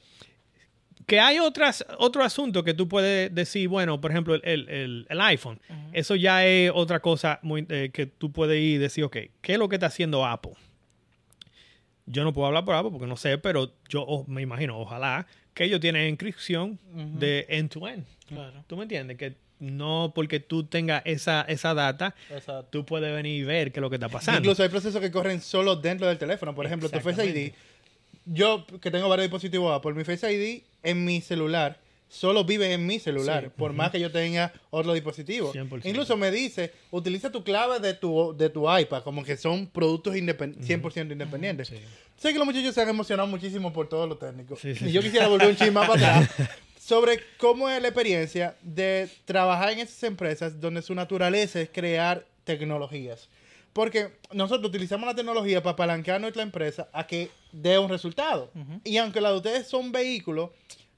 que 1.07 1.19
hay 1.19 1.39
otras, 1.39 1.83
otro 1.97 2.23
asunto 2.23 2.63
que 2.63 2.75
tú 2.75 2.87
puedes 2.87 3.33
decir, 3.33 3.67
bueno, 3.67 3.99
por 3.99 4.11
ejemplo, 4.11 4.35
el, 4.35 4.41
el- 4.45 4.69
el- 4.69 5.07
el 5.09 5.21
iPhone. 5.21 5.59
Eso 5.93 6.15
ya 6.15 6.45
es 6.45 6.71
otra 6.75 6.99
cosa 6.99 7.39
muy, 7.41 7.65
eh, 7.69 7.89
que 7.91 8.05
tú 8.05 8.31
puedes 8.31 8.57
ir 8.61 8.75
y 8.75 8.77
decir, 8.77 9.03
ok, 9.05 9.17
¿qué 9.41 9.53
es 9.53 9.57
lo 9.57 9.67
que 9.67 9.77
está 9.77 9.87
haciendo 9.87 10.23
Apple? 10.27 10.53
Yo 12.05 12.23
no 12.23 12.33
puedo 12.33 12.47
hablar 12.47 12.65
por 12.65 12.75
Apple 12.75 12.91
porque 12.91 13.07
no 13.07 13.17
sé, 13.17 13.37
pero 13.37 13.71
yo 13.87 14.01
o- 14.03 14.25
me 14.27 14.41
imagino, 14.41 14.79
ojalá, 14.79 15.27
que 15.53 15.65
ellos 15.65 15.79
tienen 15.79 16.07
inscripción 16.09 16.79
de 16.93 17.45
end-to-end. 17.49 18.05
Claro. 18.27 18.63
¿Tú 18.67 18.77
me 18.77 18.83
entiendes? 18.83 19.17
Que 19.17 19.35
no 19.59 20.13
porque 20.15 20.39
tú 20.39 20.63
tengas 20.63 21.01
esa, 21.05 21.41
esa 21.41 21.73
data, 21.73 22.15
Exacto. 22.29 22.67
tú 22.69 22.85
puedes 22.85 23.13
venir 23.13 23.41
y 23.41 23.43
ver 23.43 23.71
qué 23.71 23.79
es 23.79 23.81
lo 23.81 23.89
que 23.89 23.97
está 23.97 24.09
pasando. 24.09 24.39
Incluso 24.39 24.63
hay 24.63 24.69
procesos 24.69 25.01
que 25.01 25.11
corren 25.11 25.41
solo 25.41 25.75
dentro 25.75 26.07
del 26.07 26.17
teléfono. 26.17 26.55
Por 26.55 26.65
ejemplo, 26.65 26.89
tu 26.89 26.99
Face 26.99 27.25
ID. 27.25 27.53
Yo, 28.25 28.65
que 28.81 28.91
tengo 28.91 29.09
varios 29.09 29.25
dispositivos 29.25 29.75
Apple, 29.75 29.93
mi 29.93 30.03
Face 30.03 30.31
ID 30.31 30.63
en 30.83 31.03
mi 31.03 31.21
celular 31.21 31.79
solo 32.09 32.43
vive 32.43 32.73
en 32.73 32.85
mi 32.85 32.99
celular, 32.99 33.43
Sí. 33.45 33.51
por 33.55 33.71
más 33.73 33.91
que 33.91 33.99
yo 33.99 34.11
tenga 34.11 34.51
otro 34.71 34.93
dispositivo. 34.93 35.53
100%. 35.53 35.87
Incluso 35.87 36.17
me 36.17 36.31
dice, 36.31 36.73
utiliza 36.91 37.31
tu 37.31 37.43
clave 37.43 37.79
de 37.79 37.93
tu, 37.93 38.35
de 38.35 38.49
tu 38.49 38.65
iPad, 38.77 39.03
como 39.03 39.23
que 39.23 39.37
son 39.37 39.67
productos 39.67 40.15
independ- 40.15 40.57
100% 40.61 41.11
independientes. 41.13 41.71
Sé 42.17 42.33
que 42.33 42.37
los 42.39 42.45
muchachos 42.47 42.73
se 42.75 42.81
han 42.81 42.89
emocionado 42.89 43.29
muchísimo 43.29 43.71
por 43.71 43.87
todo 43.87 44.05
lo 44.07 44.17
técnico. 44.17 44.55
Sí, 44.57 44.73
y 44.81 44.91
yo 44.91 45.01
quisiera 45.01 45.27
volver 45.27 45.47
un 45.49 45.55
chisme 45.55 45.71
más 45.71 45.87
para 45.87 46.17
atrás 46.17 46.29
sobre 46.79 47.19
cómo 47.37 47.69
es 47.69 47.81
la 47.81 47.87
experiencia 47.89 48.55
de 48.61 49.07
trabajar 49.25 49.69
en 49.71 49.79
esas 49.79 50.01
empresas 50.03 50.59
donde 50.59 50.81
su 50.81 50.95
naturaleza 50.95 51.61
es 51.61 51.69
crear 51.71 52.25
tecnologías. 52.43 53.29
Porque 53.71 54.09
nosotros 54.33 54.67
utilizamos 54.69 55.05
la 55.05 55.13
tecnología 55.15 55.61
para 55.61 55.73
apalancar 55.73 56.19
nuestra 56.19 56.41
empresa 56.41 56.89
a 56.91 57.05
que 57.05 57.29
dé 57.51 57.77
un 57.77 57.87
resultado. 57.87 58.51
Y 58.83 58.97
aunque 58.97 59.21
la 59.21 59.29
de 59.31 59.37
ustedes 59.37 59.67
son 59.67 59.91
vehículos, 59.91 60.49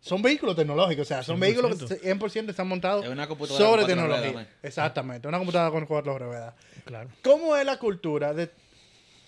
son 0.01 0.21
vehículos 0.21 0.55
tecnológicos. 0.55 1.03
O 1.03 1.07
sea, 1.07 1.23
son 1.23 1.37
100%. 1.37 1.39
vehículos 1.39 1.77
que 1.77 1.85
100% 2.01 2.49
están 2.49 2.67
montados 2.67 3.05
Es 3.05 3.11
una 3.11 3.27
computadora 3.27 3.63
sobre 3.65 3.85
tecnología. 3.85 4.17
ruedas, 4.17 4.33
man. 4.33 4.47
Exactamente, 4.63 5.27
una 5.27 5.37
computadora 5.37 5.71
con 5.71 5.85
cuatro 5.85 6.17
ruedas. 6.17 6.53
Claro. 6.85 7.09
¿Cómo 7.23 7.55
es 7.55 7.65
la 7.65 7.77
cultura 7.77 8.33
de... 8.33 8.49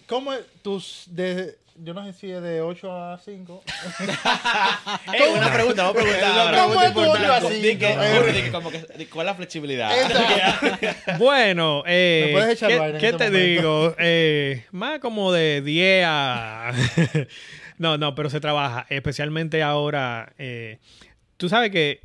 ¿Cómo 0.08 0.34
es 0.34 0.42
tus... 0.62 1.04
De, 1.08 1.58
yo 1.84 1.94
no 1.96 2.06
sé 2.06 2.14
si 2.14 2.30
es 2.32 2.42
de 2.42 2.62
8 2.62 2.92
a 2.92 3.18
5. 3.18 3.64
Ey, 5.14 5.22
una 5.36 5.52
pregunta, 5.54 5.84
vamos 5.84 6.02
a 6.02 6.06
preguntar. 6.06 6.56
¿Cómo 6.68 6.82
es 6.84 6.94
tu 6.94 7.00
ocho 7.00 7.34
a 7.34 7.40
Di 7.40 7.62
cinco? 7.62 7.80
que- 7.80 8.32
di 8.34 8.42
que 8.44 8.52
como 8.52 8.70
que- 8.70 9.08
¿Cuál 9.08 9.26
es 9.28 9.32
la 9.32 9.36
flexibilidad? 9.36 9.92
Bueno, 11.18 11.84
eh, 11.88 12.24
¿Me 12.28 12.32
puedes 12.34 12.52
echar 12.62 12.70
¿qué, 12.70 12.98
qué 13.00 13.06
este 13.10 13.18
te 13.18 13.26
momento? 13.32 13.38
digo? 13.38 13.96
Eh, 14.00 14.66
más 14.72 15.00
como 15.00 15.32
de 15.32 15.62
10 15.62 16.06
a... 16.08 16.72
no, 17.84 17.98
no, 17.98 18.15
pero 18.15 18.30
se 18.32 18.39
trabaja, 18.39 18.86
especialmente 18.89 19.62
ahora. 19.62 20.34
eh, 20.39 20.80
tú 21.38 21.50
sabes 21.50 21.69
que 21.69 22.02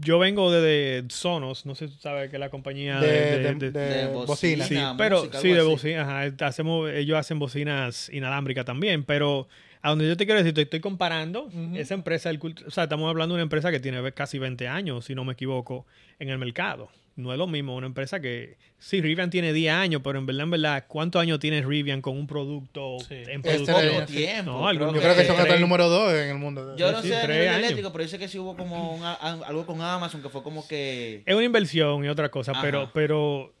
yo 0.00 0.18
vengo 0.18 0.50
de, 0.50 1.04
Sonos, 1.08 1.64
no 1.66 1.74
sé 1.74 1.86
si 1.88 1.94
tú 1.94 2.00
sabes 2.00 2.28
que 2.30 2.36
es 2.36 2.40
la 2.40 2.50
compañía 2.50 2.98
De, 3.00 3.08
de... 3.08 3.38
de, 3.38 3.54
de- 3.54 3.70
de 3.70 3.80
de 3.88 4.06
bocina. 4.08 4.64
bocina. 4.64 4.90
sí, 4.90 4.94
pero 4.98 5.22
sí, 5.40 5.48
de 5.52 5.58
así. 5.60 5.68
bocina, 5.68 6.02
ajá, 6.22 6.46
hacemos, 6.46 6.90
ellos 6.90 7.16
hacen 7.18 7.38
bocinas 7.38 8.08
inalámbricas 8.12 8.64
también, 8.64 9.04
pero 9.04 9.46
a 9.84 9.90
donde 9.90 10.08
yo 10.08 10.16
te 10.16 10.24
quiero 10.24 10.38
decir, 10.38 10.54
te 10.54 10.62
estoy 10.62 10.80
comparando 10.80 11.50
esa 11.74 11.92
empresa, 11.92 12.30
el 12.30 12.40
o 12.66 12.70
sea, 12.70 12.84
estamos 12.84 13.06
hablando 13.10 13.34
de 13.34 13.36
una 13.36 13.42
empresa 13.42 13.70
que 13.70 13.80
tiene 13.80 14.12
casi 14.12 14.38
20 14.38 14.66
años, 14.66 15.04
si 15.04 15.14
no 15.14 15.24
me 15.24 15.34
equivoco, 15.34 15.84
en 16.18 16.30
el 16.30 16.38
mercado. 16.38 16.88
No 17.16 17.32
es 17.32 17.38
lo 17.38 17.46
mismo 17.46 17.76
una 17.76 17.86
empresa 17.86 18.18
que, 18.18 18.56
sí, 18.78 19.02
Rivian 19.02 19.28
tiene 19.28 19.52
10 19.52 19.74
años, 19.74 20.00
pero 20.02 20.18
en 20.18 20.24
verdad, 20.24 20.44
en 20.44 20.50
verdad, 20.52 20.84
¿cuántos 20.88 21.20
años 21.20 21.38
tiene 21.38 21.60
Rivian 21.60 22.00
con 22.00 22.16
un 22.16 22.26
producto 22.26 22.96
Sí. 23.06 23.14
en 23.14 23.42
Este 23.44 23.58
Poco 23.72 23.78
sí. 24.06 24.12
tiempo. 24.16 24.52
No, 24.52 24.66
algunos- 24.68 24.94
Yo 24.94 25.00
creo 25.02 25.14
que 25.14 25.24
son 25.26 25.38
hasta 25.38 25.54
el 25.54 25.60
número 25.60 25.88
2 25.90 26.14
en 26.14 26.30
el 26.30 26.38
mundo. 26.38 26.74
Yo 26.78 26.90
no 26.90 27.02
Sí, 27.02 27.08
sé 27.08 27.16
a 27.16 27.26
nivel 27.26 27.48
eléctrico, 27.56 27.92
pero 27.92 28.08
sé 28.08 28.18
que 28.18 28.26
sí 28.26 28.38
hubo 28.38 28.56
como 28.56 28.94
un- 28.96 29.02
a- 29.04 29.12
algo 29.46 29.66
con 29.66 29.82
Amazon 29.82 30.22
que 30.22 30.30
fue 30.30 30.42
como 30.42 30.66
que... 30.66 31.22
Es 31.26 31.34
una 31.34 31.44
inversión 31.44 32.04
y 32.06 32.08
otra 32.08 32.30
cosa, 32.30 32.52
Ajá. 32.52 32.62
pero, 32.62 32.90
pero 32.94 33.52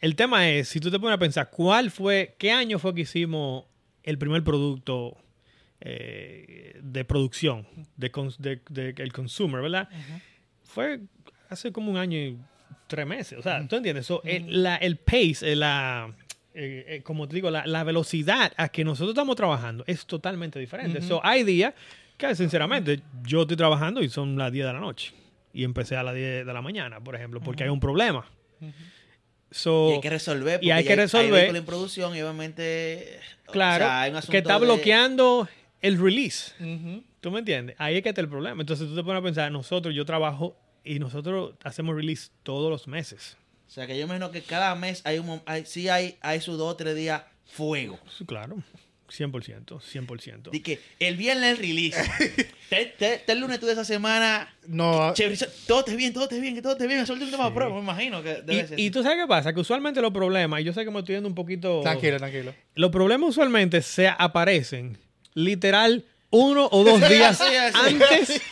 el 0.00 0.14
tema 0.14 0.48
es, 0.48 0.68
si 0.68 0.78
tú 0.78 0.92
te 0.92 1.00
pones 1.00 1.16
a 1.16 1.18
pensar, 1.18 1.50
¿cuál 1.50 1.90
fue, 1.90 2.36
qué 2.38 2.52
año 2.52 2.78
fue 2.78 2.94
que 2.94 3.00
hicimos 3.00 3.64
el 4.04 4.16
primer 4.16 4.42
producto 4.44 5.16
eh, 5.84 6.78
de 6.82 7.04
producción, 7.04 7.66
de, 7.96 8.12
cons- 8.12 8.38
de- 8.38 8.60
de- 8.70 8.94
el 8.96 9.12
consumer, 9.12 9.60
¿verdad? 9.60 9.88
Fue 10.64 11.00
hace 11.48 11.72
como 11.72 11.90
un 11.90 11.96
año 11.98 12.16
y 12.18 12.38
tres 12.86 13.06
meses, 13.06 13.38
o 13.38 13.42
sea, 13.42 13.66
¿tú 13.66 13.76
entiendes? 13.76 14.06
So, 14.06 14.22
el, 14.24 14.62
la- 14.62 14.76
el 14.76 14.96
pace, 14.96 15.52
eh, 15.52 15.56
la... 15.56 16.14
eh, 16.54 16.84
eh, 16.88 17.02
como 17.02 17.26
te 17.26 17.34
digo, 17.34 17.50
la, 17.50 17.66
la 17.66 17.82
velocidad 17.84 18.52
a 18.56 18.68
que 18.68 18.84
nosotros 18.84 19.10
estamos 19.10 19.34
trabajando 19.36 19.82
es 19.86 20.06
totalmente 20.06 20.58
diferente. 20.60 21.02
So, 21.02 21.20
hay 21.24 21.42
días 21.44 21.74
que, 22.16 22.34
sinceramente, 22.36 23.00
yo 23.24 23.42
estoy 23.42 23.56
trabajando 23.56 24.02
y 24.02 24.08
son 24.08 24.36
las 24.38 24.52
10 24.52 24.66
de 24.66 24.72
la 24.72 24.80
noche. 24.80 25.12
Y 25.54 25.64
empecé 25.64 25.96
a 25.96 26.02
las 26.02 26.14
10 26.14 26.46
de 26.46 26.52
la 26.52 26.62
mañana, 26.62 27.00
por 27.00 27.14
ejemplo, 27.16 27.40
porque 27.40 27.64
hay 27.64 27.70
un 27.70 27.80
problema. 27.80 28.24
So, 29.50 29.90
Y 29.90 29.92
hay 29.94 30.00
que 30.00 30.10
resolver. 30.10 30.64
y 30.64 30.70
hay 30.70 30.84
que 30.84 30.96
resolver. 30.96 31.30
vehículos 31.32 31.60
en 31.60 31.66
producción 31.66 32.16
y 32.16 32.22
obviamente... 32.22 33.18
claro, 33.50 33.84
o 33.84 33.88
sea, 33.88 34.00
hay 34.02 34.14
un 34.14 34.20
que 34.22 34.38
está 34.38 34.54
de- 34.58 34.64
bloqueando 34.64 35.48
el 35.82 35.98
release. 36.00 36.52
Ujú. 36.60 37.02
¿Tú 37.20 37.30
me 37.30 37.40
entiendes? 37.40 37.76
Ahí 37.78 37.96
es 37.96 38.02
que 38.02 38.08
está 38.08 38.20
el 38.20 38.28
problema. 38.28 38.60
Entonces 38.62 38.88
tú 38.88 38.94
te 38.96 39.02
pones 39.04 39.20
a 39.20 39.22
pensar, 39.24 39.52
nosotros, 39.52 39.94
yo 39.94 40.04
trabajo 40.04 40.56
y 40.84 40.98
nosotros 40.98 41.54
hacemos 41.62 41.94
release 41.94 42.30
todos 42.42 42.70
los 42.70 42.88
meses. 42.88 43.36
O 43.68 43.70
sea, 43.70 43.86
que 43.86 43.96
yo 43.96 44.04
imagino 44.04 44.30
que 44.30 44.42
cada 44.42 44.74
mes 44.74 45.02
hay 45.04 45.18
un... 45.18 45.40
Hay, 45.46 45.64
sí 45.66 45.88
hay, 45.88 46.16
hay 46.20 46.40
sus 46.40 46.58
dos 46.58 46.72
o 46.72 46.76
tres 46.76 46.94
días 46.96 47.22
fuego. 47.46 47.98
Sí, 48.18 48.24
Claro, 48.26 48.56
100%, 49.10 49.64
100%. 49.80 50.50
De 50.50 50.62
que 50.62 50.80
el 50.98 51.16
viernes 51.16 51.52
el 51.52 51.56
release. 51.58 52.02
te, 52.70 52.86
te- 52.86 53.18
te 53.18 53.32
el 53.32 53.40
lunes 53.40 53.60
tú 53.60 53.66
de 53.66 53.72
esa 53.72 53.84
semana... 53.84 54.54
No, 54.66 55.12
Chévere, 55.14 55.38
todo 55.66 55.80
esté 55.80 55.96
bien, 55.96 56.12
todo 56.12 56.24
esté 56.24 56.40
bien, 56.40 56.54
que 56.54 56.62
todo 56.62 56.72
esté 56.72 56.86
bien. 56.86 57.00
Eso 57.00 57.12
es 57.14 57.18
el 57.20 57.24
último 57.26 57.52
prueba, 57.54 57.74
me 57.74 57.80
imagino 57.80 58.22
que 58.22 58.42
debe 58.42 58.66
ser. 58.66 58.78
Y, 58.80 58.86
y 58.86 58.90
tú 58.90 59.02
sabes 59.02 59.18
qué 59.18 59.26
pasa, 59.26 59.52
que 59.52 59.60
usualmente 59.60 60.00
los 60.00 60.12
problemas, 60.12 60.60
y 60.60 60.64
yo 60.64 60.72
sé 60.72 60.84
que 60.84 60.90
me 60.90 60.98
estoy 61.00 61.14
yendo 61.16 61.28
un 61.28 61.34
poquito... 61.34 61.80
tranquilo, 61.82 62.16
tranquilo. 62.18 62.54
Los 62.74 62.90
problemas 62.90 63.30
usualmente 63.30 63.80
se 63.82 64.08
aparecen 64.08 64.98
literal 65.34 66.04
uno 66.30 66.68
o 66.70 66.84
dos 66.84 67.00
días 67.08 67.38
Sí, 67.38 67.44
sí. 67.50 67.78
antes 67.78 68.42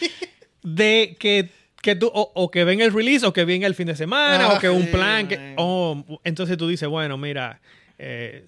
de 0.63 1.17
que, 1.19 1.49
que 1.83 1.95
tú, 1.97 2.11
o, 2.13 2.31
o 2.35 2.51
que 2.51 2.65
venga 2.65 2.85
el 2.85 2.93
release, 2.93 3.25
o 3.27 3.33
que 3.33 3.45
venga 3.45 3.67
el 3.67 3.75
fin 3.75 3.87
de 3.87 3.97
semana, 3.97 4.47
Ah, 4.47 4.55
o 4.55 4.59
que 4.61 4.69
un 4.69 4.87
plan, 4.91 5.27
que, 5.29 5.37
man. 5.39 5.55
o- 5.57 6.21
entonces 6.25 6.57
tú 6.59 6.69
dices, 6.69 6.89
bueno, 6.89 7.17
mira, 7.17 7.61
eh, 7.99 8.45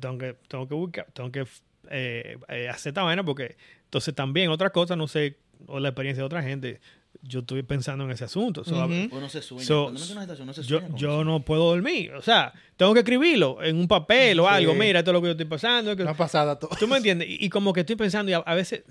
tengo 0.00 0.18
que, 0.18 0.36
tengo 0.48 0.68
que 0.68 0.74
buscar, 0.74 1.06
tengo 1.12 1.30
que 1.30 1.44
eh, 1.90 2.38
eh, 2.48 2.68
hacer 2.68 2.90
esta 2.90 3.02
vaina 3.02 3.22
porque 3.24 3.56
entonces 3.84 4.14
también 4.14 4.50
otra 4.50 4.70
cosa, 4.70 4.96
no 4.96 5.06
sé, 5.08 5.36
o 5.66 5.78
la 5.80 5.90
experiencia 5.90 6.22
de 6.22 6.26
otra 6.26 6.42
gente, 6.42 6.80
yo 7.26 7.40
estoy 7.40 7.62
pensando 7.62 8.04
en 8.04 8.10
ese 8.10 8.24
asunto. 8.24 8.64
So, 8.64 8.84
Ujú. 8.84 9.08
Uno 9.16 9.28
se 9.28 9.42
sueña. 9.42 9.64
So, 9.64 9.86
una 9.86 10.00
uno 10.40 10.52
se 10.52 10.62
yo, 10.62 10.78
sueña 10.80 10.96
yo 10.96 11.24
no 11.24 11.40
puedo 11.44 11.64
dormir. 11.70 12.12
O 12.14 12.22
sea, 12.22 12.52
tengo 12.76 12.92
que 12.94 13.00
escribirlo 13.00 13.62
en 13.62 13.76
un 13.76 13.88
papel 13.88 14.38
o 14.40 14.44
Sí. 14.44 14.54
algo. 14.54 14.74
Mira, 14.74 14.98
esto 15.00 15.10
es 15.10 15.12
lo 15.14 15.20
que 15.20 15.26
yo 15.28 15.32
estoy 15.32 15.46
pasando. 15.46 15.96
que- 15.96 16.04
No 16.04 16.10
ha 16.10 16.14
pasado 16.14 16.50
a 16.52 16.58
todo. 16.58 16.70
¿Tú 16.78 16.86
me 16.86 16.98
entiendes? 16.98 17.28
Y, 17.28 17.44
y 17.46 17.48
como 17.48 17.72
que 17.72 17.80
estoy 17.80 17.96
pensando 17.96 18.30
y 18.30 18.34
a, 18.34 18.38
a 18.38 18.54
veces, 18.54 18.82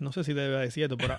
no 0.00 0.12
sé 0.12 0.24
si 0.24 0.32
debe 0.32 0.58
decir 0.58 0.84
esto, 0.84 0.96
pero 0.96 1.18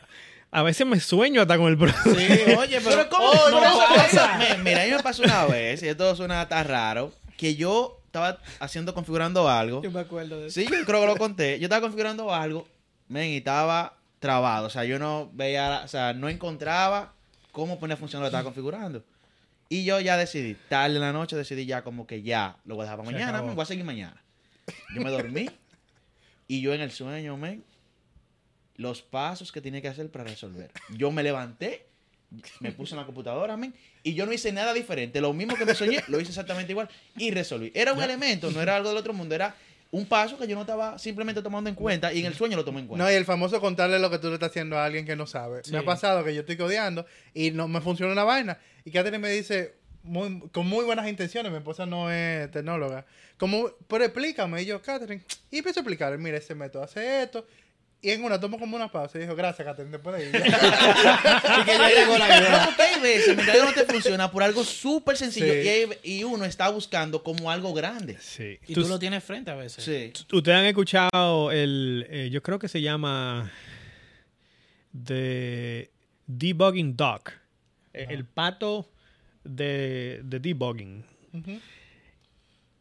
a, 0.52 0.64
veces 0.64 0.88
me 0.88 1.00
sueño 1.00 1.42
hasta 1.42 1.58
con 1.58 1.68
el 1.68 1.78
proceso. 1.78 2.16
Sí, 2.16 2.26
oye, 2.58 2.80
pero, 2.82 2.90
Pero 2.98 3.10
¿cómo? 3.10 3.30
Oh, 3.30 3.50
no, 3.52 3.62
no, 3.62 3.80
pasa? 3.96 4.38
Mi- 4.58 4.64
Mira, 4.64 4.82
a 4.82 4.86
mí 4.86 4.92
me 4.92 5.04
pasó 5.04 5.24
una 5.24 5.46
vez, 5.46 5.84
y 5.84 5.88
esto 5.88 6.16
suena 6.16 6.48
tan 6.50 6.68
raro, 6.68 7.12
que 7.38 7.56
yo 7.56 8.02
estaba 8.08 8.40
haciendo, 8.60 8.94
configurando 8.96 9.48
algo. 9.48 9.84
Yo 9.84 9.92
me 9.92 10.00
acuerdo 10.00 10.40
de 10.42 10.48
eso. 10.48 10.60
Sí, 10.60 10.66
yo 10.66 10.84
creo 10.86 11.02
que 11.02 11.06
lo 11.08 11.16
conté. 11.18 11.60
Yo 11.60 11.66
estaba 11.66 11.82
configurando 11.82 12.34
algo, 12.34 12.68
men, 13.08 13.30
y 13.34 13.38
estaba 13.38 13.99
trabado. 14.20 14.68
O 14.68 14.70
sea, 14.70 14.84
yo 14.86 15.00
no 15.00 15.30
veía, 15.34 15.82
o 15.84 15.88
sea, 15.88 16.14
no 16.14 16.30
encontraba 16.30 17.14
cómo 17.52 17.80
poner 17.80 17.96
a 17.96 17.98
funcionar 17.98 18.24
lo 18.24 18.26
que 18.28 18.36
estaba 18.36 18.44
configurando. 18.44 19.04
Y 19.70 19.84
yo 19.84 20.00
ya 20.00 20.18
decidí, 20.18 20.56
tarde 20.68 20.96
en 20.96 21.02
la 21.02 21.14
noche, 21.14 21.36
decidí 21.36 21.66
ya 21.66 21.84
como 21.84 22.08
que 22.08 22.22
ya 22.22 22.58
lo 22.66 22.76
voy 22.76 22.84
a 22.84 22.86
dejar 22.86 22.98
para 22.98 23.10
Se 23.10 23.14
mañana, 23.14 23.32
acabó. 23.32 23.48
men, 23.48 23.56
voy 23.56 23.64
a 23.64 23.66
seguir 23.66 23.86
mañana. 23.86 24.24
Yo 24.96 25.02
me 25.02 25.10
dormí 25.12 25.50
y 26.48 26.62
yo 26.62 26.74
en 26.74 26.82
el 26.82 26.92
sueño, 26.92 27.38
men, 27.38 27.64
los 28.76 29.02
pasos 29.02 29.52
que 29.52 29.62
tenía 29.62 29.82
que 29.82 29.88
hacer 29.88 30.10
para 30.10 30.24
resolver. 30.24 30.72
Yo 30.90 31.12
me 31.12 31.22
levanté, 31.22 31.86
me 32.60 32.72
puse 32.72 32.94
en 32.96 33.00
la 33.00 33.06
computadora, 33.06 33.58
men, 33.58 33.76
y 34.02 34.16
yo 34.16 34.26
no 34.26 34.34
hice 34.34 34.52
nada 34.52 34.74
diferente. 34.74 35.22
Lo 35.22 35.34
mismo 35.34 35.56
que 35.56 35.66
me 35.66 35.76
soñé, 35.76 36.04
lo 36.08 36.20
hice 36.20 36.30
exactamente 36.30 36.72
igual 36.72 36.90
y 37.18 37.30
resolví. 37.30 37.72
Era 37.76 37.94
un 37.94 38.02
elemento, 38.02 38.50
no 38.50 38.62
era 38.62 38.76
algo 38.76 38.90
del 38.90 38.98
otro 38.98 39.14
mundo, 39.14 39.36
era 39.36 39.56
un 39.92 40.06
paso 40.06 40.38
que 40.38 40.48
yo 40.48 40.56
no 40.56 40.62
estaba 40.62 41.00
simplemente 41.00 41.42
tomando 41.42 41.70
en 41.70 41.76
cuenta 41.76 42.14
y 42.14 42.20
en 42.20 42.26
el 42.26 42.36
sueño 42.36 42.56
lo 42.56 42.64
tomé 42.64 42.82
en 42.82 42.88
cuenta. 42.88 43.04
No, 43.04 43.12
y 43.12 43.16
el 43.16 43.26
famoso 43.26 43.60
contarle 43.60 43.98
lo 44.00 44.10
que 44.10 44.20
tú 44.20 44.28
le 44.28 44.36
estás 44.36 44.50
haciendo 44.50 44.78
a 44.78 44.86
alguien 44.86 45.06
que 45.06 45.16
no 45.16 45.26
sabe. 45.26 45.64
Sí. 45.64 45.72
Me 45.72 45.80
ha 45.80 45.86
pasado 45.86 46.24
que 46.24 46.34
yo 46.34 46.42
estoy 46.42 46.58
codeando 46.58 47.06
y 47.34 47.52
no 47.52 47.68
me 47.68 47.82
funciona 47.82 48.12
una 48.12 48.24
vaina. 48.24 48.60
Y 48.86 48.92
Catherine 48.92 49.20
me 49.20 49.32
dice, 49.32 49.76
muy, 50.04 50.42
con 50.52 50.68
muy 50.68 50.86
buenas 50.86 51.08
intenciones, 51.08 51.52
mi 51.52 51.58
esposa 51.58 51.86
no 51.86 52.12
es 52.12 52.50
tecnóloga, 52.52 53.06
como, 53.38 53.72
pero 53.88 54.04
explícame. 54.04 54.62
Y 54.62 54.66
yo, 54.66 54.82
Catherine, 54.82 55.24
y 55.50 55.58
empiezo 55.58 55.80
a 55.80 55.82
explicar, 55.82 56.18
mira, 56.18 56.38
ese 56.38 56.56
método 56.56 56.84
hace 56.84 57.24
esto. 57.24 57.46
Y 58.02 58.12
en 58.12 58.24
una 58.24 58.40
tomo 58.40 58.58
como 58.58 58.78
una 58.78 58.90
pausa 58.90 59.18
y 59.18 59.22
dijo, 59.22 59.36
gracias, 59.36 59.66
Catherine, 59.68 59.92
después 59.92 60.16
de 60.16 60.30
ir. 60.30 60.36
Y 60.38 61.66
que 61.66 61.72
ya 61.78 61.90
llegó 61.90 62.18
la 62.18 62.26
ayuda. 62.26 62.60
No, 62.60 62.66
porque 62.68 62.82
hay 62.84 63.02
veces, 63.02 63.36
no 63.38 63.74
te 63.74 63.84
funciona 63.86 64.32
por 64.32 64.42
algo 64.42 64.64
súper 64.64 65.18
sencillo 65.18 65.52
Sí. 65.52 65.60
y, 65.60 65.68
hay- 65.68 65.90
y 66.04 66.24
uno 66.24 66.46
está 66.46 66.70
buscando 66.70 67.22
como 67.24 67.52
algo 67.52 67.74
grande. 67.74 68.18
Sí. 68.22 68.58
Y 68.68 68.74
Tú- 68.74 68.84
tú 68.84 68.88
lo 68.88 69.00
tienes 69.00 69.22
frente 69.22 69.52
a 69.52 69.56
veces. 69.56 69.84
Sí. 69.84 70.14
Ustedes 70.32 70.58
han 70.58 70.66
escuchado 70.66 71.52
el, 71.52 72.08
eh, 72.10 72.30
yo 72.32 72.42
creo 72.42 72.58
que 72.58 72.70
se 72.70 72.82
llama 72.82 73.52
The 75.06 75.90
Debugging 76.28 76.96
Duck, 76.96 77.32
Eh, 77.94 78.06
el 78.10 78.24
pato 78.26 78.90
de, 79.44 80.22
de 80.24 80.40
debugging. 80.40 81.04
Ujú. 81.34 81.60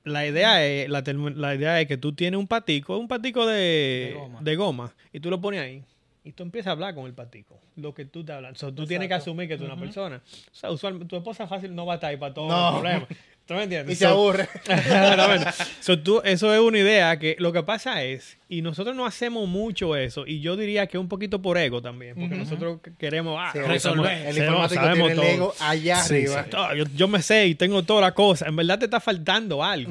La 0.09 0.27
idea 0.27 0.65
es, 0.67 0.89
la, 0.89 1.03
la 1.35 1.55
idea 1.55 1.81
es 1.81 1.87
que 1.87 1.97
tú 1.97 2.13
tienes 2.13 2.39
un 2.39 2.47
patico, 2.47 2.97
un 2.99 3.09
patico 3.09 3.47
de, 3.47 4.11
De 4.13 4.15
goma. 4.17 4.41
de 4.41 4.57
goma, 4.57 4.95
y 5.13 5.21
tú 5.21 5.31
lo 5.31 5.41
pones 5.41 5.61
ahí. 5.61 5.83
Y 6.25 6.33
tú 6.33 6.43
empiezas 6.43 6.69
a 6.69 6.73
hablar 6.73 6.95
con 6.95 7.07
el 7.07 7.15
patico, 7.15 7.59
lo 7.77 7.95
que 7.95 8.05
tú 8.05 8.23
te 8.25 8.33
hablas. 8.33 8.59
So, 8.59 8.73
tú 8.75 8.85
tienes 8.87 9.09
que 9.09 9.15
asumir 9.15 9.49
que 9.49 9.57
tú 9.57 9.65
eres 9.65 9.75
una 9.75 9.81
persona. 9.83 10.17
O 10.27 10.55
sea, 10.55 10.71
usualmente 10.71 11.09
tu 11.09 11.17
esposa 11.17 11.47
fácil 11.47 11.75
no 11.75 11.87
va 11.87 11.95
a 11.95 11.97
estar 11.97 12.11
ahí 12.11 12.17
para 12.19 12.35
todos 12.35 12.49
No. 12.51 12.71
los 12.73 12.81
problemas. 12.81 13.09
¿Tú 13.49 13.55
me 13.55 13.63
entiendes? 13.63 13.95
y 13.95 13.99
se 13.99 14.05
So- 14.05 14.11
aburre. 14.11 14.47
So, 15.81 15.99
tú- 15.99 16.21
eso 16.23 16.53
es 16.53 16.61
una 16.61 16.79
idea 16.79 17.19
que 17.19 17.35
lo 17.39 17.51
que 17.53 17.63
pasa 17.63 18.03
es, 18.05 18.37
y 18.49 18.61
nosotros 18.61 18.95
no 18.95 19.07
hacemos 19.07 19.49
mucho 19.49 19.97
eso, 19.97 20.27
y 20.27 20.41
yo 20.41 20.55
diría 20.57 20.87
que 20.87 20.99
un 20.99 21.09
poquito 21.09 21.41
por 21.41 21.57
ego 21.57 21.81
también, 21.81 22.15
porque 22.15 22.35
nosotros 22.37 22.79
queremos 22.99 23.37
ah, 23.41 23.51
Sí, 23.55 23.61
resolver. 23.61 24.27
El 24.27 24.37
informático 24.39 24.83
sabemos 24.83 25.07
tiene 25.09 25.13
el 25.13 25.17
todo. 25.39 25.47
ego 25.47 25.55
allá 25.61 25.97
Sí, 26.03 26.15
arriba. 26.15 26.45
sí, 26.45 26.51
todo. 26.51 26.75
yo, 26.75 26.85
yo 26.95 27.09
me 27.09 27.23
sé 27.23 27.47
y 27.47 27.55
tengo 27.55 27.83
toda 27.83 28.03
la 28.03 28.13
cosa. 28.13 28.47
En 28.49 28.57
verdad 28.57 28.79
te 28.79 28.85
está 28.85 29.01
faltando 29.01 29.65
algo. 29.65 29.91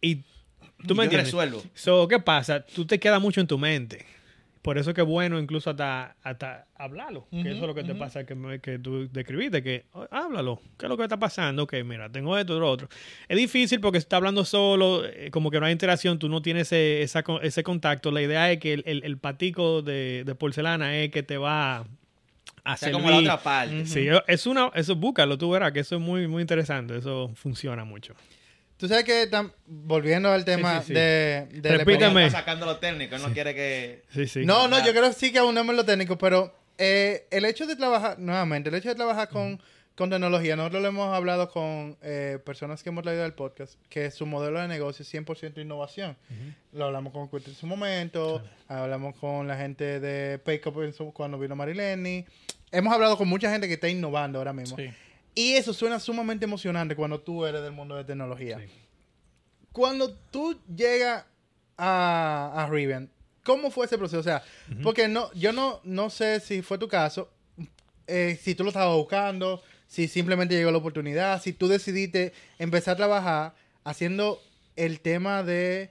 Y 0.00 0.16
tú 0.16 0.24
Yo 0.88 0.94
me 0.96 1.04
entiendes. 1.04 1.28
resuelvo. 1.28 1.62
So, 1.74 2.08
¿qué 2.08 2.18
pasa? 2.18 2.64
Tú 2.66 2.84
te 2.84 2.98
quedas 2.98 3.20
mucho 3.20 3.40
en 3.40 3.46
tu 3.46 3.58
mente. 3.58 4.04
Por 4.62 4.78
eso 4.78 4.94
que 4.94 5.02
bueno 5.02 5.40
incluso 5.40 5.70
hasta, 5.70 6.14
hasta 6.22 6.66
hablarlo. 6.76 7.26
Que 7.32 7.40
eso 7.50 7.50
es 7.62 7.66
lo 7.66 7.74
que 7.74 7.82
te 7.82 7.94
pasa 7.96 8.24
que, 8.24 8.36
me- 8.36 8.60
que 8.60 8.78
tú 8.78 9.08
describiste, 9.10 9.60
que 9.60 9.86
oh, 9.92 10.06
háblalo. 10.10 10.60
¿Qué 10.78 10.86
es 10.86 10.88
lo 10.88 10.96
que 10.96 11.02
está 11.02 11.18
pasando? 11.18 11.66
Que 11.66 11.82
mira, 11.82 12.08
tengo 12.10 12.38
esto, 12.38 12.60
lo 12.60 12.70
otro. 12.70 12.88
Es 13.28 13.36
difícil 13.36 13.80
porque 13.80 13.98
está 13.98 14.18
hablando 14.18 14.44
solo, 14.44 15.04
eh, 15.04 15.30
como 15.32 15.50
que 15.50 15.58
no 15.58 15.66
hay 15.66 15.72
interacción, 15.72 16.20
tú 16.20 16.28
no 16.28 16.42
tienes 16.42 16.68
ese, 16.68 17.02
esa 17.02 17.24
ese 17.42 17.64
contacto. 17.64 18.12
La 18.12 18.22
idea 18.22 18.52
es 18.52 18.60
que 18.60 18.72
el, 18.74 18.82
el- 18.86 19.02
el 19.04 19.18
patico 19.18 19.82
de, 19.82 20.22
de 20.24 20.34
porcelana 20.36 20.96
es 20.96 21.10
que 21.10 21.24
te 21.24 21.38
va 21.38 21.78
a 22.64 22.74
O 22.74 22.76
sea, 22.76 22.92
como 22.92 23.10
la 23.10 23.16
otra 23.18 23.42
parte. 23.42 23.84
Sí, 23.86 24.06
es 24.28 24.46
una, 24.46 24.70
eso 24.76 24.94
búscalo, 24.94 25.36
tú 25.38 25.50
verás 25.50 25.72
que 25.72 25.80
eso 25.80 25.96
es 25.96 26.00
muy, 26.00 26.28
muy 26.28 26.40
interesante. 26.40 26.96
Eso 26.96 27.32
funciona 27.34 27.84
mucho. 27.84 28.14
Tú 28.82 28.88
sabes 28.88 29.04
que, 29.04 29.30
tam- 29.30 29.52
volviendo 29.64 30.28
al 30.28 30.44
tema 30.44 30.80
sí, 30.80 30.88
sí. 30.88 30.94
de. 30.94 31.46
Está 32.26 32.40
sacando 32.40 32.66
lo 32.66 32.78
técnico, 32.78 33.14
él 33.14 33.22
no 33.22 33.32
quiere 33.32 33.54
que... 33.54 34.02
Sí, 34.12 34.26
sí. 34.26 34.44
No, 34.44 34.66
no, 34.66 34.84
yo 34.84 34.90
creo 34.90 35.04
que 35.04 35.12
sí 35.12 35.30
que 35.30 35.38
en 35.38 35.76
lo 35.76 35.84
técnico, 35.84 36.18
pero 36.18 36.52
eh, 36.78 37.28
el 37.30 37.44
hecho 37.44 37.64
de 37.68 37.76
trabajar, 37.76 38.18
nuevamente, 38.18 38.70
el 38.70 38.74
hecho 38.74 38.88
de 38.88 38.96
trabajar 38.96 39.28
con, 39.28 39.62
con 39.94 40.10
tecnología, 40.10 40.56
nosotros 40.56 40.82
lo 40.82 40.88
hemos 40.88 41.14
hablado 41.14 41.48
con 41.48 41.96
eh, 42.02 42.40
personas 42.44 42.82
que 42.82 42.88
hemos 42.88 43.04
leído 43.04 43.22
del 43.22 43.34
podcast, 43.34 43.74
que 43.88 44.10
su 44.10 44.26
modelo 44.26 44.60
de 44.60 44.66
negocio 44.66 45.04
es 45.04 45.14
100% 45.14 45.62
innovación. 45.62 46.16
Lo 46.72 46.86
hablamos 46.86 47.12
con 47.12 47.28
Quit 47.30 47.46
en 47.46 47.54
su 47.54 47.68
momento, 47.68 48.42
hablamos 48.66 49.14
con 49.14 49.46
la 49.46 49.56
gente 49.56 50.00
de 50.00 50.40
Paycop 50.40 50.74
cuando 51.12 51.38
vino 51.38 51.54
Marileni. 51.54 52.26
Hemos 52.72 52.92
hablado 52.92 53.16
con 53.16 53.28
mucha 53.28 53.48
gente 53.48 53.68
que 53.68 53.74
está 53.74 53.88
innovando 53.88 54.38
ahora 54.40 54.52
mismo. 54.52 54.76
Sí. 54.76 54.90
Y 55.34 55.54
eso 55.54 55.72
suena 55.72 55.98
sumamente 55.98 56.44
emocionante 56.44 56.94
cuando 56.96 57.20
tú 57.20 57.46
eres 57.46 57.62
del 57.62 57.72
mundo 57.72 57.96
de 57.96 58.04
tecnología. 58.04 58.58
Sí. 58.58 58.66
Cuando 59.72 60.12
tú 60.12 60.58
llegas 60.74 61.24
a, 61.78 62.52
a 62.54 62.66
Rivian, 62.68 63.10
¿cómo 63.42 63.70
fue 63.70 63.86
ese 63.86 63.96
proceso? 63.96 64.20
O 64.20 64.22
sea, 64.22 64.42
porque 64.82 65.08
no, 65.08 65.32
yo 65.32 65.52
no, 65.52 65.80
no 65.84 66.10
sé 66.10 66.40
si 66.40 66.60
fue 66.62 66.76
tu 66.78 66.88
caso, 66.88 67.30
eh, 68.06 68.38
si 68.42 68.54
tú 68.54 68.64
lo 68.64 68.68
estabas 68.70 68.94
buscando, 68.96 69.62
si 69.86 70.08
simplemente 70.08 70.54
llegó 70.54 70.70
la 70.70 70.78
oportunidad, 70.78 71.40
si 71.40 71.52
tú 71.54 71.68
decidiste 71.68 72.32
empezar 72.58 72.94
a 72.94 72.96
trabajar 72.98 73.54
haciendo 73.84 74.42
el 74.76 75.00
tema 75.00 75.42
de, 75.42 75.90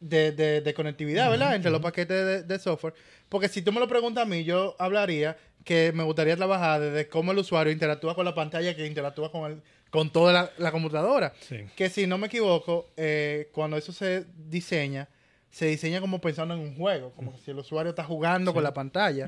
de, 0.00 0.32
de- 0.32 0.60
de 0.62 0.74
conectividad, 0.74 1.30
¿verdad? 1.30 1.54
Entre 1.54 1.70
los 1.70 1.80
paquetes 1.82 2.24
de, 2.26 2.42
de 2.42 2.58
software. 2.58 2.94
Porque 3.28 3.48
si 3.48 3.60
tú 3.60 3.72
me 3.72 3.80
lo 3.80 3.88
preguntas 3.88 4.22
a 4.22 4.26
mí, 4.26 4.44
yo 4.44 4.76
hablaría 4.78 5.36
que 5.66 5.90
me 5.92 6.04
gustaría 6.04 6.36
trabajar 6.36 6.80
desde 6.80 7.08
cómo 7.08 7.32
el 7.32 7.38
usuario 7.38 7.72
interactúa 7.72 8.14
con 8.14 8.24
la 8.24 8.36
pantalla, 8.36 8.76
que 8.76 8.86
interactúa 8.86 9.32
con, 9.32 9.50
el, 9.50 9.62
con 9.90 10.10
toda 10.10 10.32
la, 10.32 10.50
la 10.58 10.70
computadora. 10.70 11.32
Sí. 11.40 11.66
Que 11.74 11.90
si 11.90 12.06
no 12.06 12.18
me 12.18 12.28
equivoco, 12.28 12.90
eh, 12.96 13.50
cuando 13.52 13.76
eso 13.76 13.92
se 13.92 14.26
diseña, 14.36 15.08
se 15.50 15.66
diseña 15.66 16.00
como 16.00 16.20
pensando 16.20 16.54
en 16.54 16.60
un 16.60 16.76
juego, 16.76 17.10
como 17.16 17.32
que 17.32 17.38
si 17.38 17.50
el 17.50 17.58
usuario 17.58 17.90
está 17.90 18.04
jugando 18.04 18.54
con 18.54 18.62
la 18.62 18.72
pantalla. 18.72 19.26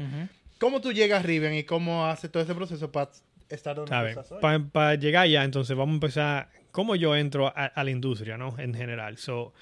¿Cómo 0.61 0.81
tú 0.81 0.93
llegas 0.93 1.21
a 1.21 1.27
Rivian 1.27 1.55
y 1.55 1.65
cómo 1.65 2.07
hace 2.07 2.29
todo 2.29 2.43
ese 2.45 2.55
proceso 2.55 2.93
para 2.93 3.11
estar 3.49 3.75
donde 3.75 4.11
estás 4.11 4.31
hoy? 4.31 4.41
Para 4.71 4.95
llegar 4.95 5.25
allá, 5.25 5.43
entonces 5.43 5.77
vamos 5.77 5.95
a 5.95 5.97
empezar. 5.97 6.51
¿Cómo 6.71 6.95
yo 6.95 7.17
entro 7.17 7.49
a, 7.49 7.67
a 7.67 7.83
la 7.83 7.91
industria, 7.91 8.39
no? 8.39 8.57
En 8.59 8.75
general. 8.75 9.19
So, 9.19 9.53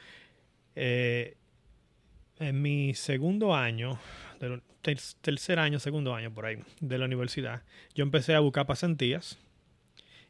eh, 0.75 1.39
en 2.39 2.61
mi 2.61 2.93
segundo 2.93 3.55
año, 3.55 3.99
de 4.41 4.49
lo- 4.49 4.61
ter- 4.83 4.99
tercer 5.21 5.59
año, 5.59 5.79
segundo 5.79 6.15
año 6.15 6.33
por 6.33 6.47
ahí, 6.47 6.59
de 6.81 6.99
la 6.99 7.05
universidad, 7.07 7.63
yo 7.95 8.03
empecé 8.03 8.35
a 8.35 8.41
buscar 8.41 8.67
pasantías 8.67 9.39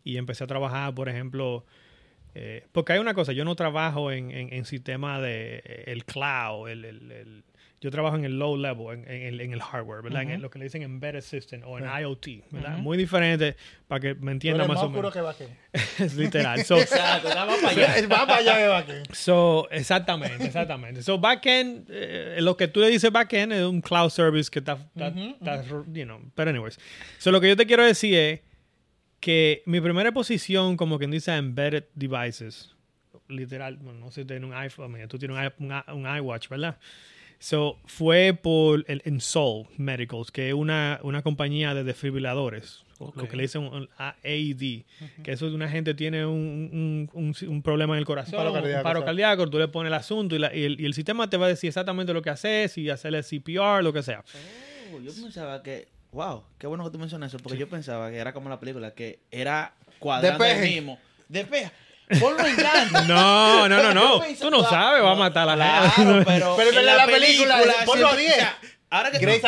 y 0.04 0.16
empecé 0.18 0.44
a 0.44 0.46
trabajar, 0.46 0.94
por 0.94 1.08
ejemplo, 1.08 1.64
eh, 2.34 2.66
porque 2.72 2.92
hay 2.92 2.98
una 2.98 3.14
cosa, 3.14 3.32
yo 3.32 3.44
no 3.44 3.56
trabajo 3.56 4.12
en, 4.12 4.30
en, 4.30 4.52
en 4.52 4.64
sistema 4.64 5.20
de 5.20 5.62
eh, 5.64 5.84
el 5.88 6.04
cloud, 6.04 6.68
el- 6.68 6.84
yo 7.80 7.90
trabajo 7.90 8.16
en 8.16 8.24
el 8.24 8.38
low 8.38 8.56
level, 8.56 8.98
en, 8.98 9.10
en 9.10 9.22
el, 9.22 9.40
en 9.40 9.52
el 9.52 9.60
hardware, 9.60 10.02
¿verdad? 10.02 10.22
En 10.22 10.40
lo 10.40 10.50
que 10.50 10.58
le 10.58 10.64
dicen 10.64 10.82
embedded 10.82 11.20
system 11.20 11.62
o 11.64 11.78
en 11.78 11.84
IoT, 11.84 12.50
¿verdad? 12.50 12.78
Muy 12.78 12.96
diferente 12.96 13.56
para 13.86 14.00
que 14.00 14.14
me 14.14 14.32
entienda 14.32 14.66
más 14.66 14.76
más 14.76 14.84
o 14.84 14.90
menos. 14.90 15.12
que 15.12 15.20
Baquén. 15.20 15.48
es 15.98 16.14
literal. 16.16 16.64
So, 16.64 16.78
Exacto, 16.78 17.28
para 17.28 18.36
allá. 18.36 18.68
Para 18.68 18.86
que. 18.86 19.02
So, 19.14 19.68
exactamente, 19.70 20.44
exactamente. 20.44 21.02
So, 21.02 21.18
backend, 21.18 21.88
eh, 21.90 22.38
lo 22.40 22.56
que 22.56 22.68
tú 22.68 22.80
le 22.80 22.88
dices 22.88 23.12
backend 23.12 23.52
es 23.52 23.62
un 23.62 23.80
cloud 23.82 24.10
service 24.10 24.50
que 24.50 24.60
está, 24.60 24.78
you 24.94 26.04
know, 26.04 26.20
pero 26.34 26.50
anyways. 26.50 26.78
So, 27.18 27.30
lo 27.30 27.40
que 27.40 27.48
yo 27.48 27.56
te 27.56 27.66
quiero 27.66 27.84
decir 27.84 28.14
es 28.14 28.40
que 29.20 29.62
mi 29.66 29.80
primera 29.80 30.12
posición, 30.12 30.76
como 30.76 30.98
quien 30.98 31.10
dice, 31.10 31.34
embedded 31.36 31.84
devices, 31.94 32.74
literal, 33.28 33.76
bueno, 33.76 34.00
no 34.00 34.10
sé 34.10 34.22
si 34.22 34.26
tienes 34.26 34.44
un 34.44 34.54
iPhone, 34.54 34.96
tú 35.08 35.18
tienes 35.18 35.52
un, 35.58 35.72
un 35.72 36.06
un 36.06 36.16
iWatch, 36.16 36.48
¿verdad? 36.48 36.78
So, 37.38 37.78
fue 37.84 38.32
por 38.40 38.84
el 38.88 39.02
Ensol 39.04 39.66
Medicals, 39.76 40.30
que 40.30 40.48
es 40.48 40.54
una, 40.54 40.98
una 41.02 41.22
compañía 41.22 41.74
de 41.74 41.84
desfibriladores, 41.84 42.82
lo 42.98 43.28
que 43.28 43.36
le 43.36 43.42
dicen 43.42 43.62
un 43.62 43.88
AED, 43.98 44.84
que 45.22 45.32
eso 45.32 45.48
de 45.50 45.54
una 45.54 45.68
gente 45.68 45.92
tiene 45.94 46.24
un, 46.24 46.70
un- 46.72 47.10
un- 47.12 47.48
un 47.48 47.62
problema 47.62 47.94
en 47.94 47.98
el 47.98 48.06
corazón, 48.06 48.32
paro 48.38 48.48
un 48.48 48.54
paro 48.54 48.62
cardíaco, 48.62 49.04
cardíaco, 49.04 49.50
tú 49.50 49.58
le 49.58 49.68
pones 49.68 49.90
el 49.90 49.94
asunto 49.94 50.34
y, 50.34 50.38
la- 50.38 50.54
y 50.54 50.64
el, 50.64 50.80
y 50.80 50.86
el 50.86 50.94
sistema 50.94 51.28
te 51.28 51.36
va 51.36 51.46
a 51.46 51.48
decir 51.50 51.68
exactamente 51.68 52.14
lo 52.14 52.22
que 52.22 52.30
hacer, 52.30 52.68
si 52.70 52.88
hacerle 52.88 53.22
CPR, 53.22 53.82
lo 53.84 53.92
que 53.92 54.02
sea. 54.02 54.24
Oh, 54.94 55.00
yo 55.00 55.12
pensaba 55.12 55.62
que 55.62 55.88
wow, 56.12 56.42
qué 56.58 56.66
bueno 56.66 56.84
que 56.84 56.90
tú 56.90 56.98
mencionas 56.98 57.34
eso, 57.34 57.42
porque 57.42 57.58
yo 57.58 57.68
pensaba 57.68 58.10
que 58.10 58.16
era 58.16 58.32
como 58.32 58.48
la 58.48 58.58
película, 58.58 58.92
que 58.94 59.18
era 59.30 59.74
cuadrando 59.98 60.42
el 60.44 60.50
Despeje. 60.50 60.74
mismo. 60.74 60.98
Ponlo 62.20 62.46
en 62.46 62.56
blanco. 62.56 63.00
No, 63.08 63.68
no, 63.68 63.82
no, 63.82 63.92
no. 63.94 64.20
Tú 64.40 64.50
no 64.50 64.62
sabes, 64.62 65.02
va 65.02 65.12
a 65.12 65.16
matar 65.16 65.48
a 65.48 65.56
la 65.56 65.64
Claro, 65.66 65.90
gente. 65.90 66.24
pero, 66.26 66.54
Pero 66.56 66.80
en 66.80 66.86
la 66.86 67.06
película, 67.06 67.62
ponlo 67.84 68.06
a 68.08 68.14
siempre- 68.14 68.22
10. 68.22 68.32
o 68.32 68.40
sea, 68.40 68.58
ahora 68.90 69.10
que 69.10 69.18
tú, 69.18 69.46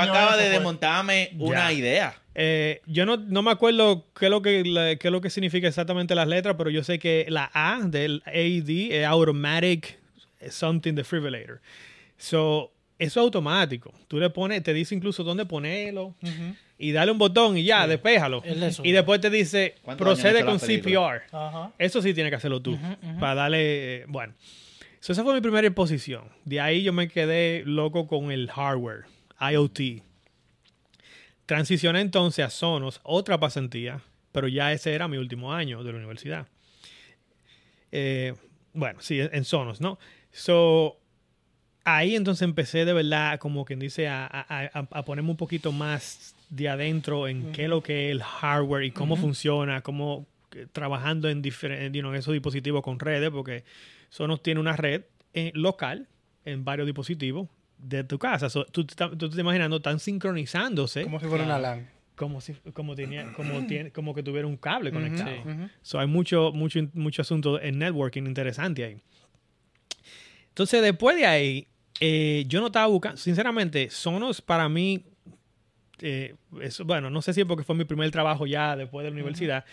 acabas, 0.00 0.38
de 0.38 0.48
desmontarme 0.50 1.30
una 1.38 1.72
idea. 1.72 2.16
Eh, 2.36 2.80
yo 2.86 3.06
no, 3.06 3.16
no 3.16 3.42
me 3.42 3.52
acuerdo 3.52 4.06
qué 4.18 4.24
es, 4.26 4.30
lo 4.30 4.42
que, 4.42 4.64
la- 4.64 4.96
qué 4.96 5.06
es 5.08 5.12
lo 5.12 5.20
que 5.20 5.30
significa 5.30 5.68
exactamente 5.68 6.16
las 6.16 6.26
letras, 6.26 6.56
pero 6.58 6.68
yo 6.70 6.82
sé 6.82 6.98
que 6.98 7.26
la 7.28 7.48
A 7.54 7.78
del 7.84 8.22
AD 8.26 8.90
es 8.92 9.06
Automatic 9.06 9.98
Something 10.50 10.94
Defibrillator. 10.94 11.60
So, 12.18 12.72
eso 12.98 13.20
es 13.20 13.24
automático. 13.24 13.92
Tú 14.08 14.18
le 14.18 14.30
pones, 14.30 14.62
te 14.64 14.72
dice 14.74 14.94
incluso 14.96 15.22
dónde 15.22 15.46
ponerlo 15.46 16.14
y 16.78 16.92
dale 16.92 17.12
un 17.12 17.18
botón 17.18 17.56
y 17.56 17.64
ya, 17.64 17.86
despéjalo. 17.86 18.42
Le 18.44 18.72
sube. 18.72 18.88
Y 18.88 18.92
después 18.92 19.20
te 19.20 19.30
dice, 19.30 19.76
¿Cuántos 19.82 20.06
años 20.06 20.20
procede 20.20 20.44
con? 20.44 20.58
CPR. 20.58 21.22
Ajá. 21.32 21.72
Eso 21.78 22.02
sí 22.02 22.12
tiene 22.14 22.30
que 22.30 22.36
hacerlo 22.36 22.60
tú. 22.60 22.78
Para 23.20 23.34
darle. 23.34 23.96
eh, 24.02 24.04
bueno. 24.08 24.34
So, 25.00 25.12
esa 25.12 25.22
fue 25.22 25.34
mi 25.34 25.40
primera 25.40 25.66
exposición. 25.66 26.24
De 26.44 26.60
ahí 26.60 26.82
yo 26.82 26.92
me 26.92 27.08
quedé 27.08 27.62
loco 27.66 28.06
con 28.06 28.30
el 28.32 28.50
hardware, 28.50 29.04
IoT. 29.38 30.02
Transicioné 31.46 32.00
entonces 32.00 32.44
a 32.44 32.50
Sonos, 32.50 33.00
otra 33.02 33.38
pasantía, 33.38 34.00
pero 34.32 34.48
ya 34.48 34.72
ese 34.72 34.94
era 34.94 35.08
mi 35.08 35.18
último 35.18 35.52
año 35.52 35.84
de 35.84 35.92
la 35.92 35.98
universidad. 35.98 36.46
Eh, 37.92 38.34
bueno, 38.72 39.00
sí, 39.02 39.20
en 39.20 39.44
Sonos, 39.44 39.80
¿no? 39.80 39.98
So, 40.32 40.98
ahí 41.84 42.16
entonces 42.16 42.42
empecé 42.42 42.86
de 42.86 42.94
verdad, 42.94 43.38
como 43.38 43.64
quien 43.66 43.78
dice, 43.78 44.08
a, 44.08 44.24
a- 44.26 44.46
a- 44.72 44.88
a 44.90 45.04
ponerme 45.04 45.30
un 45.30 45.36
poquito 45.36 45.70
más 45.70 46.33
de 46.50 46.68
adentro 46.68 47.26
en 47.28 47.52
qué 47.52 47.64
es 47.64 47.68
lo 47.68 47.82
que 47.82 48.06
es 48.06 48.12
el 48.12 48.22
hardware 48.22 48.84
y 48.84 48.90
cómo 48.90 49.16
funciona, 49.16 49.80
cómo 49.82 50.26
eh, 50.54 50.66
trabajando 50.72 51.28
en, 51.28 51.42
diferen- 51.42 51.92
you 51.92 52.00
know, 52.00 52.12
esos 52.14 52.32
dispositivos 52.32 52.82
con 52.82 52.98
redes, 53.00 53.30
porque 53.30 53.64
Sonos 54.10 54.42
tiene 54.42 54.60
una 54.60 54.76
red 54.76 55.02
eh, 55.32 55.50
local 55.54 56.06
en 56.44 56.64
varios 56.64 56.86
dispositivos 56.86 57.48
de 57.78 58.04
tu 58.04 58.18
casa. 58.18 58.48
So, 58.50 58.64
tú, 58.66 58.84
te- 58.86 58.94
tú 58.94 59.16
te 59.18 59.24
estás 59.26 59.38
imaginando, 59.40 59.76
están 59.78 59.98
sincronizándose 59.98 61.02
Como 61.02 61.18
si 61.18 61.26
fuera 61.26 61.44
una 61.44 61.58
LAN. 61.58 61.88
como 62.14 62.40
si 62.40 62.52
como 62.72 62.94
tenía 62.94 63.32
como 63.32 63.66
tiene 63.66 63.90
como 63.90 64.14
que 64.14 64.22
tuviera 64.22 64.46
un 64.46 64.56
cable 64.56 64.92
conectado. 64.92 65.30
Sí. 65.42 65.48
Ujú. 65.48 65.68
So, 65.82 65.98
hay 65.98 66.06
mucho 66.06 66.52
mucho 66.52 66.78
mucho 66.94 67.22
asunto 67.22 67.60
en 67.60 67.78
networking 67.80 68.22
interesante 68.22 68.84
ahí. 68.84 68.96
Entonces 70.50 70.82
después 70.82 71.16
de 71.16 71.26
ahí 71.26 71.66
eh, 72.00 72.44
yo 72.46 72.60
no 72.60 72.66
estaba 72.66 72.86
buscando 72.86 73.16
sinceramente 73.16 73.90
Sonos 73.90 74.40
para 74.40 74.68
mí 74.68 75.04
eh, 76.00 76.34
eso, 76.60 76.84
bueno 76.84 77.10
no 77.10 77.22
sé 77.22 77.32
si 77.32 77.40
es 77.40 77.46
porque 77.46 77.64
fue 77.64 77.74
mi 77.76 77.84
primer 77.84 78.10
trabajo 78.10 78.46
ya 78.46 78.76
después 78.76 79.04
de 79.04 79.10
la 79.10 79.14
universidad 79.14 79.64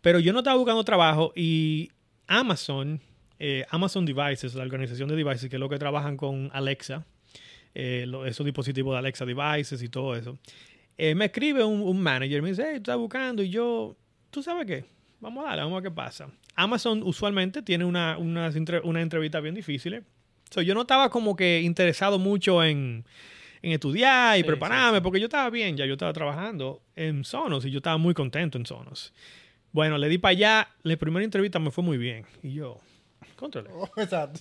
pero 0.00 0.18
yo 0.18 0.32
no 0.32 0.40
estaba 0.40 0.56
buscando 0.56 0.84
trabajo 0.84 1.32
y 1.36 1.90
Amazon 2.26 3.00
eh, 3.38 3.64
Amazon 3.70 4.04
Devices 4.06 4.54
la 4.54 4.62
organización 4.62 5.08
de 5.08 5.16
devices 5.16 5.48
que 5.50 5.56
es 5.56 5.60
lo 5.60 5.68
que 5.68 5.78
trabajan 5.78 6.16
con 6.16 6.50
Alexa 6.52 7.04
eh, 7.74 8.04
lo- 8.06 8.26
esos 8.26 8.44
dispositivos 8.44 8.94
de 8.94 8.98
Alexa 8.98 9.24
Devices 9.24 9.82
y 9.82 9.88
todo 9.88 10.14
eso 10.16 10.38
me 11.14 11.24
escribe 11.24 11.64
un, 11.64 11.80
un 11.80 12.00
manager, 12.02 12.42
me 12.42 12.50
dice, 12.50 12.62
hey, 12.66 12.74
tú 12.76 12.82
estás 12.90 12.98
buscando 12.98 13.42
y 13.42 13.48
yo, 13.48 13.96
¿tú 14.30 14.42
sabes 14.42 14.66
qué? 14.66 14.84
Vamos 15.20 15.42
a 15.44 15.48
darle, 15.48 15.62
vamos 15.62 15.78
a 15.78 15.80
ver 15.80 15.90
qué 15.90 15.94
pasa. 15.96 16.28
Amazon 16.54 17.02
usualmente 17.02 17.62
tiene 17.62 17.84
una, 17.84 18.16
entre- 18.54 18.80
una 18.80 19.00
entrevista 19.00 19.40
bien 19.40 19.54
difícil. 19.54 20.04
So, 20.50 20.60
yo 20.60 20.74
no 20.74 20.82
estaba 20.82 21.08
como 21.08 21.34
que 21.34 21.62
interesado 21.62 22.18
mucho 22.18 22.62
en, 22.62 23.04
en 23.62 23.72
estudiar 23.72 24.36
y 24.38 24.40
Sí, 24.42 24.46
prepararme, 24.46 24.98
sí, 24.98 25.00
sí. 25.00 25.02
porque 25.02 25.20
yo 25.20 25.26
estaba 25.26 25.48
bien, 25.50 25.76
ya 25.76 25.86
yo 25.86 25.92
estaba 25.94 26.12
trabajando 26.12 26.82
en 26.96 27.24
Sonos 27.24 27.64
y 27.64 27.70
yo 27.70 27.78
estaba 27.78 27.96
muy 27.96 28.12
contento 28.14 28.58
en 28.58 28.66
Sonos. 28.66 29.12
Bueno, 29.72 29.96
le 29.98 30.08
di 30.08 30.18
para 30.18 30.30
allá, 30.32 30.68
la 30.82 30.96
primera 30.96 31.24
entrevista 31.24 31.58
me 31.58 31.70
fue 31.70 31.82
muy 31.84 31.96
bien. 31.96 32.26
Y 32.42 32.54
yo, 32.54 32.78
controle. 33.36 33.70
Oh, 33.72 33.88
exacto. 33.96 34.40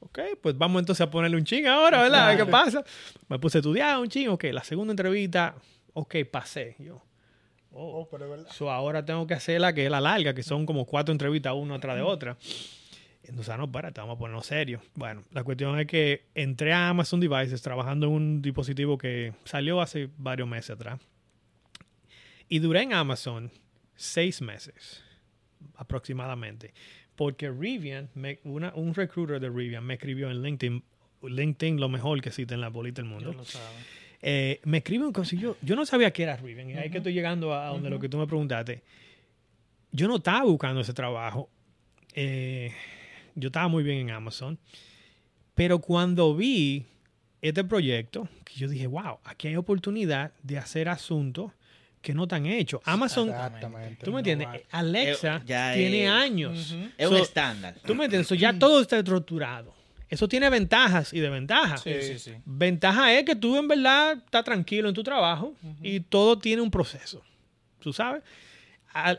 Ok, 0.00 0.18
pues 0.40 0.56
vamos 0.58 0.80
entonces 0.80 1.00
a 1.06 1.10
ponerle 1.10 1.36
un 1.36 1.44
ching 1.44 1.66
ahora, 1.66 2.02
¿verdad? 2.02 2.24
A 2.24 2.28
ver 2.28 2.38
¿Qué 2.38 2.46
pasa? 2.46 2.82
Me 3.28 3.38
puse 3.38 3.58
a 3.58 3.60
estudiar 3.60 3.98
un 3.98 4.08
ching, 4.08 4.28
ok, 4.28 4.44
la 4.52 4.64
segunda 4.64 4.92
entrevista, 4.92 5.54
ok, 5.92 6.16
pasé. 6.30 6.74
Yo, 6.78 6.96
oh, 7.70 8.00
Oh, 8.00 8.08
pero 8.10 8.24
es 8.24 8.30
verdad. 8.30 8.52
so 8.52 8.70
ahora 8.70 9.04
tengo 9.04 9.26
que 9.26 9.34
hacer 9.34 9.60
la 9.60 9.72
que 9.72 9.84
es 9.84 9.90
la 9.90 10.00
larga, 10.00 10.34
que 10.34 10.42
son 10.42 10.66
como 10.66 10.86
cuatro 10.86 11.12
entrevistas 11.12 11.54
una 11.54 11.78
tras 11.78 11.96
de 11.96 12.02
otra. 12.02 12.36
Entonces, 13.32 13.54
ah, 13.54 13.56
no, 13.56 13.64
espérate, 13.64 13.98
vamos 14.00 14.16
a 14.16 14.18
ponernos 14.18 14.44
serio. 14.46 14.82
Bueno, 14.94 15.22
la 15.32 15.42
cuestión 15.42 15.78
es 15.80 15.86
que 15.86 16.26
entré 16.34 16.72
a 16.74 16.90
Amazon 16.90 17.18
Devices 17.18 17.62
trabajando 17.62 18.06
en 18.06 18.12
un 18.12 18.42
dispositivo 18.42 18.98
que 18.98 19.32
salió 19.44 19.80
hace 19.80 20.10
varios 20.18 20.46
meses 20.46 20.70
atrás. 20.70 21.00
Y 22.48 22.58
duré 22.58 22.82
en 22.82 22.92
Amazon 22.92 23.50
seis 23.96 24.42
meses 24.42 25.02
aproximadamente. 25.76 26.74
Porque 27.16 27.50
Rivian, 27.50 28.10
me- 28.14 28.38
una- 28.44 28.72
un 28.74 28.94
recruiter 28.94 29.40
de 29.40 29.48
Rivian 29.48 29.84
me 29.84 29.94
escribió 29.94 30.30
en 30.30 30.42
LinkedIn, 30.42 30.82
LinkedIn 31.22 31.80
lo 31.80 31.88
mejor 31.88 32.20
que 32.20 32.28
existe 32.28 32.52
en 32.54 32.60
la 32.60 32.68
bolita 32.68 33.00
del 33.00 33.10
mundo. 33.10 33.30
Dios 33.30 33.36
lo 33.36 33.44
sabe. 33.44 33.64
Eh, 34.20 34.60
me 34.64 34.78
escribe 34.78 35.04
un 35.06 35.12
y 35.32 35.36
yo, 35.38 35.56
no 35.74 35.84
sabía 35.86 36.12
que 36.12 36.22
era 36.22 36.36
Riven. 36.36 36.70
Y 36.70 36.74
ahí 36.74 36.90
que 36.90 36.98
estoy 36.98 37.12
llegando 37.12 37.54
a 37.54 37.68
donde 37.68 37.90
lo 37.90 37.98
que 37.98 38.08
tú 38.08 38.18
me 38.18 38.26
preguntaste. 38.26 38.82
Yo 39.90 40.06
no 40.06 40.16
estaba 40.16 40.42
buscando 40.44 40.80
ese 40.80 40.92
trabajo. 40.94 41.48
Eh, 42.14 42.72
yo 43.34 43.48
estaba 43.48 43.68
muy 43.68 43.82
bien 43.82 43.98
en 43.98 44.10
Amazon. 44.10 44.58
Pero 45.54 45.80
cuando 45.80 46.34
vi 46.34 46.84
este 47.40 47.64
proyecto, 47.64 48.28
que 48.44 48.54
yo 48.54 48.68
dije, 48.68 48.86
wow, 48.86 49.18
aquí 49.24 49.48
hay 49.48 49.56
oportunidad 49.56 50.32
de 50.42 50.58
hacer 50.58 50.88
asuntos 50.88 51.52
que 52.00 52.14
no 52.14 52.24
están 52.24 52.46
hechos. 52.46 52.80
Amazon, 52.84 53.28
Exactamente. 53.28 54.04
¿tú 54.04 54.12
me 54.12 54.18
entiendes? 54.20 54.48
Alexa 54.70 55.36
Eh, 55.36 55.42
ya 55.46 55.74
tiene 55.74 56.04
es- 56.04 56.10
años. 56.10 56.76
Es 56.98 57.08
So, 57.08 57.14
un 57.14 57.20
estándar. 57.20 57.76
¿Tú 57.84 57.94
me 57.94 58.04
entiendes? 58.04 58.26
So, 58.28 58.34
ya 58.34 58.58
todo 58.58 58.80
está 58.80 58.98
estructurado. 58.98 59.74
Eso 60.08 60.28
tiene 60.28 60.50
ventajas 60.50 61.12
y 61.14 61.20
desventajas. 61.20 61.80
Sí, 61.82 61.94
sí, 62.02 62.18
sí. 62.18 62.32
Ventaja 62.44 63.14
es 63.14 63.24
que 63.24 63.34
tú 63.36 63.56
en 63.56 63.66
verdad 63.68 64.12
estás 64.24 64.44
tranquilo 64.44 64.88
en 64.88 64.94
tu 64.94 65.02
trabajo 65.02 65.54
y 65.82 66.00
todo 66.00 66.38
tiene 66.38 66.60
un 66.60 66.70
proceso. 66.70 67.22
¿Tú 67.78 67.92
sabes? 67.92 68.22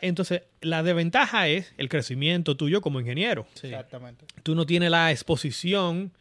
Entonces, 0.01 0.43
la 0.61 0.83
desventaja 0.83 1.47
es 1.47 1.73
el 1.77 1.89
crecimiento 1.89 2.55
tuyo 2.55 2.81
como 2.81 2.99
ingeniero. 2.99 3.47
Sí. 3.53 3.67
Exactamente. 3.67 4.25
Tú 4.43 4.55
no 4.55 4.65
tienes 4.65 4.91
la 4.91 5.11
exposición 5.11 6.11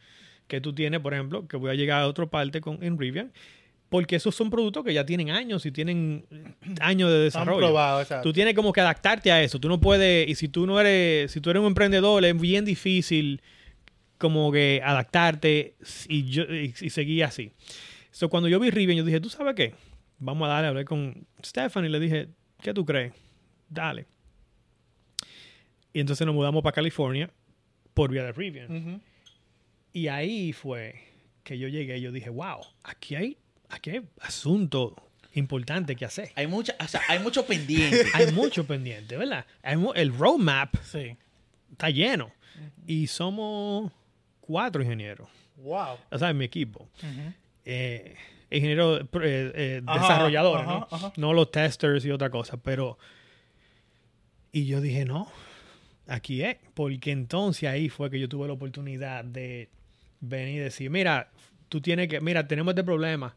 que 0.47 0.61
tú 0.61 0.73
tienes, 0.73 0.99
por 0.99 1.13
ejemplo, 1.13 1.47
que 1.47 1.57
voy 1.57 1.71
a 1.71 1.73
llegar 1.75 2.01
a 2.01 2.07
otra 2.07 2.25
parte 2.25 2.61
con 2.61 2.83
en 2.83 2.97
Rivian, 2.99 3.31
porque 3.89 4.15
esos 4.15 4.35
son 4.35 4.49
productos 4.49 4.83
que 4.83 4.93
ya 4.93 5.05
tienen 5.05 5.29
años 5.29 5.65
y 5.65 5.71
tienen 5.71 6.25
años 6.81 7.11
de 7.11 7.19
desarrollo. 7.19 7.59
probados, 7.59 8.03
exacto. 8.03 8.29
Tú 8.29 8.33
tienes 8.33 8.55
como 8.55 8.73
que 8.73 8.81
adaptarte 8.81 9.31
a 9.31 9.41
eso. 9.41 9.59
Tú 9.59 9.69
no 9.69 9.79
puedes, 9.79 10.27
y 10.27 10.35
si 10.35 10.47
tú 10.47 10.65
no 10.65 10.79
eres, 10.79 11.31
si 11.31 11.39
tú 11.41 11.49
eres 11.49 11.61
un 11.61 11.67
emprendedor, 11.67 12.25
es 12.25 12.39
bien 12.39 12.65
difícil 12.65 13.41
como 14.17 14.51
que 14.51 14.81
adaptarte 14.83 15.75
y, 16.07 16.25
yo, 16.25 16.43
y, 16.43 16.73
y 16.79 16.89
seguir 16.89 17.23
así. 17.23 17.51
So, 18.11 18.29
cuando 18.29 18.47
yo 18.47 18.59
vi 18.59 18.69
Rivian, 18.69 18.97
yo 18.97 19.03
dije, 19.03 19.19
¿tú 19.19 19.29
sabes 19.29 19.55
qué? 19.55 19.73
Vamos 20.19 20.47
a 20.47 20.49
darle, 20.49 20.67
hablé 20.69 20.85
con 20.85 21.25
Stephanie 21.43 21.89
y 21.89 21.91
le 21.91 21.99
dije, 21.99 22.27
¿qué 22.61 22.73
tú 22.73 22.85
crees? 22.85 23.13
Dale. 23.69 24.05
Y 25.93 25.99
entonces 25.99 26.25
nos 26.25 26.35
mudamos 26.35 26.63
para 26.63 26.73
California 26.73 27.29
por 27.93 28.09
vía 28.11 28.23
de 28.23 28.31
Rivian. 28.31 29.01
Y 29.91 30.07
ahí 30.07 30.53
fue 30.53 30.95
que 31.43 31.57
yo 31.57 31.67
llegué 31.67 31.97
y 31.97 32.01
yo 32.01 32.11
dije, 32.11 32.29
wow, 32.29 32.61
aquí 32.83 33.15
hay, 33.15 33.37
aquí 33.69 33.91
hay 33.91 34.01
asunto 34.21 34.95
importante 35.33 35.95
que 35.95 36.05
hacer. 36.05 36.31
Hay 36.35 36.47
mucha, 36.47 36.75
o 36.79 36.87
sea, 36.87 37.01
hay 37.07 37.19
mucho 37.19 37.45
pendiente. 37.45 38.05
Hay 38.13 38.31
mucho 38.31 38.65
pendiente, 38.65 39.17
¿verdad? 39.17 39.45
Hay 39.61 39.77
mu- 39.77 39.93
el 39.93 40.15
roadmap 40.17 40.75
Sí. 40.83 41.15
está 41.71 41.89
lleno. 41.89 42.31
Y 42.87 43.07
somos 43.07 43.91
cuatro 44.41 44.81
ingenieros. 44.83 45.27
Wow. 45.57 45.97
O 46.11 46.17
sea, 46.17 46.29
en 46.29 46.37
mi 46.37 46.45
equipo. 46.45 46.87
Ujú. 46.97 47.33
Eh, 47.65 48.15
ingenieros 48.51 49.01
eh, 49.01 49.51
eh, 49.55 49.81
ajá, 49.87 50.29
¿no? 50.29 50.87
No 51.17 51.33
los 51.33 51.49
testers 51.51 52.03
y 52.05 52.11
otra 52.11 52.29
cosa. 52.29 52.57
Pero. 52.57 52.97
Y 54.53 54.65
yo 54.67 54.79
dije, 54.79 55.03
no, 55.03 55.27
aquí 56.07 56.43
es. 56.43 56.57
Porque 56.75 57.11
entonces 57.11 57.67
ahí 57.67 57.89
fue 57.89 58.09
que 58.09 58.19
yo 58.19 58.29
tuve 58.29 58.47
la 58.47 58.53
oportunidad 58.53 59.25
de 59.25 59.69
venir 60.21 60.55
y 60.57 60.59
decir, 60.59 60.89
mira, 60.89 61.31
tú 61.69 61.81
tienes 61.81 62.07
que, 62.07 62.21
mira, 62.21 62.47
tenemos 62.47 62.71
este 62.71 62.83
problema. 62.83 63.35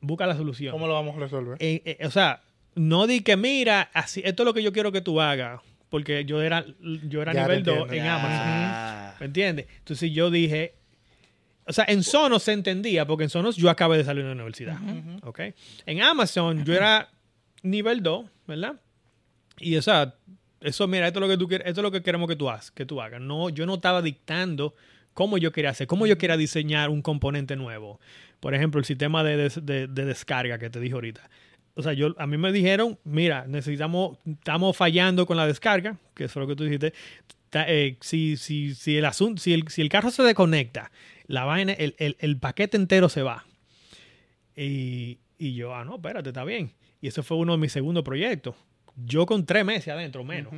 Busca 0.00 0.26
la 0.26 0.34
solución. 0.36 0.72
¿Cómo 0.72 0.86
lo 0.86 0.94
vamos 0.94 1.16
a 1.16 1.20
resolver? 1.20 1.56
Eh, 1.60 1.82
eh, 1.84 2.06
o 2.06 2.10
sea, 2.10 2.40
no 2.74 3.06
di 3.06 3.20
que 3.20 3.36
mira, 3.36 3.90
así, 3.92 4.22
esto 4.24 4.42
es 4.42 4.44
lo 4.46 4.54
que 4.54 4.62
yo 4.62 4.72
quiero 4.72 4.90
que 4.90 5.02
tú 5.02 5.20
hagas. 5.20 5.60
Porque 5.90 6.24
yo 6.24 6.42
era, 6.42 6.64
yo 6.80 7.22
era 7.22 7.32
Ya 7.32 7.42
nivel 7.42 7.62
2 7.62 7.76
entiendo. 7.82 7.94
en. 7.94 8.06
Amazon. 8.10 9.16
¿Me 9.20 9.26
entiendes? 9.26 9.66
Entonces 9.78 10.10
yo 10.12 10.30
dije, 10.30 10.74
o 11.66 11.72
sea, 11.72 11.84
en 11.88 12.02
Sonos 12.02 12.42
se 12.42 12.52
entendía, 12.52 13.06
porque 13.06 13.24
en 13.24 13.30
Sonos 13.30 13.56
yo 13.56 13.68
acabé 13.68 13.98
de 13.98 14.04
salir 14.04 14.22
de 14.22 14.28
la 14.28 14.34
universidad. 14.34 14.78
¿ok? 15.22 15.40
En 15.86 16.02
Amazon 16.02 16.64
yo 16.64 16.74
era 16.74 17.10
nivel 17.62 18.02
2, 18.02 18.26
¿verdad? 18.46 18.80
Y 19.60 19.76
o 19.76 19.82
sea, 19.82 20.14
eso, 20.60 20.86
mira, 20.88 21.06
esto 21.06 21.18
es 21.18 21.22
lo 21.22 21.28
que 21.28 21.36
tú 21.38 21.48
quieres, 21.48 21.66
esto 21.68 21.80
es 21.80 21.82
lo 21.82 21.90
que 21.90 22.02
queremos 22.02 22.28
que 22.28 22.36
tú 22.36 22.48
hagas, 22.50 22.70
que 22.70 22.84
tú 22.86 23.00
hagas. 23.00 23.20
No, 23.20 23.48
yo 23.48 23.66
no 23.66 23.74
estaba 23.74 24.02
dictando 24.02 24.74
cómo 25.14 25.38
yo 25.38 25.52
quería 25.52 25.70
hacer, 25.70 25.86
cómo 25.86 26.06
yo 26.06 26.18
quería 26.18 26.36
diseñar 26.36 26.90
un 26.90 27.02
componente 27.02 27.56
nuevo. 27.56 28.00
Por 28.40 28.54
ejemplo, 28.54 28.78
el 28.78 28.84
sistema 28.84 29.24
de, 29.24 29.36
des- 29.36 29.64
de- 29.66 29.86
de 29.88 30.04
descarga 30.04 30.58
que 30.58 30.70
te 30.70 30.78
dije 30.80 30.94
ahorita. 30.94 31.28
O 31.74 31.82
sea, 31.82 31.92
yo, 31.92 32.14
a 32.18 32.26
mí 32.26 32.36
me 32.38 32.50
dijeron, 32.52 32.98
mira, 33.04 33.46
necesitamos, 33.46 34.18
estamos 34.26 34.76
fallando 34.76 35.26
con 35.26 35.36
la 35.36 35.46
descarga, 35.46 35.96
que 36.14 36.24
es 36.24 36.34
lo 36.36 36.46
que 36.46 36.56
tú 36.56 36.64
dijiste. 36.64 36.92
Eh, 37.52 37.96
si, 38.00 38.36
si, 38.36 38.74
si, 38.74 38.96
el 38.98 39.04
asunto, 39.04 39.40
si, 39.40 39.54
el, 39.54 39.66
si 39.68 39.80
el 39.80 39.88
carro 39.88 40.10
se 40.10 40.22
desconecta, 40.22 40.90
la 41.26 41.44
vaina, 41.44 41.72
el, 41.72 41.94
el- 41.98 42.16
el 42.20 42.36
paquete 42.36 42.76
entero 42.76 43.08
se 43.08 43.22
va. 43.22 43.44
Y, 44.56 45.18
y 45.38 45.54
yo, 45.54 45.74
ah, 45.74 45.84
no, 45.84 45.96
espérate, 45.96 46.30
está 46.30 46.44
bien. 46.44 46.72
Y 47.00 47.08
eso 47.08 47.22
fue 47.22 47.36
uno 47.36 47.52
de 47.52 47.58
mis 47.58 47.72
segundos 47.72 48.02
proyectos. 48.04 48.56
Yo 49.04 49.26
con 49.26 49.44
tres 49.46 49.64
meses 49.64 49.88
adentro, 49.88 50.24
menos. 50.24 50.52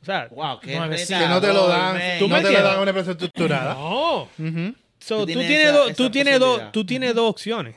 O 0.00 0.04
sea, 0.04 0.28
Wow, 0.30 0.60
qué 0.60 0.72
Que 0.72 1.28
no 1.28 1.40
te 1.40 1.52
lo 1.52 1.68
dan, 1.68 1.94
man. 1.94 2.02
¿Tú 2.18 2.28
no 2.28 2.36
me 2.36 2.42
te 2.42 2.52
lo 2.52 2.62
dan 2.62 2.76
a 2.76 2.80
una 2.80 2.90
empresa 2.90 3.10
estructurada. 3.12 3.74
no. 3.74 4.28
So, 4.98 5.26
Tú 5.26 5.32
tú 5.32 5.40
tienes 5.40 5.60
esa- 5.68 5.84
esa 5.86 5.94
tú 5.94 6.10
tienes 6.10 6.38
dos, 6.38 6.48
posibilidad. 6.48 6.72
tú 6.72 6.86
tienes 6.86 7.14
dos 7.14 7.30
opciones. 7.30 7.76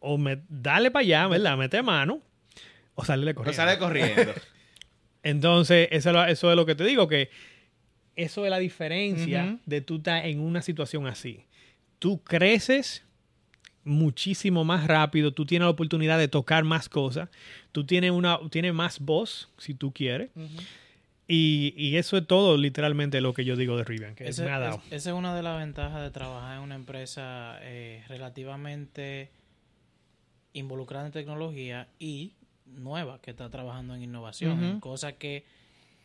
O 0.00 0.18
me, 0.18 0.40
dale 0.48 0.90
para 0.90 1.02
allá, 1.02 1.28
¿verdad? 1.28 1.56
Mete 1.56 1.82
mano. 1.82 2.20
O 2.94 3.04
No 3.04 3.34
corriendo. 3.34 3.52
sale 3.52 3.78
corriendo. 3.78 4.32
Entonces, 5.22 5.88
eso 5.90 6.10
es, 6.10 6.14
lo, 6.14 6.24
eso 6.26 6.50
es 6.50 6.56
lo 6.56 6.66
que 6.66 6.74
te 6.74 6.84
digo, 6.84 7.08
que 7.08 7.30
eso 8.16 8.44
es 8.44 8.50
la 8.50 8.58
diferencia 8.58 9.58
de 9.64 9.80
tú 9.80 9.96
estar 9.96 10.24
en 10.26 10.40
una 10.40 10.60
situación 10.62 11.06
así. 11.06 11.46
Tú 11.98 12.22
creces 12.22 13.04
muchísimo 13.84 14.64
más 14.64 14.86
rápido, 14.86 15.32
tú 15.32 15.44
tienes 15.46 15.66
la 15.66 15.70
oportunidad 15.70 16.18
de 16.18 16.28
tocar 16.28 16.64
más 16.64 16.88
cosas, 16.88 17.28
tú 17.72 17.84
tienes, 17.84 18.10
una, 18.10 18.38
tienes 18.50 18.72
más 18.74 18.98
voz, 19.00 19.48
si 19.58 19.74
tú 19.74 19.92
quieres. 19.92 20.30
y, 21.26 21.72
y 21.76 21.96
eso 21.96 22.16
es 22.18 22.26
todo 22.26 22.56
literalmente 22.58 23.20
lo 23.22 23.32
que 23.32 23.44
yo 23.46 23.56
digo 23.56 23.76
de 23.78 23.84
Rivian, 23.84 24.14
que 24.14 24.28
Ese- 24.28 24.44
me 24.44 24.50
ha 24.50 24.58
dado. 24.58 24.82
es- 24.86 24.92
esa 24.92 25.10
es 25.10 25.16
una 25.16 25.34
de 25.34 25.42
las 25.42 25.58
ventajas 25.58 26.02
de 26.02 26.10
trabajar 26.10 26.56
en 26.58 26.62
una 26.62 26.74
empresa 26.74 27.58
eh, 27.62 28.02
relativamente 28.08 29.30
involucrada 30.52 31.06
en 31.06 31.12
tecnología 31.12 31.88
y 31.98 32.32
nueva 32.66 33.20
que 33.20 33.30
está 33.30 33.50
trabajando 33.50 33.94
en 33.94 34.02
innovación, 34.02 34.62
en 34.64 34.80
cosas 34.80 35.14
que 35.14 35.44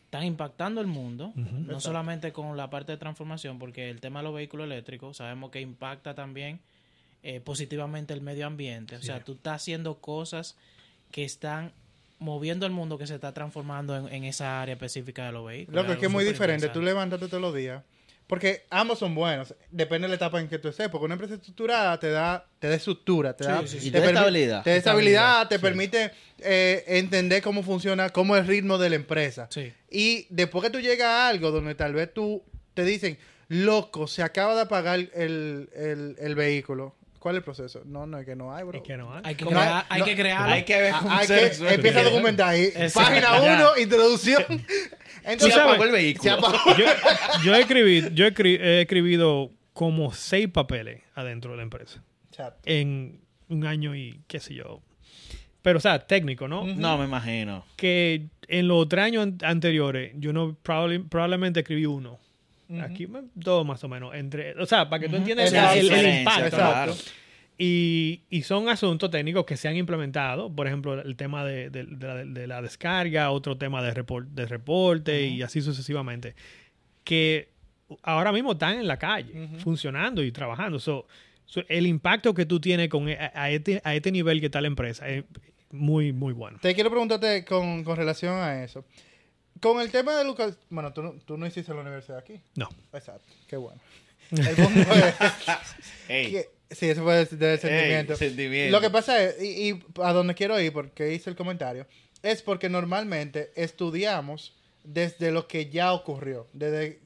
están 0.04 0.24
impactando 0.24 0.80
el 0.80 0.86
mundo, 0.88 1.32
no 1.36 1.80
solamente 1.80 2.32
con 2.32 2.56
la 2.56 2.68
parte 2.68 2.92
de 2.92 2.98
transformación, 2.98 3.58
porque 3.58 3.90
el 3.90 4.00
tema 4.00 4.20
de 4.20 4.24
los 4.24 4.34
vehículos 4.34 4.66
eléctricos 4.66 5.18
sabemos 5.18 5.50
que 5.50 5.60
impacta 5.60 6.14
también 6.14 6.58
eh, 7.22 7.40
positivamente 7.40 8.14
el 8.14 8.20
medio 8.20 8.46
ambiente. 8.46 8.96
O 8.96 9.02
sea, 9.02 9.22
tú 9.22 9.32
estás 9.32 9.62
haciendo 9.62 9.96
cosas 9.96 10.56
que 11.10 11.24
están 11.24 11.72
moviendo 12.18 12.66
el 12.66 12.72
mundo 12.72 12.98
que 12.98 13.06
se 13.06 13.14
está 13.14 13.32
transformando 13.32 13.96
en, 13.96 14.12
en 14.14 14.24
esa 14.24 14.60
área 14.62 14.74
específica 14.74 15.26
de 15.26 15.32
los 15.32 15.46
vehículos. 15.46 15.76
Loco, 15.76 15.86
es 15.86 15.90
algo 15.90 16.00
que 16.00 16.06
es 16.06 16.12
muy 16.12 16.24
diferente. 16.24 16.68
Tú 16.68 16.82
levantarte 16.82 17.28
todos 17.28 17.40
los 17.42 17.54
días. 17.54 17.82
Porque 18.26 18.64
ambos 18.70 19.00
son 19.00 19.12
buenos. 19.16 19.54
Depende 19.72 20.04
de 20.06 20.10
la 20.10 20.14
etapa 20.14 20.40
en 20.40 20.46
que 20.48 20.60
tú 20.60 20.68
estés. 20.68 20.88
Porque 20.88 21.04
una 21.04 21.14
empresa 21.14 21.34
estructurada 21.34 21.98
te 21.98 22.10
da, 22.10 22.46
te 22.60 22.68
da 22.68 22.76
estructura, 22.76 23.36
te 23.36 23.42
Sí, 23.42 23.50
da, 23.50 23.66
sí, 23.66 23.80
sí. 23.80 23.88
Y 23.88 23.90
te 23.90 23.98
da 23.98 24.06
estabilidad. 24.06 24.62
Te 24.62 24.70
da 24.70 24.76
estabilidad, 24.76 25.48
te 25.48 25.56
sí. 25.56 25.60
permite 25.60 26.12
eh, 26.38 26.84
entender 26.86 27.42
cómo 27.42 27.64
funciona, 27.64 28.10
cómo 28.10 28.36
es 28.36 28.42
el 28.42 28.46
ritmo 28.48 28.78
de 28.78 28.90
la 28.90 28.94
empresa. 28.96 29.48
Sí. 29.50 29.72
Y 29.90 30.26
después 30.30 30.62
que 30.62 30.70
tú 30.70 30.78
llegas 30.78 31.08
a 31.08 31.28
algo 31.28 31.50
donde 31.50 31.74
tal 31.74 31.92
vez 31.92 32.14
tú 32.14 32.44
te 32.74 32.84
dicen, 32.84 33.18
loco, 33.48 34.06
se 34.06 34.22
acaba 34.22 34.54
de 34.54 34.60
apagar 34.60 35.00
el, 35.00 35.68
el, 35.74 36.16
el 36.20 36.34
vehículo. 36.36 36.94
¿Cuál 37.20 37.36
es 37.36 37.38
el 37.40 37.44
proceso? 37.44 37.82
No, 37.84 38.06
no, 38.06 38.18
es 38.18 38.24
que 38.26 38.34
no 38.34 38.52
hay, 38.52 38.64
bro. 38.64 38.78
Es 38.78 38.82
que 38.82 38.96
no 38.96 39.12
hay. 39.14 39.20
Hay 39.24 39.34
que, 39.36 39.44
No, 39.44 39.50
crear, 39.50 39.86
hay 39.88 39.98
no, 40.00 40.04
que. 40.06 40.10
Hay 40.32 40.64
que 40.64 40.80
ver 40.80 40.92
Ah, 40.94 40.98
cómo 41.02 41.14
hay 41.14 41.26
se 41.26 41.34
que, 41.50 41.74
empieza 41.74 42.00
a 42.00 42.02
documentar 42.04 42.48
ahí. 42.48 42.62
Exacto. 42.64 43.00
Página 43.00 43.40
Ya. 43.44 43.70
1, 43.74 43.82
introducción. 43.82 44.44
Entonces, 45.24 45.52
sabes, 45.54 45.66
apagó 45.74 45.84
el 45.84 45.92
vehículo. 45.92 46.22
se 46.22 46.30
apagó. 46.30 46.76
yo, 46.78 46.84
yo 47.44 47.54
he, 47.54 47.60
escribido, 47.60 48.08
yo 48.10 48.24
he 48.26 48.34
escri- 48.34 48.58
he 48.58 48.80
escribido 48.80 49.50
como 49.74 50.12
seis 50.12 50.48
papeles 50.48 51.02
adentro 51.14 51.50
de 51.52 51.58
la 51.58 51.62
empresa 51.62 52.02
en 52.64 53.20
un 53.48 53.66
año 53.66 53.94
y 53.94 54.22
qué 54.26 54.40
sé 54.40 54.54
yo. 54.54 54.80
Pero, 55.62 55.76
o 55.76 55.80
sea, 55.80 55.98
técnico, 56.06 56.48
¿no? 56.48 56.64
No, 56.64 56.96
me 56.96 57.04
imagino. 57.04 57.66
Que 57.76 58.28
en 58.48 58.66
los 58.66 58.88
tres 58.88 59.04
años 59.04 59.24
an- 59.24 59.38
anteriores 59.42 60.12
yo 60.16 60.32
no 60.32 60.56
probable- 60.64 61.04
probablemente 61.06 61.60
escribí 61.60 61.84
uno. 61.84 62.18
Aquí 62.80 63.06
me- 63.06 63.22
dos 63.34 63.66
más 63.66 63.82
o 63.84 63.88
menos. 63.88 64.14
Entre, 64.14 64.52
o 64.60 64.66
sea, 64.66 64.88
para 64.88 65.00
que 65.00 65.08
tú 65.08 65.16
entiendas 65.16 65.52
el, 65.52 65.86
impacto. 66.20 66.94
Y, 67.58 68.22
y 68.30 68.42
son 68.42 68.68
asuntos 68.70 69.10
técnicos 69.10 69.44
que 69.44 69.56
se 69.56 69.68
han 69.68 69.76
implementado. 69.76 70.50
Por 70.54 70.66
ejemplo, 70.66 71.00
el 71.00 71.16
tema 71.16 71.44
de, 71.44 71.68
de- 71.70 71.84
de 71.84 72.06
la, 72.06 72.14
de 72.24 72.46
la 72.46 72.62
descarga, 72.62 73.30
otro 73.30 73.58
tema 73.58 73.82
de, 73.82 73.92
repor- 73.94 74.26
de 74.28 74.46
reporte 74.46 75.26
y 75.26 75.42
así 75.42 75.60
sucesivamente. 75.60 76.34
Que 77.04 77.50
ahora 78.02 78.32
mismo 78.32 78.52
están 78.52 78.78
en 78.78 78.86
la 78.86 78.98
calle, 78.98 79.48
funcionando 79.58 80.22
y 80.22 80.32
trabajando. 80.32 80.78
So, 80.78 81.06
so, 81.44 81.62
el 81.68 81.86
impacto 81.86 82.32
que 82.32 82.46
tú 82.46 82.60
tienes 82.60 82.88
con, 82.88 83.08
e- 83.08 83.18
a, 83.18 83.30
a 83.34 83.50
este, 83.50 83.80
a 83.84 83.94
este 83.94 84.10
nivel 84.12 84.40
que 84.40 84.46
está 84.46 84.60
la 84.60 84.68
empresa 84.68 85.06
es 85.08 85.24
muy, 85.70 86.12
muy 86.12 86.32
bueno. 86.32 86.58
Te 86.62 86.74
quiero 86.74 86.88
preguntarte 86.90 87.44
con, 87.44 87.84
con 87.84 87.96
relación 87.96 88.34
a 88.38 88.62
eso. 88.64 88.84
Con 89.60 89.80
el 89.80 89.90
tema 89.90 90.16
de 90.16 90.24
Lucas, 90.24 90.54
bueno, 90.70 90.92
tú 90.92 91.02
no, 91.02 91.12
tú 91.24 91.36
no 91.36 91.46
hiciste 91.46 91.72
la 91.74 91.80
universidad 91.80 92.18
aquí. 92.18 92.40
No. 92.56 92.68
Exacto, 92.92 93.28
qué 93.46 93.56
bueno. 93.56 93.80
El 94.30 94.54
punto 94.56 94.80
es 94.94 95.14
Ey, 96.08 96.30
que- 96.30 96.48
sí, 96.70 96.88
eso 96.88 97.02
fue 97.02 97.16
del, 97.24 97.38
del 97.38 97.58
sentimiento. 97.58 98.16
sentimiento. 98.16 98.70
Lo 98.76 98.80
que 98.80 98.90
pasa 98.90 99.22
es, 99.22 99.42
y, 99.42 99.70
y 99.70 99.84
a 100.02 100.12
donde 100.12 100.34
quiero 100.34 100.58
ir, 100.60 100.72
porque 100.72 101.12
hice 101.12 101.30
el 101.30 101.36
comentario, 101.36 101.86
es 102.22 102.42
porque 102.42 102.68
normalmente 102.68 103.50
estudiamos 103.56 104.54
desde 104.84 105.30
lo 105.32 105.46
que 105.48 105.68
ya 105.68 105.92
ocurrió. 105.92 106.46
Desde, 106.52 107.00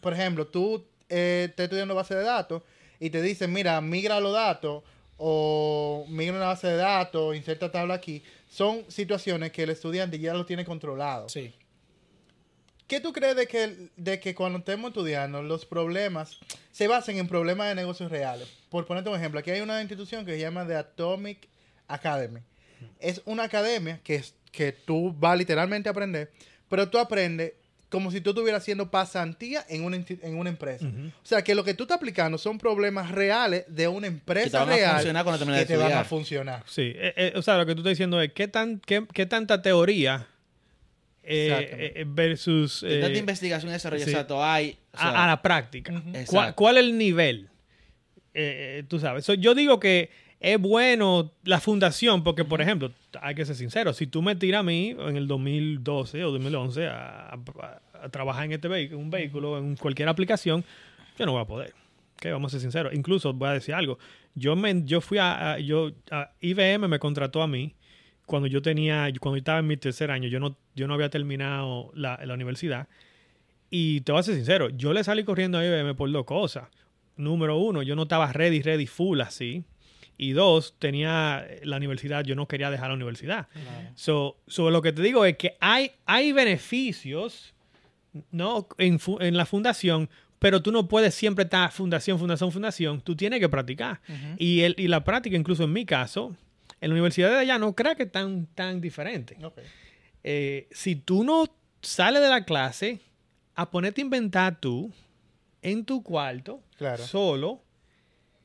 por 0.00 0.12
ejemplo, 0.12 0.46
tú 0.46 0.84
eh, 1.08 1.46
estás 1.50 1.64
estudiando 1.64 1.94
base 1.94 2.14
de 2.14 2.22
datos 2.22 2.62
y 3.00 3.10
te 3.10 3.22
dicen, 3.22 3.52
mira, 3.52 3.80
migra 3.80 4.20
los 4.20 4.32
datos 4.34 4.82
o 5.16 6.04
migra 6.08 6.36
una 6.36 6.46
base 6.46 6.66
de 6.68 6.76
datos, 6.76 7.34
inserta 7.36 7.70
tabla 7.72 7.94
aquí. 7.94 8.22
Son 8.48 8.84
situaciones 8.88 9.52
que 9.52 9.62
el 9.62 9.70
estudiante 9.70 10.18
ya 10.18 10.34
lo 10.34 10.44
tiene 10.46 10.64
controlado. 10.64 11.28
Sí. 11.28 11.54
¿Qué 12.90 12.98
tú 12.98 13.12
crees 13.12 13.36
de 13.36 13.46
que, 13.46 13.88
de 13.96 14.18
que 14.18 14.34
cuando 14.34 14.58
estemos 14.58 14.88
estudiando 14.88 15.44
los 15.44 15.64
problemas 15.64 16.38
se 16.72 16.88
basen 16.88 17.18
en 17.18 17.28
problemas 17.28 17.68
de 17.68 17.76
negocios 17.76 18.10
reales? 18.10 18.48
Por 18.68 18.84
ponerte 18.84 19.08
un 19.08 19.14
ejemplo, 19.16 19.38
aquí 19.38 19.52
hay 19.52 19.60
una 19.60 19.80
institución 19.80 20.26
que 20.26 20.32
se 20.32 20.40
llama 20.40 20.66
The 20.66 20.74
Atomic 20.74 21.46
Academy. 21.86 22.40
Es 22.98 23.22
una 23.26 23.44
academia 23.44 24.00
que, 24.02 24.16
es, 24.16 24.34
que 24.50 24.72
tú 24.72 25.14
vas 25.16 25.38
literalmente 25.38 25.88
a 25.88 25.92
aprender, 25.92 26.32
pero 26.68 26.90
tú 26.90 26.98
aprendes 26.98 27.52
como 27.90 28.10
si 28.10 28.20
tú 28.20 28.30
estuvieras 28.30 28.62
haciendo 28.62 28.90
pasantía 28.90 29.64
en 29.68 29.84
una, 29.84 29.96
en 29.96 30.36
una 30.36 30.50
empresa. 30.50 30.86
O 30.86 31.26
sea, 31.26 31.44
que 31.44 31.54
lo 31.54 31.62
que 31.62 31.74
tú 31.74 31.84
estás 31.84 31.98
aplicando 31.98 32.38
son 32.38 32.58
problemas 32.58 33.12
reales 33.12 33.66
de 33.68 33.86
una 33.86 34.08
empresa 34.08 34.64
van 34.64 34.68
a 34.68 34.74
real 34.74 34.94
funcionar 34.94 35.24
cuando 35.24 35.46
que 35.46 35.52
de 35.52 35.66
te 35.66 35.76
van 35.76 35.92
a 35.92 36.02
funcionar. 36.02 36.64
Sí, 36.66 36.92
eh, 36.96 37.14
eh, 37.16 37.32
o 37.36 37.42
sea, 37.42 37.56
lo 37.56 37.66
que 37.66 37.74
tú 37.74 37.82
estás 37.82 37.92
diciendo 37.92 38.20
es 38.20 38.32
qué, 38.32 38.48
tan, 38.48 38.80
qué, 38.80 39.06
qué 39.12 39.26
tanta 39.26 39.62
teoría 39.62 40.26
eh, 41.22 41.92
eh, 41.96 42.04
versus 42.06 42.80
¿Qué 42.86 43.00
tanta 43.00 43.16
eh, 43.16 43.18
investigación 43.20 43.70
y 43.70 43.72
desarrollo 43.74 44.04
sí. 44.04 44.10
exacto 44.10 44.42
hay? 44.42 44.76
O 44.92 44.98
sea, 44.98 45.08
a, 45.10 45.24
a 45.24 45.26
la 45.28 45.42
práctica. 45.42 46.02
¿Cuál, 46.26 46.54
cuál 46.54 46.78
es 46.78 46.84
el 46.84 46.96
nivel? 46.98 47.48
Eh, 48.34 48.78
eh, 48.80 48.84
tú 48.88 48.98
sabes. 48.98 49.24
So, 49.24 49.34
yo 49.34 49.54
digo 49.54 49.80
que 49.80 50.10
es 50.40 50.58
bueno 50.58 51.32
la 51.44 51.60
fundación 51.60 52.22
porque, 52.24 52.44
por 52.44 52.60
ejemplo, 52.62 52.92
hay 53.20 53.34
que 53.34 53.44
ser 53.44 53.56
sincero, 53.56 53.92
si 53.92 54.06
tú 54.06 54.22
me 54.22 54.36
tiras 54.36 54.60
a 54.60 54.62
mí 54.62 54.96
en 54.98 55.16
el 55.16 55.26
2012 55.26 56.24
o 56.24 56.30
2011 56.30 56.86
a, 56.86 57.30
a- 57.34 57.80
a 58.02 58.08
trabajar 58.08 58.46
en 58.46 58.52
este 58.52 58.66
vehículo, 58.68 58.98
un 58.98 59.10
vehículo, 59.10 59.58
en 59.58 59.76
cualquier 59.76 60.08
aplicación, 60.08 60.64
yo 61.18 61.26
no 61.26 61.32
voy 61.32 61.42
a 61.42 61.44
poder. 61.44 61.74
Vamos 62.24 62.50
a 62.50 62.52
ser 62.52 62.60
sinceros. 62.60 62.94
Incluso 62.94 63.32
voy 63.34 63.48
a 63.48 63.52
decir 63.52 63.74
algo. 63.74 63.98
Yo 64.34 64.56
me, 64.56 64.82
yo 64.84 65.00
fui 65.02 65.18
a, 65.18 65.52
a- 65.52 65.58
yo 65.58 65.90
a 66.10 66.30
IBM 66.40 66.88
me 66.88 66.98
contrató 66.98 67.42
a 67.42 67.46
mí 67.46 67.74
cuando 68.30 68.46
yo 68.46 68.62
tenía, 68.62 69.10
cuando 69.18 69.36
yo 69.36 69.40
estaba 69.40 69.58
en 69.58 69.66
mi 69.66 69.76
tercer 69.76 70.12
año. 70.12 70.28
Yo 70.28 70.38
no, 70.38 70.56
yo 70.76 70.86
no 70.86 70.94
había 70.94 71.10
terminado 71.10 71.90
la, 71.94 72.16
la 72.24 72.34
universidad. 72.34 72.86
Y 73.70 74.02
te 74.02 74.12
voy 74.12 74.20
a 74.20 74.22
ser 74.22 74.36
sincero, 74.36 74.70
yo 74.70 74.92
le 74.92 75.02
salí 75.02 75.24
corriendo 75.24 75.58
a 75.58 75.66
IBM 75.66 75.96
por 75.96 76.10
dos 76.12 76.24
cosas. 76.24 76.68
Número 77.16 77.58
uno, 77.58 77.82
yo 77.82 77.96
no 77.96 78.04
estaba 78.04 78.32
ready, 78.32 78.62
ready, 78.62 78.86
full 78.86 79.20
así. 79.20 79.64
Y 80.16 80.30
dos, 80.30 80.76
tenía 80.78 81.44
la 81.64 81.76
universidad, 81.76 82.22
yo 82.22 82.36
no 82.36 82.46
quería 82.46 82.70
dejar 82.70 82.90
la 82.90 82.94
universidad. 82.94 83.48
So, 83.96 84.36
so 84.46 84.70
lo 84.70 84.80
que 84.80 84.92
te 84.92 85.02
digo 85.02 85.24
es 85.24 85.36
que 85.36 85.56
hay, 85.58 85.90
hay 86.06 86.30
beneficios 86.30 87.52
¿no? 88.30 88.68
en, 88.78 89.00
en 89.18 89.36
la 89.36 89.44
fundación, 89.44 90.08
pero 90.38 90.62
tú 90.62 90.70
no 90.70 90.86
puedes 90.86 91.16
siempre 91.16 91.44
estar 91.44 91.72
fundación, 91.72 92.16
fundación, 92.16 92.52
fundación. 92.52 93.00
Tú 93.00 93.16
tienes 93.16 93.40
que 93.40 93.48
practicar. 93.48 94.00
y, 94.36 94.60
el, 94.60 94.76
y 94.78 94.86
la 94.86 95.02
práctica, 95.02 95.36
incluso 95.36 95.64
en 95.64 95.72
mi 95.72 95.84
caso, 95.84 96.36
en 96.80 96.88
la 96.90 96.94
universidad 96.94 97.30
de 97.30 97.38
allá 97.38 97.58
no 97.58 97.74
creo 97.74 97.94
que 97.96 98.06
tan, 98.06 98.46
tan 98.46 98.80
diferente 98.80 99.36
eh, 100.24 100.68
si 100.72 100.96
tú 100.96 101.24
no 101.24 101.46
sales 101.82 102.20
de 102.22 102.28
la 102.28 102.44
clase 102.44 103.00
a 103.54 103.70
ponerte 103.70 104.00
a 104.00 104.04
inventar 104.04 104.60
tú 104.60 104.92
en 105.62 105.84
tu 105.84 106.02
cuarto, 106.02 106.62
Claro. 106.78 107.04
solo, 107.06 107.62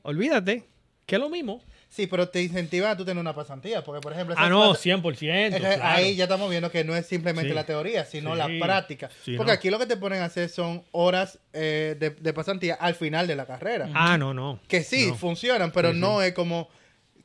olvídate 0.02 0.64
que 1.06 1.14
es 1.16 1.20
lo 1.20 1.28
mismo. 1.28 1.62
Sí, 1.88 2.06
pero 2.08 2.28
te 2.28 2.42
incentiva 2.42 2.90
a 2.90 2.96
tú 2.96 3.04
tener 3.04 3.20
una 3.20 3.32
pasantía. 3.34 3.82
Porque, 3.84 4.00
por 4.00 4.12
ejemplo, 4.12 4.34
Ah, 4.36 4.48
no, 4.50 4.74
pas- 4.74 4.78
100%. 4.78 5.46
Entonces, 5.46 5.76
claro. 5.76 5.82
Ahí 5.96 6.16
ya 6.16 6.24
estamos 6.24 6.50
viendo 6.50 6.70
que 6.70 6.82
no 6.84 6.96
es 6.96 7.06
simplemente 7.06 7.50
Sí. 7.50 7.54
la 7.54 7.64
teoría, 7.64 8.04
sino 8.04 8.32
Sí. 8.32 8.38
la 8.38 8.48
práctica. 8.66 9.08
Sí, 9.24 9.36
Porque 9.36 9.52
no. 9.52 9.54
aquí 9.54 9.70
lo 9.70 9.78
que 9.78 9.86
te 9.86 9.96
ponen 9.96 10.20
a 10.20 10.24
hacer 10.26 10.48
son 10.48 10.82
horas 10.90 11.38
eh, 11.52 11.96
de, 11.98 12.10
de 12.10 12.32
pasantía 12.32 12.74
al 12.74 12.96
final 12.96 13.26
de 13.28 13.36
la 13.36 13.46
carrera. 13.46 13.88
Ah, 13.94 14.18
no, 14.18 14.34
no. 14.34 14.58
Que 14.68 14.82
sí, 14.82 15.06
No. 15.08 15.14
funcionan, 15.14 15.70
pero 15.70 15.92
no 15.94 16.20
es 16.22 16.32
como, 16.34 16.68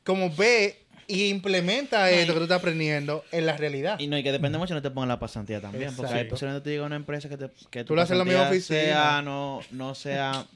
como 0.04 0.30
ve 0.34 0.81
y 1.12 1.28
implementa 1.28 2.10
esto 2.10 2.32
que 2.32 2.38
tú 2.38 2.44
estás 2.44 2.58
aprendiendo 2.60 3.24
en 3.32 3.46
la 3.46 3.56
realidad. 3.56 3.98
Y 4.00 4.06
no, 4.06 4.16
y 4.18 4.22
que 4.22 4.32
depende 4.32 4.58
mucho, 4.58 4.74
no 4.74 4.82
te 4.82 4.90
pongan 4.90 5.08
la 5.08 5.18
pasantía 5.18 5.60
también. 5.60 5.90
Porque 5.94 6.12
Exacto. 6.12 6.18
ahí 6.24 6.30
posiblemente 6.30 6.64
te 6.64 6.70
diga 6.70 6.84
una 6.86 6.96
empresa 6.96 7.28
que, 7.28 7.36
te, 7.36 7.50
que 7.70 7.84
Tú 7.84 7.94
lo 7.94 8.02
haces 8.02 8.12
en 8.12 8.18
la 8.18 8.24
misma 8.24 8.48
oficina. 8.48 8.80
Sea, 8.80 9.22
no, 9.22 9.60
no 9.70 9.94
sea, 9.94 10.46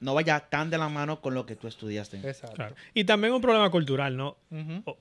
no 0.00 0.14
vaya 0.14 0.40
tan 0.40 0.70
de 0.70 0.78
la 0.78 0.88
mano 0.88 1.20
con 1.20 1.34
lo 1.34 1.46
que 1.46 1.56
tú 1.56 1.66
estudiaste. 1.68 2.18
Exacto. 2.18 2.54
Claro. 2.56 2.74
Y 2.94 3.04
también 3.04 3.32
un 3.32 3.40
problema 3.40 3.70
cultural, 3.70 4.16
¿no? 4.16 4.36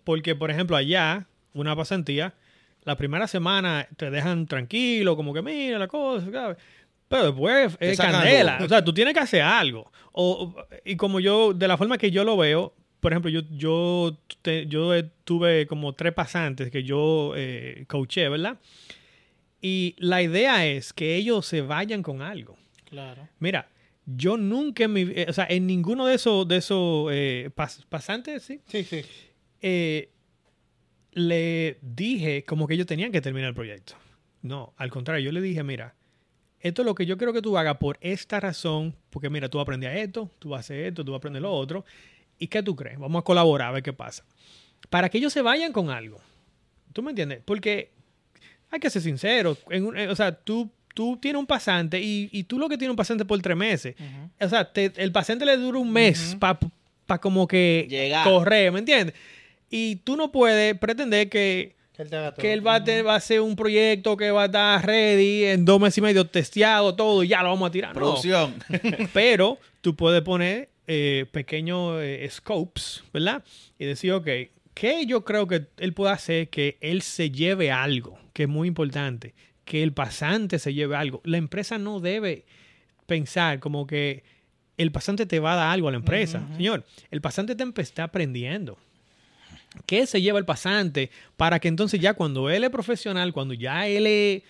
Porque, 0.03 0.35
por 0.35 0.51
ejemplo, 0.51 0.75
allá, 0.77 1.25
una 1.53 1.75
pasantía, 1.75 2.33
la 2.83 2.95
primera 2.95 3.27
semana 3.27 3.87
te 3.97 4.09
dejan 4.11 4.45
tranquilo, 4.47 5.15
como 5.15 5.33
que 5.33 5.41
mira 5.41 5.77
la 5.79 5.87
cosa, 5.87 6.31
¿sabes? 6.31 6.57
Pero 7.07 7.25
después 7.25 7.77
es 7.79 7.97
candela. 7.97 8.53
algo. 8.53 8.65
O 8.65 8.69
sea, 8.69 8.83
tú 8.83 8.93
tienes 8.93 9.13
que 9.13 9.19
hacer 9.19 9.41
algo. 9.41 9.91
O- 10.11 10.55
y 10.85 10.95
como 10.95 11.19
yo, 11.19 11.53
de 11.53 11.67
la 11.67 11.77
forma 11.77 11.97
que 11.97 12.09
yo 12.09 12.23
lo 12.23 12.35
veo, 12.37 12.73
por 13.05 13.13
ejemplo, 13.13 13.29
yo, 13.29 13.41
yo, 13.51 14.17
te- 14.41 14.65
yo 14.65 14.89
tuve 15.25 15.67
como 15.67 15.93
tres 15.93 16.11
pasantes 16.13 16.71
que 16.71 16.83
yo 16.83 17.33
eh, 17.35 17.85
coaché, 17.87 18.27
¿verdad? 18.29 18.57
Y 19.61 19.95
la 19.99 20.23
idea 20.23 20.65
es 20.65 20.91
que 20.91 21.15
ellos 21.15 21.45
se 21.45 21.61
vayan 21.61 22.01
con 22.01 22.23
algo. 22.23 22.57
Claro. 22.85 23.27
Mira, 23.37 23.69
yo 24.07 24.37
nunca 24.37 24.85
en 24.85 24.93
mi 24.93 25.01
eh, 25.01 25.27
o 25.29 25.33
sea, 25.33 25.45
en 25.47 25.67
ninguno 25.67 26.07
de 26.07 26.15
esos, 26.15 26.47
de 26.47 26.57
esos 26.57 27.09
eh, 27.11 27.51
pas- 27.55 27.85
pasantes, 27.89 28.41
sí, 28.41 28.59
Sí, 28.65 28.83
sí. 28.83 29.01
eh, 29.61 30.09
le 31.11 31.77
dije 31.81 32.43
como 32.43 32.67
que 32.67 32.73
ellos 32.73 32.87
tenían 32.87 33.11
que 33.11 33.21
terminar 33.21 33.49
el 33.49 33.55
proyecto. 33.55 33.93
No, 34.41 34.73
al 34.77 34.89
contrario, 34.89 35.25
yo 35.25 35.31
le 35.31 35.41
dije, 35.41 35.61
mira, 35.63 35.93
esto 36.59 36.81
es 36.81 36.85
lo 36.87 36.95
que 36.95 37.05
yo 37.05 37.17
quiero 37.19 37.33
que 37.33 37.41
tú 37.43 37.55
hagas 37.57 37.77
por 37.77 37.97
esta 38.01 38.39
razón, 38.39 38.95
porque 39.11 39.29
mira, 39.29 39.47
tú 39.49 39.59
aprendes 39.59 39.89
a 39.91 39.95
esto, 39.95 40.31
tú 40.39 40.49
vas 40.49 40.57
a 40.57 40.61
hacer 40.61 40.79
esto, 40.87 41.05
tú 41.05 41.11
vas 41.11 41.17
a 41.17 41.19
aprender 41.19 41.41
lo 41.43 41.51
otro. 41.51 41.85
¿Y 42.39 42.47
qué 42.47 42.61
tú 42.63 42.75
crees? 42.75 42.99
Vamos 42.99 43.19
a 43.21 43.23
colaborar 43.23 43.69
a 43.69 43.71
ver 43.71 43.83
qué 43.83 43.93
pasa. 43.93 44.23
Para 44.89 45.09
que 45.09 45.17
ellos 45.17 45.33
se 45.33 45.41
vayan 45.41 45.71
con 45.71 45.89
algo. 45.89 46.19
¿Tú 46.93 47.01
me 47.01 47.11
entiendes? 47.11 47.41
Porque 47.43 47.91
hay 48.71 48.79
que 48.79 48.89
ser 48.89 49.01
sincero. 49.01 49.57
En 49.69 49.85
un- 49.85 49.97
eh, 49.97 50.07
o 50.09 50.15
sea, 50.15 50.33
tú, 50.33 50.69
tú 50.93 51.17
tienes 51.21 51.39
un 51.39 51.45
pasante 51.47 51.99
y, 52.01 52.29
y 52.31 52.43
tú 52.43 52.59
lo 52.59 52.69
que 52.69 52.77
tienes 52.77 52.91
un 52.91 52.97
pasante 52.97 53.25
por 53.25 53.41
tres 53.41 53.57
meses. 53.57 53.95
O 54.39 54.49
sea, 54.49 54.71
te- 54.71 54.91
el 54.97 55.11
pasante 55.11 55.45
le 55.45 55.57
dura 55.57 55.79
un 55.79 55.91
mes 55.91 56.35
para 56.39 57.19
como 57.21 57.47
que 57.47 57.85
Llegar. 57.89 58.23
correr, 58.25 58.71
¿me 58.71 58.79
entiendes? 58.79 59.15
Y 59.69 59.97
tú 59.97 60.15
no 60.15 60.31
puedes 60.31 60.77
pretender 60.77 61.29
que, 61.29 61.75
Que 61.95 62.01
él 62.03 62.09
te 62.09 62.15
haga 62.17 62.31
todo. 62.31 62.41
que 62.41 62.53
él 62.53 62.65
va 62.65 62.75
a, 62.75 62.83
tener- 62.83 63.05
va 63.07 63.13
a 63.13 63.17
hacer 63.17 63.41
un 63.41 63.55
proyecto 63.55 64.15
que 64.17 64.31
va 64.31 64.43
a 64.43 64.45
estar 64.45 64.85
ready 64.85 65.45
en 65.45 65.65
dos 65.65 65.79
meses 65.79 65.97
y 65.97 66.01
medio, 66.01 66.25
testeado 66.27 66.95
todo 66.95 67.23
y 67.23 67.29
ya 67.29 67.41
lo 67.43 67.49
vamos 67.49 67.69
a 67.69 67.71
tirar. 67.71 67.89
No. 67.93 67.99
Producción. 68.01 68.55
Pero 69.13 69.57
tú 69.81 69.95
puedes 69.95 70.21
poner 70.21 70.69
eh, 70.87 71.25
pequeños 71.31 71.99
eh, 72.01 72.27
scopes, 72.29 73.03
¿verdad? 73.13 73.43
Y 73.79 73.85
decir, 73.85 74.11
ok, 74.13 74.27
¿qué 74.73 75.05
yo 75.05 75.23
creo 75.25 75.47
que 75.47 75.67
él 75.77 75.93
puede 75.93 76.13
hacer 76.13 76.49
que 76.49 76.77
él 76.81 77.01
se 77.01 77.31
lleve 77.31 77.71
algo? 77.71 78.19
Que 78.33 78.43
es 78.43 78.49
muy 78.49 78.67
importante. 78.67 79.33
Que 79.63 79.81
el 79.83 79.93
pasante 79.93 80.59
se 80.59 80.73
lleve 80.73 80.95
algo. 80.95 81.21
La 81.23 81.37
empresa 81.37 81.77
no 81.77 81.99
debe 81.99 82.45
pensar 83.07 83.59
como 83.59 83.87
que 83.87 84.23
el 84.77 84.91
pasante 84.91 85.25
te 85.25 85.39
va 85.39 85.53
a 85.53 85.55
dar 85.55 85.69
algo 85.71 85.87
a 85.87 85.91
la 85.91 85.97
empresa. 85.97 86.45
Señor, 86.57 86.85
el 87.11 87.21
pasante 87.21 87.55
te 87.55 87.81
está 87.81 88.03
aprendiendo. 88.03 88.77
¿Qué 89.85 90.05
se 90.05 90.21
lleva 90.21 90.39
el 90.39 90.45
pasante 90.45 91.09
para 91.35 91.59
que 91.59 91.67
entonces 91.67 91.99
ya 91.99 92.13
cuando 92.13 92.49
él 92.49 92.63
es 92.63 92.69
profesional, 92.69 93.33
cuando 93.33 93.53
ya 93.53 93.87
él 93.87 94.07
es- 94.07 94.43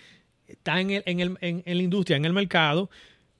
está 0.47 0.79
en, 0.79 0.91
el- 0.91 1.03
en 1.05 1.19
el- 1.19 1.37
en- 1.41 1.63
en 1.65 1.77
la 1.77 1.83
industria, 1.83 2.17
en 2.17 2.25
el 2.25 2.33
mercado, 2.33 2.89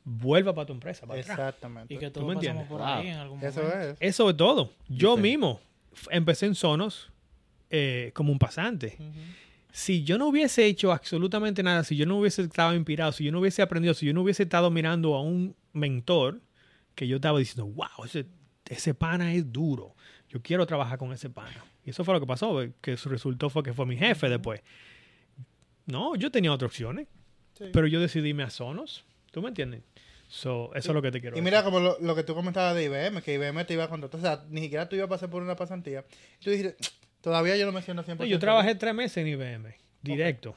vuelva 0.06 0.54
para 0.54 0.66
tu 0.68 0.74
empresa? 0.74 1.06
Para 1.06 1.20
atrás? 1.20 1.38
Exactamente. 1.38 1.94
Y 1.94 1.98
que 1.98 2.08
¿Tú 2.08 2.22
todos 2.22 2.28
me 2.28 2.34
entiendes? 2.36 2.68
por 2.68 2.78
Wow. 2.80 2.88
ahí 2.88 3.08
en 3.08 3.16
algún 3.18 3.40
momento. 3.40 3.62
Eso 3.62 3.78
es. 3.78 3.98
Es 4.00 4.16
sobre 4.16 4.36
todo. 4.36 4.72
Yo 4.88 5.16
Diferente. 5.16 5.22
mismo 5.22 5.60
empecé 6.12 6.46
en 6.46 6.56
Sonos 6.56 7.12
eh, 7.70 8.12
como 8.14 8.32
un 8.32 8.40
pasante. 8.40 8.98
Si 9.72 10.04
yo 10.06 10.18
no 10.18 10.28
hubiese 10.28 10.66
hecho 10.66 10.94
absolutamente 10.94 11.62
nada, 11.64 11.84
si 11.84 11.98
yo 11.98 12.06
no 12.06 12.18
hubiese 12.20 12.44
estado 12.44 12.74
inspirado, 12.76 13.12
si 13.12 13.26
yo 13.26 13.32
no 13.34 13.40
hubiese 13.42 13.62
aprendido, 13.62 13.94
si 13.94 14.06
yo 14.06 14.14
no 14.14 14.22
hubiese 14.22 14.44
estado 14.44 14.70
mirando 14.72 15.16
a 15.16 15.22
un 15.22 15.54
mentor, 15.74 16.40
que 16.94 17.08
yo 17.08 17.18
estaba 17.18 17.40
diciendo, 17.40 17.66
wow, 17.66 18.06
ese, 18.06 18.26
ese 18.70 18.94
pana 18.94 19.34
es 19.34 19.52
duro. 19.52 19.96
Yo 20.30 20.42
quiero 20.42 20.66
trabajar 20.66 20.98
con 20.98 21.12
ese 21.12 21.30
pana. 21.30 21.66
Y 21.84 21.90
eso 21.90 22.06
fue 22.06 22.14
lo 22.14 22.22
que 22.22 22.26
pasó, 22.28 22.62
eh, 22.62 22.72
que 22.80 22.96
su 22.96 23.10
resultado 23.10 23.50
fue 23.50 23.64
que 23.64 23.74
fue 23.74 23.86
mi 23.86 23.98
jefe 23.98 24.30
después. 24.30 24.62
No, 25.88 26.16
yo 26.16 26.32
tenía 26.32 26.52
otras 26.54 26.70
opciones, 26.72 27.08
Sí. 27.58 27.66
pero 27.74 27.88
yo 27.88 28.00
decidí 28.00 28.30
irme 28.30 28.44
a 28.44 28.50
Sonos. 28.50 29.04
¿Tú 29.32 29.42
me 29.42 29.50
entiendes? 29.50 29.82
So, 30.28 30.72
eso 30.76 30.92
es 30.92 30.96
lo 30.96 31.02
que 31.02 31.12
te 31.12 31.22
quiero 31.22 31.36
Y 31.36 31.40
decir. 31.40 31.44
mira 31.44 31.64
como 31.64 31.80
lo, 31.80 31.98
lo 32.00 32.16
que 32.16 32.24
tú 32.24 32.34
comentabas 32.36 32.76
de 32.76 32.84
IBM, 32.86 33.22
que 33.22 33.34
IBM 33.36 33.66
te 33.66 33.74
iba 33.74 33.84
a 33.86 33.90
contratar. 33.90 34.20
O 34.20 34.24
sea, 34.24 34.44
ni 34.50 34.62
siquiera 34.62 34.90
tú 34.90 34.96
ibas 34.96 35.06
a 35.06 35.10
pasar 35.10 35.30
por 35.30 35.42
una 35.44 35.56
pasantía. 35.56 36.04
Tú 36.44 36.50
dijiste, 36.50 36.76
todavía 37.22 37.56
yo 37.58 37.66
no 37.66 37.72
me 37.72 37.82
siento 37.82 38.04
100%. 38.04 38.18
No, 38.20 38.26
yo 38.26 38.40
trabajé 38.40 38.76
tres 38.76 38.94
meses 38.94 39.18
en 39.18 39.28
IBM, 39.28 39.76
directo. 40.02 40.56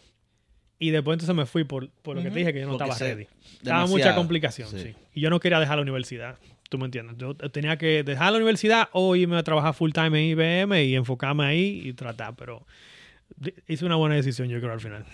Y 0.80 0.90
después 0.90 1.16
entonces 1.16 1.34
me 1.34 1.44
fui 1.44 1.64
por, 1.64 1.90
por 1.90 2.16
lo 2.16 2.22
que 2.22 2.30
te 2.30 2.38
dije 2.38 2.52
que 2.52 2.60
yo 2.60 2.66
no 2.66 2.78
Porque 2.78 2.90
estaba 2.90 3.10
ready. 3.10 3.26
Estaba 3.52 3.86
mucha 3.86 4.14
complicación, 4.14 4.68
sí. 4.70 4.78
Sí. 4.82 4.94
Y 5.14 5.20
yo 5.20 5.28
no 5.28 5.40
quería 5.40 5.58
dejar 5.58 5.76
la 5.76 5.82
universidad. 5.82 6.38
¿Tú 6.70 6.78
me 6.78 6.84
entiendes? 6.84 7.16
Yo 7.16 7.34
tenía 7.34 7.76
que 7.78 8.04
dejar 8.04 8.30
la 8.30 8.36
universidad 8.36 8.88
o 8.92 9.16
irme 9.16 9.36
a 9.38 9.42
trabajar 9.42 9.74
full 9.74 9.90
time 9.90 10.18
en 10.18 10.38
IBM 10.38 10.84
y 10.84 10.94
enfocarme 10.94 11.44
ahí 11.46 11.80
y 11.84 11.92
tratar. 11.94 12.36
Pero 12.36 12.64
hice 13.66 13.84
una 13.84 13.96
buena 13.96 14.14
decisión, 14.14 14.48
yo 14.48 14.60
creo, 14.60 14.72
al 14.72 14.80
final. 14.80 15.04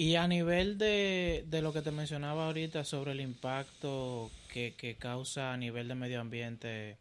Y 0.00 0.14
a 0.16 0.26
nivel 0.26 0.78
de, 0.78 1.44
de 1.46 1.60
lo 1.60 1.72
que 1.74 1.82
te 1.82 1.90
mencionaba 1.90 2.46
ahorita 2.46 2.84
sobre 2.84 3.12
el 3.12 3.20
impacto 3.20 4.30
que, 4.50 4.72
que 4.76 4.94
causa 4.94 5.52
a 5.52 5.56
nivel 5.58 5.88
de 5.88 5.94
medio 5.94 6.20
ambiente 6.20 6.96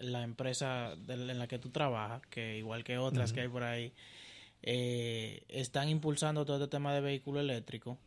la 0.00 0.22
empresa 0.22 0.94
de- 0.96 1.14
en 1.14 1.38
la 1.38 1.48
que 1.48 1.58
tú 1.58 1.70
trabajas, 1.70 2.22
que 2.30 2.56
igual 2.58 2.84
que 2.84 2.96
otras 2.98 3.32
que 3.32 3.40
hay 3.40 3.48
por 3.48 3.64
ahí, 3.64 3.92
eh, 4.62 5.42
están 5.48 5.88
impulsando 5.88 6.44
todo 6.44 6.58
este 6.62 6.70
tema 6.70 6.94
de 6.94 7.00
vehículo 7.00 7.40
eléctrico. 7.40 7.98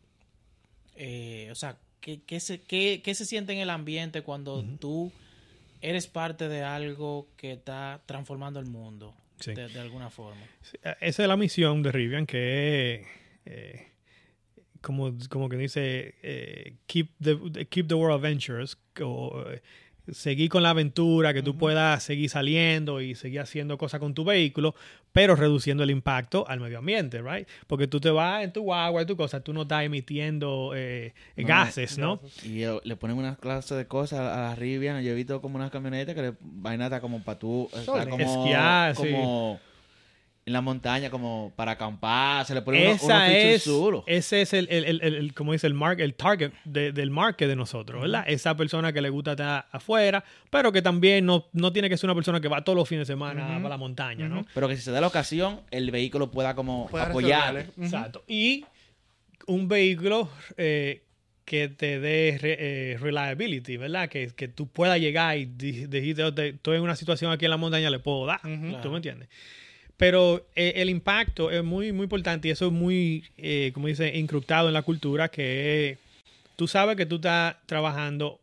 Eh, 0.96 1.48
o 1.50 1.54
sea, 1.54 1.76
¿qué, 2.00 2.20
qué 2.26 2.40
se, 2.40 2.62
qué, 2.62 3.02
qué 3.04 3.14
se 3.14 3.26
siente 3.26 3.52
en 3.52 3.58
el 3.58 3.68
ambiente 3.68 4.22
cuando 4.22 4.64
tú 4.80 5.12
eres 5.82 6.06
parte 6.06 6.48
de 6.48 6.62
algo 6.62 7.28
que 7.36 7.52
está 7.52 8.00
transformando 8.06 8.60
el 8.60 8.66
mundo 8.66 9.14
Sí. 9.40 9.52
de, 9.52 9.68
de 9.68 9.80
alguna 9.80 10.08
forma? 10.08 10.40
Eh, 10.84 10.94
Esa 11.02 11.22
es 11.22 11.28
la 11.28 11.36
misión 11.36 11.82
de 11.82 11.92
Rivian, 11.92 12.24
que 12.26 13.04
eh, 13.44 13.88
como, 14.82 15.12
como 15.30 15.48
que 15.48 15.56
dice, 15.56 16.14
eh, 16.22 16.76
keep, 16.86 17.10
the, 17.22 17.66
keep 17.66 17.88
the 17.88 17.94
world 17.94 18.16
adventures, 18.16 18.76
o, 19.00 19.44
eh, 19.48 19.62
seguir 20.10 20.48
con 20.48 20.62
la 20.62 20.70
aventura, 20.70 21.32
que 21.32 21.42
tú 21.42 21.56
puedas 21.56 22.02
seguir 22.02 22.28
saliendo 22.28 23.00
y 23.00 23.14
seguir 23.14 23.40
haciendo 23.40 23.78
cosas 23.78 24.00
con 24.00 24.14
tu 24.14 24.24
vehículo, 24.24 24.74
pero 25.12 25.36
reduciendo 25.36 25.84
el 25.84 25.90
impacto 25.90 26.46
al 26.48 26.58
medio 26.60 26.78
ambiente, 26.78 27.22
right? 27.22 27.46
Porque 27.66 27.86
tú 27.86 28.00
te 28.00 28.10
vas 28.10 28.42
en 28.42 28.52
tu 28.52 28.62
guagua 28.62 29.02
y 29.02 29.06
tu 29.06 29.16
cosa, 29.16 29.40
tú 29.40 29.52
no 29.52 29.62
estás 29.62 29.84
emitiendo 29.84 30.72
eh, 30.74 31.14
gases, 31.36 31.98
¿no? 31.98 32.20
Y 32.44 32.64
le 32.84 32.96
ponen 32.96 33.16
una 33.16 33.36
clase 33.36 33.74
de 33.74 33.86
cosas 33.86 34.20
a 34.20 34.40
la 34.40 34.54
Rivian. 34.56 35.02
Yo 35.02 35.12
he 35.12 35.14
visto 35.14 35.40
como 35.40 35.56
unas 35.56 35.70
camionetas 35.70 36.14
que 36.14 36.22
le 36.22 36.34
vaina 36.40 36.86
está 36.86 37.00
como 37.00 37.22
para 37.22 37.38
tú. 37.38 37.68
Sole. 37.84 38.08
como, 38.08 38.24
Esquiar, 38.24 38.96
sí. 38.96 39.14
En 40.44 40.52
la 40.52 40.60
montaña, 40.60 41.08
como 41.08 41.52
para 41.54 41.72
acampar. 41.72 42.44
Se 42.46 42.54
le 42.54 42.62
pone 42.62 42.84
unos, 42.88 43.02
unos 43.02 43.22
es, 43.28 43.62
chulos. 43.64 44.02
ese 44.08 44.42
es 44.42 44.52
el, 44.52 44.66
el, 44.70 44.84
el, 45.00 45.14
el- 45.14 45.34
como 45.34 45.52
dice 45.52 45.68
el 45.68 45.74
mark, 45.74 46.00
el 46.00 46.14
target 46.14 46.50
de- 46.64 46.90
del 46.90 47.10
market 47.10 47.46
de 47.48 47.54
nosotros, 47.54 48.02
¿verdad? 48.02 48.24
Esa 48.26 48.56
persona 48.56 48.92
que 48.92 49.00
le 49.00 49.08
gusta 49.08 49.32
estar 49.32 49.66
afuera, 49.70 50.24
pero 50.50 50.72
que 50.72 50.82
también 50.82 51.24
no, 51.26 51.46
no 51.52 51.72
tiene 51.72 51.88
que 51.88 51.96
ser 51.96 52.08
una 52.10 52.14
persona 52.16 52.40
que 52.40 52.48
va 52.48 52.64
todos 52.64 52.76
los 52.76 52.88
fines 52.88 53.06
de 53.06 53.12
semana 53.12 53.46
para 53.58 53.68
la 53.68 53.76
montaña, 53.76 54.28
¿no? 54.28 54.44
Pero 54.52 54.66
que 54.68 54.76
si 54.76 54.82
se 54.82 54.90
da 54.90 55.00
la 55.00 55.06
ocasión, 55.06 55.60
el 55.70 55.90
vehículo 55.92 56.30
pueda 56.32 56.54
como 56.56 56.88
Pueda 56.88 57.04
apoyar. 57.06 57.66
Exacto. 57.80 58.24
Y 58.26 58.64
un 59.46 59.68
vehículo 59.68 60.28
eh, 60.56 61.02
que 61.44 61.68
te 61.68 61.98
dé 62.00 62.38
re- 62.40 62.56
eh, 62.92 62.96
reliability, 62.98 63.76
¿verdad? 63.76 64.08
Que, 64.08 64.28
que 64.34 64.48
tú 64.48 64.66
puedas 64.68 64.98
llegar 64.98 65.36
y 65.38 65.44
di- 65.46 65.86
dijiste, 65.86 66.22
"Oh, 66.24 66.32
te- 66.34 66.48
estoy 66.50 66.76
en 66.78 66.82
una 66.82 66.96
situación 66.96 67.30
aquí 67.32 67.44
en 67.44 67.50
la 67.52 67.56
montaña, 67.56 67.90
le 67.90 67.98
puedo 68.00 68.26
dar. 68.26 68.40
¿Tú 68.42 68.48
Claro. 68.48 68.90
me 68.90 68.96
entiendes? 68.96 69.28
Pero 70.02 70.44
eh, 70.56 70.72
el 70.78 70.90
impacto 70.90 71.48
es 71.52 71.62
muy, 71.62 71.92
muy 71.92 72.02
importante 72.02 72.48
y 72.48 72.50
eso 72.50 72.66
es 72.66 72.72
muy, 72.72 73.22
eh, 73.38 73.70
como 73.72 73.86
dice, 73.86 74.18
incrustado 74.18 74.66
en 74.66 74.74
la 74.74 74.82
cultura, 74.82 75.28
que 75.28 75.96
tú 76.56 76.66
sabes 76.66 76.96
que 76.96 77.06
tú 77.06 77.16
estás 77.16 77.54
trabajando 77.66 78.40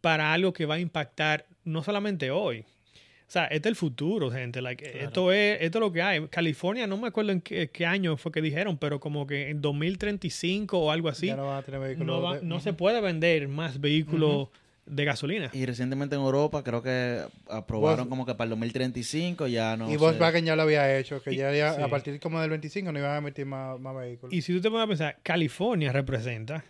para 0.00 0.32
algo 0.32 0.54
que 0.54 0.64
va 0.64 0.76
a 0.76 0.80
impactar 0.80 1.44
no 1.64 1.82
solamente 1.82 2.30
hoy. 2.30 2.60
O 2.60 3.30
sea, 3.34 3.44
este 3.44 3.68
es 3.68 3.72
el 3.72 3.76
futuro, 3.76 4.30
gente. 4.30 4.62
Like, 4.62 4.90
Claro. 4.90 5.06
esto, 5.06 5.32
es, 5.32 5.58
esto 5.60 5.78
es 5.78 5.80
lo 5.80 5.92
que 5.92 6.00
hay. 6.00 6.26
California, 6.28 6.86
no 6.86 6.96
me 6.96 7.08
acuerdo 7.08 7.32
en 7.32 7.42
qué, 7.42 7.68
qué 7.70 7.84
año 7.84 8.16
fue 8.16 8.32
que 8.32 8.40
dijeron, 8.40 8.78
pero 8.78 8.98
como 9.00 9.26
que 9.26 9.50
en 9.50 9.60
2035 9.60 10.78
o 10.78 10.90
algo 10.90 11.10
así, 11.10 11.26
Ya 11.26 11.36
no 11.36 11.46
van 11.48 11.58
a 11.58 11.62
tener 11.62 11.78
vehículos. 11.80 12.06
no, 12.06 12.22
va- 12.22 12.38
de- 12.38 12.42
no 12.46 12.54
Ujú. 12.56 12.64
se 12.64 12.72
puede 12.72 13.02
vender 13.02 13.48
más 13.48 13.82
vehículos 13.82 14.48
de 14.86 15.04
gasolina. 15.04 15.50
Y 15.52 15.64
recientemente 15.66 16.14
en 16.14 16.20
Europa 16.22 16.62
creo 16.62 16.82
que 16.82 17.22
aprobaron 17.48 18.06
Vol- 18.06 18.10
como 18.10 18.26
que 18.26 18.34
para 18.34 18.44
el 18.44 18.50
2035 18.50 19.46
ya 19.46 19.76
no 19.76 19.88
y 19.88 19.92
sé. 19.92 19.98
Volkswagen 19.98 20.44
ya 20.44 20.56
lo 20.56 20.62
había 20.62 20.98
hecho, 20.98 21.22
que 21.22 21.32
Y- 21.32 21.36
ya, 21.36 21.52
ya 21.52 21.74
sí. 21.74 21.82
a 21.82 21.88
partir 21.88 22.20
como 22.20 22.40
del 22.40 22.50
25 22.50 22.92
no 22.92 22.98
iban 22.98 23.12
a 23.12 23.18
emitir 23.18 23.46
más, 23.46 23.80
más 23.80 23.96
vehículos. 23.96 24.34
Y 24.34 24.42
si 24.42 24.52
tú 24.52 24.60
te 24.60 24.70
pones 24.70 24.84
a 24.84 24.88
pensar, 24.88 25.18
California 25.22 25.90
representa 25.92 26.64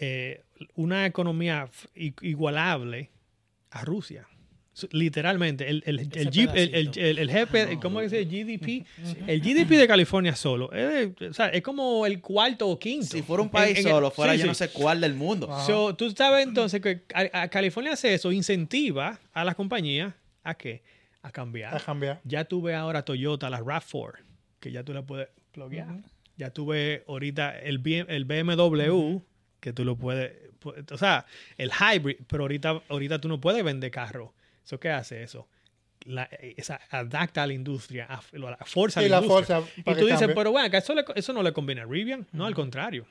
eh, 0.00 0.44
una 0.74 1.06
economía 1.06 1.68
igualable 2.22 3.10
a 3.70 3.84
Rusia. 3.84 4.26
Literalmente, 4.92 5.68
el, 5.68 5.82
el, 5.86 5.98
el, 6.00 6.10
Jeep- 6.30 6.50
el, 6.54 6.74
el, 6.74 6.90
pedacito. 6.90 7.00
el- 7.00 7.18
el 7.18 7.30
GP, 7.30 7.80
¿cómo 7.80 8.00
se 8.08 8.24
dice? 8.24 8.44
GDP? 8.58 8.86
El 9.26 9.40
GDP 9.40 9.70
de 9.78 9.86
California 9.88 10.36
solo. 10.36 10.72
Es, 10.72 11.16
de- 11.18 11.28
o 11.28 11.32
sea, 11.34 11.48
es 11.48 11.62
como 11.62 12.06
el 12.06 12.20
cuarto 12.20 12.68
o 12.68 12.78
quinto. 12.78 13.06
Si 13.06 13.22
fuera 13.22 13.42
un 13.42 13.48
En- 13.48 13.52
país 13.52 13.78
en 13.78 13.86
el- 13.86 13.92
solo, 13.92 14.10
fuera 14.10 14.32
sí, 14.32 14.38
yo 14.38 14.42
sí. 14.44 14.48
no 14.48 14.54
sé 14.54 14.68
cuál 14.70 15.00
del 15.00 15.14
mundo. 15.14 15.48
So, 15.66 15.94
tú 15.96 16.10
sabes 16.10 16.46
entonces 16.46 16.80
que 16.80 17.02
a, 17.14 17.42
a 17.42 17.48
California 17.48 17.92
hace 17.92 18.14
eso, 18.14 18.30
incentiva 18.32 19.18
a 19.32 19.44
las 19.44 19.54
compañías 19.54 20.14
a 20.44 20.54
qué? 20.54 20.82
A 21.22 21.30
cambiar. 21.32 21.74
a 21.74 21.80
cambiar. 21.80 22.20
Ya 22.24 22.44
tuve 22.44 22.74
ahora 22.74 23.02
Toyota, 23.04 23.50
la 23.50 23.60
RAV4, 23.60 24.12
que 24.60 24.70
ya 24.72 24.84
tú 24.84 24.92
la 24.94 25.02
puedes 25.02 25.28
pluguear. 25.52 25.88
Ya 26.36 26.50
tuve 26.50 27.02
ahorita 27.08 27.58
el, 27.58 27.82
el 28.08 28.24
BMW, 28.24 29.18
que 29.60 29.72
tú 29.72 29.84
lo 29.84 29.96
puedes, 29.96 30.32
pu- 30.62 30.92
o 30.92 30.96
sea, 30.96 31.26
el 31.56 31.70
hybrid, 31.72 32.16
pero 32.28 32.44
ahorita, 32.44 32.80
ahorita 32.88 33.20
tú 33.20 33.28
no 33.28 33.40
puedes 33.40 33.64
vender 33.64 33.90
carro. 33.90 34.32
¿Eso 34.68 34.78
qué 34.78 34.90
hace 34.90 35.22
eso? 35.22 35.48
La, 36.04 36.24
esa, 36.58 36.78
adapta 36.90 37.42
a 37.42 37.46
la 37.46 37.54
industria, 37.54 38.04
a, 38.04 38.20
la 38.36 38.58
fuerza 38.66 39.00
a 39.00 39.02
Y 39.02 39.08
la 39.08 39.18
la 39.20 39.26
industria. 39.26 39.62
fuerza 39.62 39.80
Y 39.80 39.94
tú 39.94 40.04
dices, 40.04 40.18
cambie. 40.20 40.36
pero 40.36 40.50
bueno, 40.52 40.76
eso, 40.76 40.94
le- 40.94 41.04
eso 41.16 41.32
no 41.32 41.42
le 41.42 41.52
conviene 41.54 41.80
a 41.80 41.86
Rivian. 41.86 42.26
No, 42.32 42.44
al 42.44 42.54
contrario. 42.54 43.06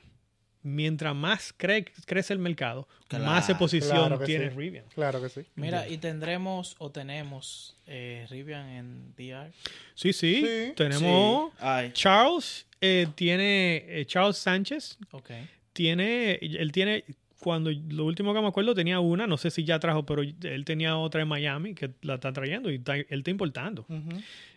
Mientras 0.62 1.14
más 1.16 1.52
cre- 1.58 1.90
crece 2.06 2.32
el 2.32 2.38
mercado, 2.38 2.86
más 3.10 3.46
Claro, 3.46 3.58
posición 3.58 3.96
claro 3.96 4.18
que 4.20 4.26
tiene 4.26 4.50
sí. 4.50 4.56
Rivian. 4.56 4.84
Claro 4.94 5.20
que 5.20 5.28
sí. 5.30 5.40
Mira, 5.56 5.88
y 5.88 5.98
tendremos 5.98 6.76
o 6.78 6.90
tenemos 6.92 7.76
eh, 7.88 8.24
Rivian 8.30 8.68
en 8.68 9.14
DR. 9.16 9.50
Sí, 9.94 10.12
sí, 10.12 10.44
Sí. 10.46 10.72
tenemos... 10.76 11.52
Sí. 11.58 11.90
Charles 11.92 12.66
eh, 12.80 13.08
tiene, 13.16 13.84
eh, 13.88 14.04
Charles 14.06 14.36
Sánchez 14.38 14.96
Ok. 15.10 15.30
tiene, 15.72 16.34
él 16.40 16.70
tiene, 16.70 17.04
cuando 17.40 17.70
lo 17.70 18.04
último 18.04 18.34
que 18.34 18.40
me 18.40 18.48
acuerdo 18.48 18.74
tenía 18.74 19.00
una, 19.00 19.26
no 19.26 19.36
sé 19.36 19.50
si 19.50 19.64
ya 19.64 19.78
trajo, 19.78 20.04
pero 20.04 20.22
él 20.22 20.64
tenía 20.64 20.96
otra 20.96 21.22
en 21.22 21.28
Miami 21.28 21.74
que 21.74 21.90
la 22.02 22.14
está 22.14 22.32
trayendo 22.32 22.70
y 22.70 22.76
está- 22.76 22.96
él 22.96 23.06
está 23.08 23.30
importando. 23.30 23.86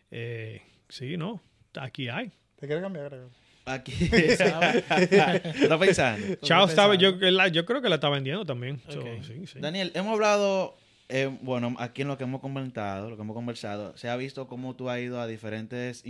Eh, 0.10 0.62
sí, 0.90 1.18
no, 1.18 1.42
aquí 1.80 2.10
hay. 2.10 2.32
¿Te 2.60 2.68
quieres 2.68 2.84
cambiar? 2.84 3.08
creo? 3.10 3.30
Aquí. 3.66 3.92
¿Está 4.10 5.80
pensando? 5.80 6.36
Charles 6.42 6.70
estaba, 6.72 6.96
yo, 6.96 7.12
la- 7.20 7.48
yo 7.48 7.66
creo 7.66 7.82
que 7.82 7.90
la 7.90 7.96
está 7.96 8.10
vendiendo 8.10 8.46
también. 8.46 8.80
So, 8.90 9.00
Ok. 9.00 9.08
sí, 9.24 9.46
sí. 9.48 9.60
Daniel, 9.60 9.92
hemos 9.94 10.14
hablado, 10.14 10.76
eh, 11.10 11.30
bueno, 11.42 11.76
aquí 11.80 12.02
en 12.02 12.08
lo 12.08 12.18
que 12.18 12.24
hemos 12.24 12.42
comentado, 12.42 13.10
lo 13.10 13.16
que 13.16 13.22
hemos 13.22 13.36
conversado, 13.36 13.96
se 13.98 14.10
ha 14.10 14.16
visto 14.16 14.48
cómo 14.48 14.76
tú 14.76 14.90
has 14.90 15.00
ido 15.00 15.20
a 15.22 15.28
diferentes 15.28 16.04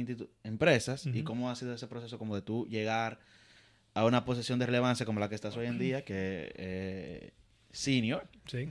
empresas 0.44 1.06
y 1.06 1.24
cómo 1.24 1.50
ha 1.50 1.56
sido 1.56 1.74
ese 1.74 1.88
proceso 1.88 2.18
como 2.18 2.36
de 2.36 2.42
tú 2.42 2.66
llegar 2.70 3.20
a 3.94 4.06
una 4.06 4.26
posición 4.26 4.60
de 4.60 4.66
relevancia 4.66 5.06
como 5.06 5.20
la 5.20 5.30
que 5.30 5.36
estás 5.36 5.56
hoy 5.58 5.68
en 5.68 5.78
día, 5.78 6.04
que 6.04 6.52
eh, 6.56 7.32
senior. 7.72 8.28
Sí. 8.48 8.70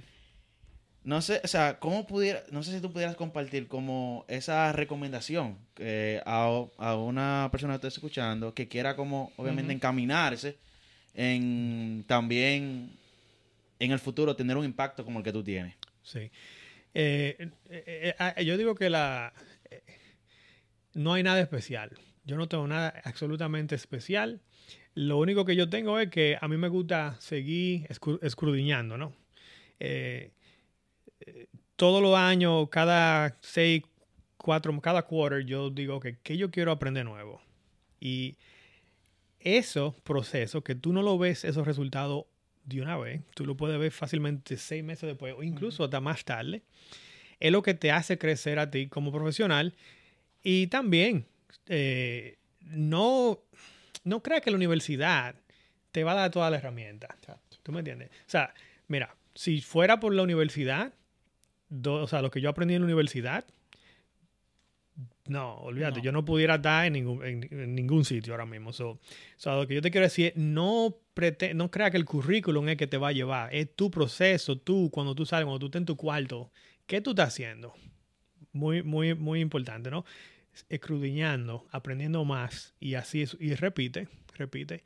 No 1.02 1.22
sé, 1.22 1.40
o 1.42 1.48
sea, 1.48 1.78
cómo 1.78 2.06
pudiera, 2.06 2.42
no 2.50 2.62
sé 2.62 2.72
si 2.72 2.80
tú 2.80 2.92
pudieras 2.92 3.16
compartir 3.16 3.68
como 3.68 4.26
esa 4.28 4.72
recomendación 4.72 5.58
eh, 5.76 6.20
a, 6.26 6.64
a 6.76 6.96
una 6.96 7.48
persona 7.50 7.74
que 7.74 7.86
esté 7.86 7.88
escuchando 7.88 8.52
que 8.54 8.68
quiera 8.68 8.96
como, 8.96 9.32
obviamente, 9.36 9.72
encaminarse 9.72 10.58
en 11.14 12.04
también 12.06 12.98
en 13.78 13.90
el 13.92 13.98
futuro 13.98 14.36
tener 14.36 14.56
un 14.58 14.64
impacto 14.64 15.04
como 15.04 15.18
el 15.18 15.24
que 15.24 15.32
tú 15.32 15.42
tienes. 15.42 15.74
Sí. 16.02 16.30
Eh, 16.92 17.50
eh, 17.70 18.44
yo 18.44 18.58
digo 18.58 18.74
que 18.74 18.90
la 18.90 19.32
no 20.94 21.14
hay 21.14 21.22
nada 21.22 21.40
especial. 21.40 21.90
Yo 22.24 22.36
no 22.36 22.48
tengo 22.48 22.66
nada 22.66 23.00
absolutamente 23.04 23.74
especial. 23.74 24.40
Lo 24.94 25.18
único 25.18 25.44
que 25.44 25.56
yo 25.56 25.68
tengo 25.68 25.98
es 25.98 26.10
que 26.10 26.36
a 26.40 26.48
mí 26.48 26.56
me 26.56 26.68
gusta 26.68 27.16
seguir 27.20 27.86
escudriñando, 28.22 28.98
¿no? 28.98 29.12
Eh, 29.78 30.32
eh, 31.20 31.46
todos 31.76 32.02
los 32.02 32.16
años, 32.16 32.68
cada 32.70 33.38
seis, 33.40 33.82
cuatro, 34.36 34.78
cada 34.80 35.02
quarter, 35.02 35.44
yo 35.44 35.70
digo 35.70 36.00
que 36.00 36.18
¿qué 36.22 36.36
yo 36.36 36.50
quiero 36.50 36.72
aprender 36.72 37.04
nuevo? 37.04 37.40
Y 38.00 38.36
eso 39.38 39.96
proceso, 40.02 40.62
que 40.62 40.74
tú 40.74 40.92
no 40.92 41.02
lo 41.02 41.18
ves, 41.18 41.44
esos 41.44 41.66
resultados 41.66 42.24
de 42.64 42.82
una 42.82 42.98
vez, 42.98 43.22
tú 43.34 43.46
lo 43.46 43.56
puedes 43.56 43.78
ver 43.78 43.90
fácilmente 43.90 44.56
seis 44.56 44.84
meses 44.84 45.08
después 45.08 45.34
o 45.36 45.42
incluso 45.42 45.84
hasta 45.84 46.00
más 46.00 46.24
tarde, 46.24 46.62
es 47.38 47.50
lo 47.50 47.62
que 47.62 47.74
te 47.74 47.90
hace 47.90 48.18
crecer 48.18 48.58
a 48.58 48.70
ti 48.70 48.88
como 48.88 49.10
profesional 49.12 49.74
y 50.42 50.66
también 50.66 51.26
eh, 51.66 52.36
no, 52.60 53.40
no 54.04 54.22
creas 54.22 54.40
que 54.42 54.50
la 54.50 54.56
universidad 54.56 55.34
te 55.92 56.04
va 56.04 56.12
a 56.12 56.16
dar 56.16 56.30
toda 56.30 56.50
la 56.50 56.56
herramienta. 56.58 57.16
¿Tú 57.62 57.72
me 57.72 57.80
entiendes? 57.80 58.08
O 58.10 58.30
sea, 58.30 58.54
mira, 58.88 59.14
si 59.34 59.60
fuera 59.60 60.00
por 60.00 60.14
la 60.14 60.22
universidad, 60.22 60.92
do- 61.68 62.02
o 62.02 62.06
sea, 62.06 62.22
lo 62.22 62.30
que 62.30 62.40
yo 62.40 62.48
aprendí 62.50 62.74
en 62.74 62.80
la 62.82 62.86
universidad, 62.86 63.44
no, 65.26 65.56
olvídate, 65.58 65.98
No. 65.98 66.04
yo 66.04 66.12
no 66.12 66.24
pudiera 66.24 66.58
dar 66.58 66.86
en 66.86 66.94
ningún, 66.94 67.24
en, 67.24 67.48
en 67.50 67.74
ningún 67.74 68.04
sitio 68.04 68.32
ahora 68.32 68.46
mismo. 68.46 68.72
So, 68.72 68.98
so, 69.36 69.54
lo 69.60 69.66
que 69.66 69.74
yo 69.74 69.82
te 69.82 69.90
quiero 69.90 70.06
decir 70.06 70.26
es, 70.28 70.36
no, 70.36 70.96
prete- 71.14 71.54
no 71.54 71.70
crea 71.70 71.90
que 71.90 71.96
el 71.96 72.04
currículum 72.04 72.68
es 72.68 72.76
que 72.76 72.86
te 72.88 72.96
va 72.98 73.08
a 73.08 73.12
llevar, 73.12 73.54
es 73.54 73.74
tu 73.76 73.90
proceso, 73.90 74.58
tú, 74.58 74.90
cuando 74.90 75.14
tú 75.14 75.24
sales, 75.26 75.44
cuando 75.44 75.60
tú 75.60 75.66
estás 75.66 75.80
en 75.80 75.86
tu 75.86 75.96
cuarto, 75.96 76.50
¿qué 76.86 77.00
tú 77.00 77.10
estás 77.10 77.28
haciendo? 77.28 77.74
Muy, 78.52 78.82
muy, 78.82 79.14
muy 79.14 79.40
importante, 79.40 79.90
¿no? 79.90 80.04
Escrudiñando, 80.68 81.66
aprendiendo 81.70 82.24
más 82.24 82.74
y 82.80 82.94
así, 82.94 83.22
es- 83.22 83.36
y 83.40 83.54
repite, 83.54 84.08
repite. 84.36 84.82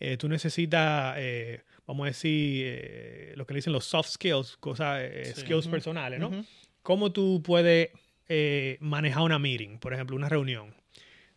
Eh, 0.00 0.16
tú 0.16 0.28
necesitas, 0.28 1.14
eh, 1.18 1.62
vamos 1.86 2.04
a 2.04 2.08
decir, 2.08 2.64
eh, 2.66 3.32
lo 3.36 3.46
que 3.46 3.54
le 3.54 3.58
dicen 3.58 3.72
los 3.72 3.84
soft 3.84 4.10
skills, 4.10 4.56
cosas, 4.58 5.02
Sí. 5.34 5.40
skills 5.42 5.66
personales, 5.68 6.20
¿no? 6.20 6.44
¿Cómo 6.82 7.12
tú 7.12 7.42
puedes 7.42 7.90
manejar 8.80 9.22
una 9.22 9.38
meeting, 9.38 9.78
por 9.78 9.94
ejemplo, 9.94 10.14
una 10.16 10.28
reunión? 10.28 10.74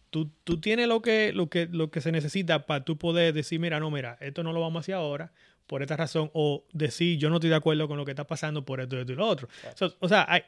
Tú, 0.09 0.29
tú 0.43 0.59
tienes 0.59 0.87
lo 0.87 1.01
que, 1.01 1.31
lo, 1.31 1.49
que, 1.49 1.67
lo 1.71 1.89
que 1.89 2.01
se 2.01 2.11
necesita 2.11 2.65
para 2.65 2.83
tú 2.83 2.97
poder 2.97 3.33
decir, 3.33 3.59
mira, 3.59 3.79
no, 3.79 3.89
mira, 3.91 4.17
esto 4.19 4.43
no 4.43 4.51
lo 4.51 4.59
vamos 4.59 4.79
a 4.79 4.81
hacer 4.81 4.95
ahora 4.95 5.31
por 5.67 5.81
esta 5.81 5.95
razón, 5.95 6.29
o 6.33 6.65
decir, 6.73 7.17
yo 7.17 7.29
no 7.29 7.37
estoy 7.37 7.49
de 7.49 7.55
acuerdo 7.55 7.87
con 7.87 7.97
lo 7.97 8.03
que 8.03 8.11
está 8.11 8.27
pasando 8.27 8.65
por 8.65 8.81
esto, 8.81 8.99
esto 8.99 9.13
y 9.13 9.15
lo 9.15 9.25
otro. 9.25 9.47
So- 9.75 9.95
o 9.99 10.09
sea, 10.09 10.25
hay- 10.27 10.43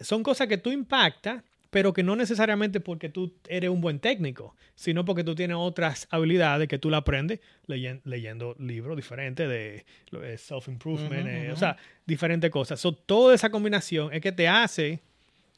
son 0.00 0.22
cosas 0.22 0.48
que 0.48 0.58
tú 0.58 0.70
impactas, 0.70 1.42
pero 1.70 1.92
que 1.92 2.02
no 2.02 2.16
necesariamente 2.16 2.80
porque 2.80 3.08
tú 3.08 3.34
eres 3.48 3.70
un 3.70 3.80
buen 3.80 3.98
técnico, 3.98 4.54
sino 4.74 5.04
porque 5.04 5.24
tú 5.24 5.34
tienes 5.34 5.56
otras 5.58 6.06
habilidades 6.10 6.68
que 6.68 6.78
tú 6.78 6.90
la 6.90 6.98
aprendes 6.98 7.40
leyen- 7.66 8.00
leyendo 8.04 8.54
libros 8.58 8.96
diferentes 8.96 9.48
de 9.48 9.84
eh, 10.12 10.38
self-improvement, 10.38 11.26
eh, 11.26 11.50
o 11.52 11.56
sea, 11.56 11.76
diferentes 12.06 12.50
cosas. 12.50 12.80
So, 12.80 12.92
toda 12.92 13.34
esa 13.34 13.50
combinación 13.50 14.12
es 14.14 14.20
que 14.20 14.32
te 14.32 14.48
hace 14.48 15.00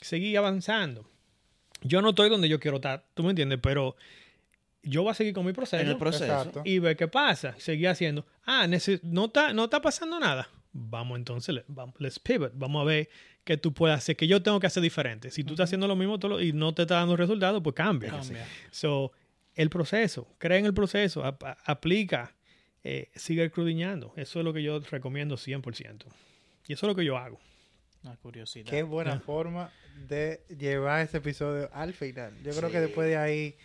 seguir 0.00 0.38
avanzando. 0.38 1.08
Yo 1.82 2.02
no 2.02 2.10
estoy 2.10 2.28
donde 2.28 2.48
yo 2.48 2.58
quiero 2.58 2.78
estar, 2.78 3.04
tú 3.14 3.22
me 3.22 3.30
entiendes, 3.30 3.58
pero 3.62 3.94
yo 4.82 5.02
voy 5.02 5.10
a 5.10 5.14
seguir 5.14 5.34
con 5.34 5.44
mi 5.44 5.52
proceso 5.52 5.82
En 5.82 5.88
el 5.88 5.98
proceso. 5.98 6.24
Exacto. 6.24 6.62
y 6.64 6.78
ver 6.78 6.96
qué 6.96 7.08
pasa. 7.08 7.54
Seguir 7.58 7.88
haciendo. 7.88 8.26
Ah, 8.44 8.66
no 9.02 9.24
está, 9.26 9.52
no 9.52 9.64
está 9.64 9.80
pasando 9.82 10.18
nada. 10.18 10.48
Vamos 10.72 11.18
entonces, 11.18 11.62
vamos, 11.66 11.94
let's 11.98 12.18
pivot. 12.18 12.52
Vamos 12.54 12.82
a 12.82 12.84
ver 12.84 13.08
qué 13.48 13.56
tú 13.56 13.72
puedes 13.72 13.96
hacer, 13.96 14.14
que 14.14 14.26
yo 14.26 14.42
tengo 14.42 14.60
que 14.60 14.66
hacer 14.66 14.82
diferente. 14.82 15.30
Si 15.30 15.42
tú 15.42 15.54
estás 15.54 15.64
haciendo 15.70 15.88
lo 15.88 15.96
mismo 15.96 16.18
todo 16.18 16.32
lo- 16.32 16.40
y 16.42 16.52
no 16.52 16.74
te 16.74 16.82
está 16.82 16.96
dando 16.96 17.16
resultados, 17.16 17.62
pues 17.62 17.74
cambia. 17.74 18.10
Cambia. 18.10 18.46
So, 18.70 19.10
el 19.54 19.70
proceso, 19.70 20.28
cree 20.38 20.58
en 20.58 20.66
el 20.66 20.74
proceso, 20.74 21.24
ap- 21.24 21.42
aplica, 21.64 22.34
eh, 22.84 23.10
sigue 23.14 23.44
escudriñando. 23.44 24.12
Eso 24.16 24.38
es 24.40 24.44
lo 24.44 24.52
que 24.52 24.62
yo 24.62 24.78
recomiendo 24.80 25.36
100%. 25.36 26.06
Y 26.66 26.74
eso 26.74 26.86
es 26.86 26.88
lo 26.88 26.94
que 26.94 27.04
yo 27.06 27.16
hago. 27.16 27.40
Una 28.04 28.16
curiosidad. 28.16 28.68
Qué 28.70 28.82
buena 28.82 29.18
forma 29.18 29.72
de 30.06 30.42
llevar 30.56 31.00
ese 31.00 31.16
episodio 31.16 31.70
al 31.72 31.92
final. 31.94 32.32
Yo 32.44 32.52
creo 32.54 32.70
que 32.70 32.80
después 32.80 33.08
de 33.08 33.16
ahí 33.16 33.56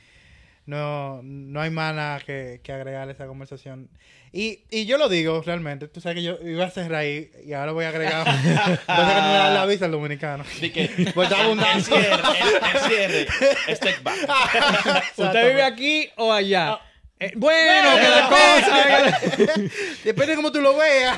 no, 0.65 1.21
no 1.23 1.61
hay 1.61 1.69
más 1.69 1.93
nada 1.93 2.19
que, 2.21 2.61
que 2.63 2.71
agregar 2.71 3.07
a 3.09 3.11
esa 3.11 3.27
conversación. 3.27 3.89
Y, 4.31 4.63
y 4.71 4.85
yo 4.85 4.97
lo 4.97 5.09
digo 5.09 5.41
realmente. 5.45 5.87
Tú 5.87 5.99
sabes 5.99 6.15
que 6.15 6.23
yo 6.23 6.37
iba 6.41 6.65
a 6.65 6.69
cerrar 6.71 7.01
ahí 7.01 7.29
y 7.45 7.53
ahora 7.53 7.73
voy 7.73 7.85
a 7.85 7.89
agregar. 7.89 8.25
Le 8.43 8.83
dan 8.87 9.53
la 9.53 9.65
visa 9.65 9.85
al 9.85 9.91
dominicano. 9.91 10.43
Así 10.43 10.71
que, 10.71 10.87
Pues 11.13 11.29
está 11.29 11.41
el 11.41 11.45
abundante. 11.47 11.83
cierre, 11.83 12.07
el, 12.15 12.75
el 12.75 13.27
cierre, 13.27 13.75
step 13.75 14.03
back. 14.03 15.03
¿Usted 15.17 15.49
vive 15.49 15.63
aquí 15.63 16.09
o 16.17 16.31
allá? 16.31 16.79
Eh, 17.19 17.33
bueno, 17.35 17.89
que 17.95 18.09
la 18.09 18.29
cosa... 18.29 19.19
Depende 20.03 20.31
de 20.31 20.35
cómo 20.35 20.51
tú 20.51 20.61
lo 20.61 20.75
veas. 20.77 21.17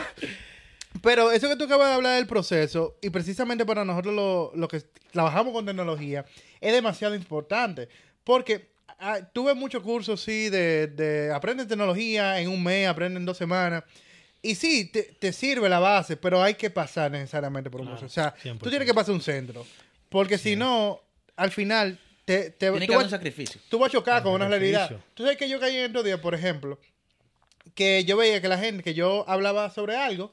Pero 1.02 1.32
eso 1.32 1.48
que 1.48 1.56
tú 1.56 1.66
acabas 1.66 1.90
de 1.90 1.94
hablar 1.94 2.16
del 2.16 2.26
proceso, 2.26 2.98
y 3.02 3.12
precisamente 3.12 3.66
para 3.66 3.86
nosotros 3.86 4.14
lo, 4.14 4.52
lo 4.56 4.68
que 4.68 4.82
trabajamos 5.12 5.54
con 5.54 5.66
tecnología, 5.66 6.26
es 6.60 6.74
demasiado 6.74 7.14
importante. 7.16 7.90
Porque 8.24 8.75
ah, 9.00 9.20
tuve 9.34 9.54
muchos 9.54 9.82
cursos, 9.84 10.22
sí, 10.22 10.50
de, 10.50 10.88
de 10.88 11.32
aprende 11.34 11.66
tecnología 11.66 12.40
en 12.40 12.50
un 12.50 12.64
mes, 12.64 12.88
aprende 12.88 13.20
en 13.20 13.26
dos 13.26 13.38
semanas. 13.38 13.84
Y 14.42 14.56
sí, 14.56 14.86
te, 14.86 15.04
te 15.04 15.34
sirve 15.34 15.68
la 15.70 15.80
base, 15.80 16.18
pero 16.18 16.42
hay 16.44 16.54
que 16.54 16.70
pasar 16.70 17.10
necesariamente 17.12 17.70
por 17.72 17.82
un 17.82 17.88
Claro, 17.88 18.00
proceso. 18.02 18.22
O 18.22 18.24
sea, 18.24 18.36
100%. 18.54 18.60
tú 18.60 18.70
tienes 18.70 18.88
que 18.88 18.94
pasar 18.94 19.14
un 19.16 19.22
centro. 19.22 19.66
Porque 20.10 20.38
si 20.38 20.56
no, 20.56 21.02
al 21.36 21.50
final, 21.52 22.00
te, 22.26 22.52
te, 22.52 22.70
Tiene 22.70 22.86
tú 22.86 22.92
que 22.92 22.96
vas- 22.96 23.06
un 23.06 23.10
sacrificio. 23.10 23.60
tú 23.70 23.80
vas 23.80 23.90
a 23.90 23.92
chocar 23.94 24.22
con 24.22 24.34
Un 24.34 24.42
una 24.42 24.48
realidad. 24.50 24.90
Tú 25.16 25.24
sabes 25.24 25.38
que 25.38 25.50
yo 25.50 25.60
caí 25.60 25.76
en 25.78 25.86
estos 25.86 26.06
días, 26.06 26.20
por 26.20 26.36
ejemplo, 26.36 26.80
que 27.74 28.06
yo 28.06 28.18
veía 28.18 28.40
que 28.42 28.48
la 28.48 28.58
gente, 28.60 28.84
que 28.84 28.94
yo 28.94 29.26
hablaba 29.28 29.70
sobre 29.72 29.96
algo 29.98 30.32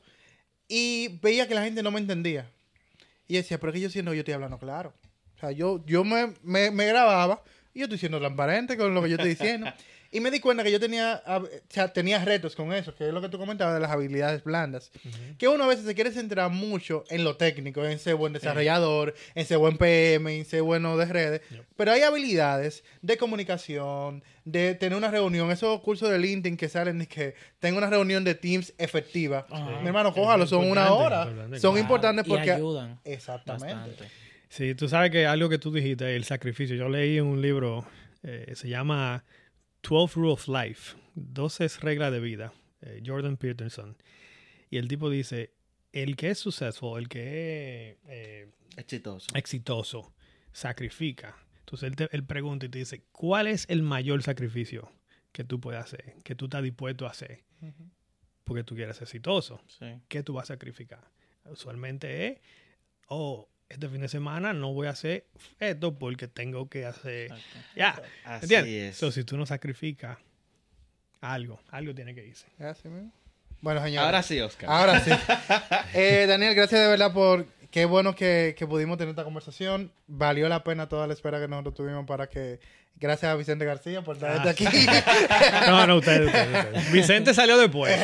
y 0.69 1.19
veía 1.23 1.49
que 1.49 1.55
la 1.55 1.63
gente 1.65 1.83
no 1.83 1.91
me 1.91 1.99
entendía. 2.01 2.51
Y 3.29 3.35
decía, 3.37 3.59
pero 3.59 3.71
es 3.73 3.77
que 3.77 3.81
yo 3.81 3.89
siento 3.91 4.11
que 4.11 4.19
yo 4.19 4.21
estoy 4.21 4.35
hablando 4.35 4.59
claro. 4.59 4.93
O 5.37 5.41
sea, 5.41 5.53
yo, 5.53 5.83
yo 5.87 6.05
me, 6.05 6.35
me, 6.43 6.71
me 6.71 6.87
grababa 6.87 7.43
y 7.75 7.79
yo 7.81 7.85
estoy 7.85 7.99
siendo 7.99 8.19
transparente 8.19 8.77
con 8.77 8.95
lo 8.95 9.03
que 9.03 9.09
yo 9.11 9.17
estoy 9.17 9.31
diciendo. 9.31 9.73
y 10.15 10.21
me 10.21 10.31
di 10.31 10.41
cuenta 10.41 10.63
que 10.63 10.71
yo 10.71 10.79
tenía, 10.79 11.25
hab- 11.25 11.47
o 11.47 11.63
sea, 11.71 11.91
tenía 11.91 12.23
retos 12.23 12.55
con 12.55 12.71
eso, 12.75 12.95
que 12.95 13.09
es 13.09 13.15
lo 13.15 13.23
que 13.23 13.31
tú 13.31 13.39
comentabas 13.39 13.73
de 13.73 13.81
las 13.81 13.91
habilidades 13.91 14.45
blandas. 14.45 14.91
Que 15.39 15.49
uno 15.49 15.65
a 15.65 15.69
veces 15.69 15.87
se 15.87 15.95
quiere 15.95 16.11
centrar 16.13 16.51
mucho 16.51 17.05
en 17.09 17.25
lo 17.25 17.37
técnico, 17.39 17.83
en 17.87 17.99
ser 17.99 18.17
buen 18.17 18.35
desarrollador, 18.35 19.15
en 19.35 19.47
ser 19.47 19.57
buen 19.57 19.79
PM, 19.79 20.37
en 20.37 20.45
ser 20.45 20.61
bueno 20.63 20.99
de 20.99 21.07
redes. 21.07 21.41
Pero 21.77 21.93
hay 21.93 22.03
habilidades 22.03 22.85
de 23.01 23.17
comunicación, 23.17 24.23
de 24.45 24.75
tener 24.75 24.99
una 24.99 25.11
reunión, 25.11 25.51
esos 25.51 25.81
cursos 25.81 26.11
de 26.11 26.19
LinkedIn 26.19 26.57
que 26.59 26.69
salen 26.69 27.01
y 27.01 27.07
que 27.07 27.35
tengo 27.59 27.79
una 27.79 27.89
reunión 27.89 28.23
de 28.25 28.35
Teams 28.35 28.75
efectiva. 28.77 29.47
Mi 29.81 29.87
hermano, 29.87 30.13
cójalo, 30.13 30.47
son 30.47 30.71
una 30.71 30.93
hora. 30.93 31.23
importante, 31.23 31.59
Son 31.61 31.73
claro. 31.73 31.83
importantes 31.83 32.27
Y 32.27 32.29
porque... 32.29 32.53
ayudan 32.53 33.01
Exactamente. 33.05 33.75
bastante. 33.75 34.05
Sí, 34.53 34.75
tú 34.75 34.87
sabes 34.87 35.11
que 35.11 35.25
algo 35.25 35.49
que 35.49 35.57
tú 35.59 35.73
dijiste, 35.73 36.15
el 36.15 36.25
sacrificio. 36.25 36.77
Yo 36.77 36.91
leí 36.91 37.21
un 37.21 37.41
libro, 37.41 37.87
eh, 38.23 38.53
se 38.55 38.69
llama 38.69 39.25
12 39.83 40.15
Rules 40.21 40.33
of 40.35 40.49
Life, 40.49 40.95
12 41.15 41.69
reglas 41.81 42.13
de 42.13 42.21
vida, 42.21 42.53
eh, 42.83 43.03
Jordan 43.03 43.39
Peterson. 43.39 43.97
Y 44.69 44.77
el 44.77 44.89
tipo 44.89 45.09
dice, 45.09 45.55
el 45.93 46.17
que 46.17 46.29
es 46.31 46.39
successful, 46.39 46.99
el 47.01 47.09
que 47.09 47.93
es 47.93 47.97
eh, 48.09 48.49
Exitoso. 48.77 49.35
exitoso, 49.35 50.13
sacrifica. 50.53 51.35
Entonces 51.61 51.89
él, 51.89 51.97
te- 51.97 52.09
él 52.15 52.23
pregunta 52.25 52.67
y 52.67 52.69
te 52.69 52.79
dice, 52.79 53.05
¿cuál 53.11 53.47
es 53.47 53.65
el 53.71 53.83
mayor 53.83 54.23
sacrificio 54.23 54.93
que 55.33 55.45
tú 55.45 55.61
puedes 55.63 55.81
hacer, 55.83 56.15
que 56.25 56.35
tú 56.35 56.45
estás 56.45 56.63
dispuesto 56.63 57.07
a 57.07 57.11
hacer? 57.11 57.43
Porque 58.45 58.65
tú 58.65 58.75
quieres 58.75 58.97
ser 58.99 59.05
exitoso. 59.05 59.63
Sí. 59.79 59.87
¿qué 60.09 60.23
tú 60.23 60.35
vas 60.35 60.51
a 60.51 60.55
sacrificar? 60.55 61.09
Usualmente 61.47 62.27
es, 62.27 62.39
oh, 63.07 63.49
este 63.73 63.89
fin 63.89 64.01
de 64.01 64.09
semana 64.09 64.53
no 64.53 64.73
voy 64.73 64.87
a 64.87 64.91
hacer 64.91 65.27
esto 65.59 65.99
porque 65.99 66.29
tengo 66.29 66.69
que 66.69 66.85
hacer... 66.87 67.33
Ya, 67.75 68.01
Así 68.25 68.45
¿entiendes? 68.45 68.93
es. 68.93 68.97
So, 68.97 69.11
si 69.11 69.25
tú 69.25 69.37
no 69.37 69.47
sacrificas 69.47 70.19
algo, 71.21 71.61
algo 71.71 71.95
tiene 71.95 72.15
que 72.15 72.27
irse. 72.27 72.47
Así 72.59 72.89
mismo. 72.89 73.13
Bueno, 73.61 73.83
señor. 73.83 74.05
Ahora 74.05 74.23
sí, 74.23 74.41
Oscar. 74.41 74.69
Ahora 74.71 75.01
sí. 75.01 75.11
Eh, 75.95 76.27
Daniel, 76.27 76.55
gracias 76.55 76.81
de 76.81 76.89
verdad 76.89 77.13
por... 77.13 77.47
Qué 77.71 77.87
bueno 77.87 78.15
que, 78.15 78.55
que 78.59 78.67
pudimos 78.67 78.99
tener 78.99 79.11
esta 79.11 79.25
conversación. 79.25 79.91
Valió 80.07 80.47
la 80.51 80.63
pena 80.63 80.91
toda 80.91 81.07
la 81.07 81.15
espera 81.15 81.41
que 81.41 81.49
nosotros 81.49 81.75
tuvimos 81.75 82.05
para 82.07 82.29
que... 82.29 82.61
Gracias 82.97 83.33
a 83.33 83.35
Vicente 83.35 83.65
García 83.65 84.03
por 84.03 84.19
traerte 84.19 84.51
aquí. 84.51 84.67
No, 85.67 85.87
no, 85.87 85.97
ustedes. 85.97 86.93
Vicente 86.93 87.33
salió 87.35 87.57
después. 87.57 87.99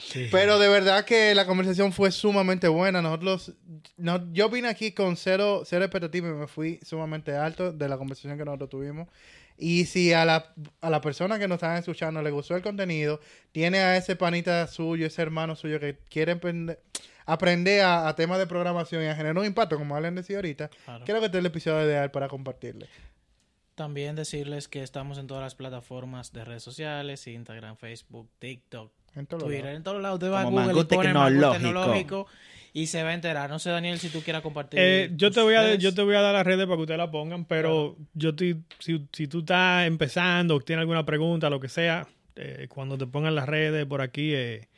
Sí. 0.00 0.28
Pero 0.32 0.58
de 0.58 0.68
verdad 0.68 1.04
que 1.04 1.34
la 1.34 1.46
conversación 1.46 1.92
fue 1.92 2.10
sumamente 2.10 2.66
buena. 2.68 3.00
Nosotros, 3.00 3.52
no, 3.96 4.32
yo 4.32 4.48
vine 4.50 4.68
aquí 4.68 4.92
con 4.92 5.16
cero, 5.16 5.62
cero 5.64 5.84
expectativas 5.84 6.30
y 6.30 6.34
me 6.34 6.46
fui 6.46 6.80
sumamente 6.84 7.34
alto 7.34 7.72
de 7.72 7.88
la 7.88 7.96
conversación 7.98 8.36
que 8.38 8.44
nosotros 8.44 8.70
tuvimos. 8.70 9.08
Y 9.56 9.86
si 9.86 10.12
a 10.12 10.24
la, 10.24 10.54
a 10.80 10.88
la 10.90 11.00
persona 11.00 11.38
que 11.38 11.48
nos 11.48 11.56
están 11.56 11.76
escuchando 11.76 12.22
le 12.22 12.30
gustó 12.30 12.54
el 12.54 12.62
contenido, 12.62 13.20
tiene 13.52 13.78
a 13.80 13.96
ese 13.96 14.14
panita 14.14 14.66
suyo, 14.68 15.06
ese 15.06 15.20
hermano 15.22 15.56
suyo 15.56 15.80
que 15.80 15.98
quiere 16.08 16.32
aprender, 16.32 16.80
aprender 17.26 17.80
a, 17.82 18.06
a 18.08 18.14
temas 18.14 18.38
de 18.38 18.46
programación 18.46 19.02
y 19.02 19.06
a 19.06 19.16
generar 19.16 19.36
un 19.36 19.44
impacto, 19.46 19.76
como 19.76 19.96
Alan 19.96 20.14
decía 20.14 20.36
ahorita, 20.36 20.70
Claro. 20.84 21.04
creo 21.04 21.18
que 21.18 21.26
este 21.26 21.38
es 21.38 21.40
el 21.42 21.46
episodio 21.46 21.84
ideal 21.86 22.10
para 22.12 22.28
compartirle. 22.28 22.86
También 23.74 24.16
decirles 24.16 24.66
que 24.66 24.82
estamos 24.82 25.18
en 25.18 25.26
todas 25.28 25.42
las 25.42 25.54
plataformas 25.54 26.32
de 26.32 26.44
redes 26.44 26.62
sociales, 26.64 27.26
Instagram, 27.28 27.76
Facebook, 27.76 28.28
TikTok, 28.40 28.92
En 29.18 29.26
todos 29.26 29.44
Twitter, 29.44 29.64
lados. 29.64 29.76
en 29.76 29.82
todos 29.82 30.02
lados. 30.02 30.14
Usted 30.16 30.32
va 30.32 30.40
a 30.40 30.44
Google 30.44 30.62
y 30.62 30.66
Mangú 30.66 30.86
pone 30.86 31.02
Tecnológico. 31.02 31.52
Tecnológico 31.52 32.26
y 32.72 32.86
se 32.86 33.02
va 33.02 33.10
a 33.10 33.14
enterar. 33.14 33.50
No 33.50 33.58
sé, 33.58 33.70
Daniel, 33.70 33.98
si 33.98 34.08
tú 34.08 34.20
quieras 34.22 34.42
compartir. 34.42 34.78
Eh, 34.80 35.10
yo, 35.16 35.30
te 35.30 35.40
voy 35.40 35.54
a, 35.54 35.74
yo 35.74 35.94
te 35.94 36.02
voy 36.02 36.14
a 36.14 36.20
dar 36.20 36.34
las 36.34 36.46
redes 36.46 36.66
para 36.66 36.76
que 36.76 36.82
ustedes 36.82 36.98
la 36.98 37.10
pongan, 37.10 37.44
pero 37.44 37.96
yo 38.14 38.30
estoy, 38.30 38.62
si, 38.78 39.06
si 39.12 39.26
tú 39.26 39.40
estás 39.40 39.86
empezando 39.86 40.54
o 40.54 40.60
tienes 40.60 40.82
alguna 40.82 41.04
pregunta, 41.04 41.50
lo 41.50 41.60
que 41.60 41.68
sea, 41.68 42.06
eh, 42.36 42.66
cuando 42.68 42.96
te 42.96 43.06
pongan 43.06 43.34
las 43.34 43.48
redes 43.48 43.84
por 43.86 44.00
aquí, 44.00 44.32
eh, 44.34 44.68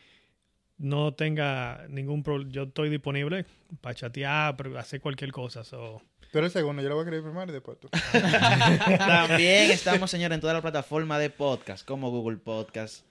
no 0.79 1.13
tenga 1.13 1.87
ningún 1.89 2.23
problema. 2.23 2.51
Yo 2.51 2.63
estoy 2.65 2.89
disponible 2.89 3.45
para 3.81 3.95
chatear, 3.95 4.57
para 4.57 4.81
hacer 4.81 5.01
cualquier 5.01 5.33
cosa. 5.33 5.63
so. 5.65 6.01
Pero 6.33 6.47
el 6.47 6.53
segundo, 6.53 6.81
yo 6.81 6.89
lo 6.89 6.95
voy 6.95 7.03
a 7.03 7.05
escribir 7.05 7.25
primero 7.25 7.51
y 7.51 7.53
después 7.53 7.79
tú. 7.81 7.89
También 8.99 9.71
estamos, 9.73 10.11
señores, 10.11 10.37
en 10.37 10.41
toda 10.41 10.55
la 10.55 10.63
plataforma 10.63 11.19
de 11.19 11.29
podcast, 11.29 11.85
como 11.85 12.11
Google 12.11 12.39
Podcast, 12.39 13.05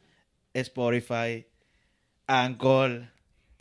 Spotify, 0.54 1.46
Anchor, 2.28 3.08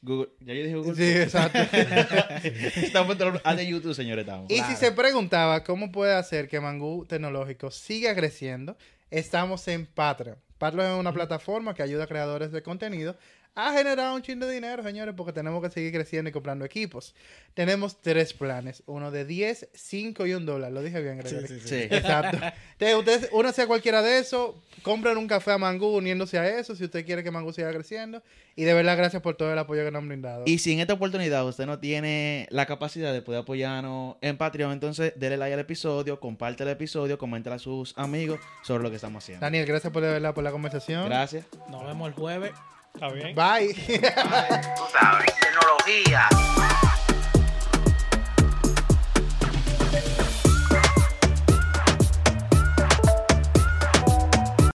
Google. 0.02 0.28
¿Ya 0.40 0.54
yo 0.54 0.62
dije 0.62 0.74
Google 0.76 0.94
Sí, 0.94 1.18
exacto. 1.20 1.58
Estamos 2.76 3.12
en 3.12 3.18
todo- 3.18 3.40
ah, 3.44 3.54
de 3.54 3.66
YouTube, 3.66 3.94
señores, 3.94 4.22
estamos. 4.24 4.50
Y 4.50 4.56
Claro. 4.56 4.70
si 4.70 4.76
se 4.76 4.92
preguntaba 4.92 5.64
cómo 5.64 5.90
puede 5.92 6.14
hacer 6.14 6.48
que 6.48 6.60
Mangú 6.60 7.04
Tecnológico 7.06 7.70
siga 7.70 8.14
creciendo, 8.14 8.76
estamos 9.10 9.66
en 9.68 9.86
Patreon. 9.86 10.38
Patreon 10.58 10.92
es 10.94 11.00
una 11.00 11.12
plataforma 11.12 11.74
que 11.74 11.82
ayuda 11.82 12.04
a 12.04 12.06
creadores 12.08 12.52
de 12.52 12.62
contenido 12.62 13.16
a 13.60 13.72
generar 13.72 14.14
un 14.14 14.22
chingo 14.22 14.46
de 14.46 14.54
dinero, 14.54 14.84
señores, 14.84 15.16
porque 15.16 15.32
tenemos 15.32 15.60
que 15.60 15.68
seguir 15.68 15.92
creciendo 15.92 16.30
y 16.30 16.32
comprando 16.32 16.64
equipos. 16.64 17.12
Tenemos 17.54 18.00
tres 18.00 18.32
planes, 18.32 18.84
uno 18.86 19.10
de 19.10 19.24
10, 19.24 19.70
5 19.74 20.26
y 20.28 20.34
un 20.34 20.46
dólar. 20.46 20.70
Lo 20.70 20.80
dije 20.80 21.00
bien, 21.00 21.18
Gregory. 21.18 21.60
Sí. 21.60 21.88
Exacto. 21.90 22.38
Entonces, 22.78 22.96
ustedes, 22.96 23.28
uno 23.32 23.50
sea 23.50 23.66
cualquiera 23.66 24.00
de 24.00 24.20
esos, 24.20 24.54
compren 24.82 25.16
un 25.18 25.26
café 25.26 25.50
a 25.50 25.58
Mangú 25.58 25.88
uniéndose 25.88 26.38
a 26.38 26.46
eso, 26.46 26.76
si 26.76 26.84
usted 26.84 27.04
quiere 27.04 27.24
que 27.24 27.32
Mangú 27.32 27.52
siga 27.52 27.72
creciendo. 27.72 28.22
Y 28.54 28.62
de 28.62 28.74
verdad, 28.74 28.96
gracias 28.96 29.22
por 29.22 29.36
todo 29.36 29.52
el 29.52 29.58
apoyo 29.58 29.84
que 29.84 29.90
nos 29.90 30.02
han 30.02 30.08
brindado. 30.08 30.44
Y 30.46 30.58
si 30.58 30.72
en 30.72 30.78
esta 30.78 30.92
oportunidad 30.92 31.44
usted 31.44 31.66
no 31.66 31.80
tiene 31.80 32.46
la 32.50 32.66
capacidad 32.66 33.12
de 33.12 33.22
poder 33.22 33.40
apoyarnos 33.40 34.18
en 34.20 34.36
Patreon, 34.36 34.70
entonces 34.70 35.14
dele 35.16 35.36
like 35.36 35.54
al 35.54 35.60
episodio, 35.60 36.20
comparte 36.20 36.62
el 36.62 36.68
episodio, 36.68 37.18
coméntale 37.18 37.56
a 37.56 37.58
sus 37.58 37.92
amigos 37.98 38.38
sobre 38.62 38.84
lo 38.84 38.90
que 38.90 38.96
estamos 38.96 39.24
haciendo. 39.24 39.44
Daniel, 39.44 39.66
gracias 39.66 39.92
por 39.92 40.02
de 40.02 40.12
verdad 40.12 40.32
por 40.32 40.44
la 40.44 40.52
conversación. 40.52 41.06
Gracias. 41.06 41.44
Nos 41.68 41.84
vemos 41.84 42.08
el 42.08 42.14
jueves. 42.14 42.52
¿Está 42.94 43.08
bien? 43.10 43.34
Bye. 43.34 43.74
Tú 43.74 44.84
sabes, 44.92 45.34
tecnología. 45.40 46.28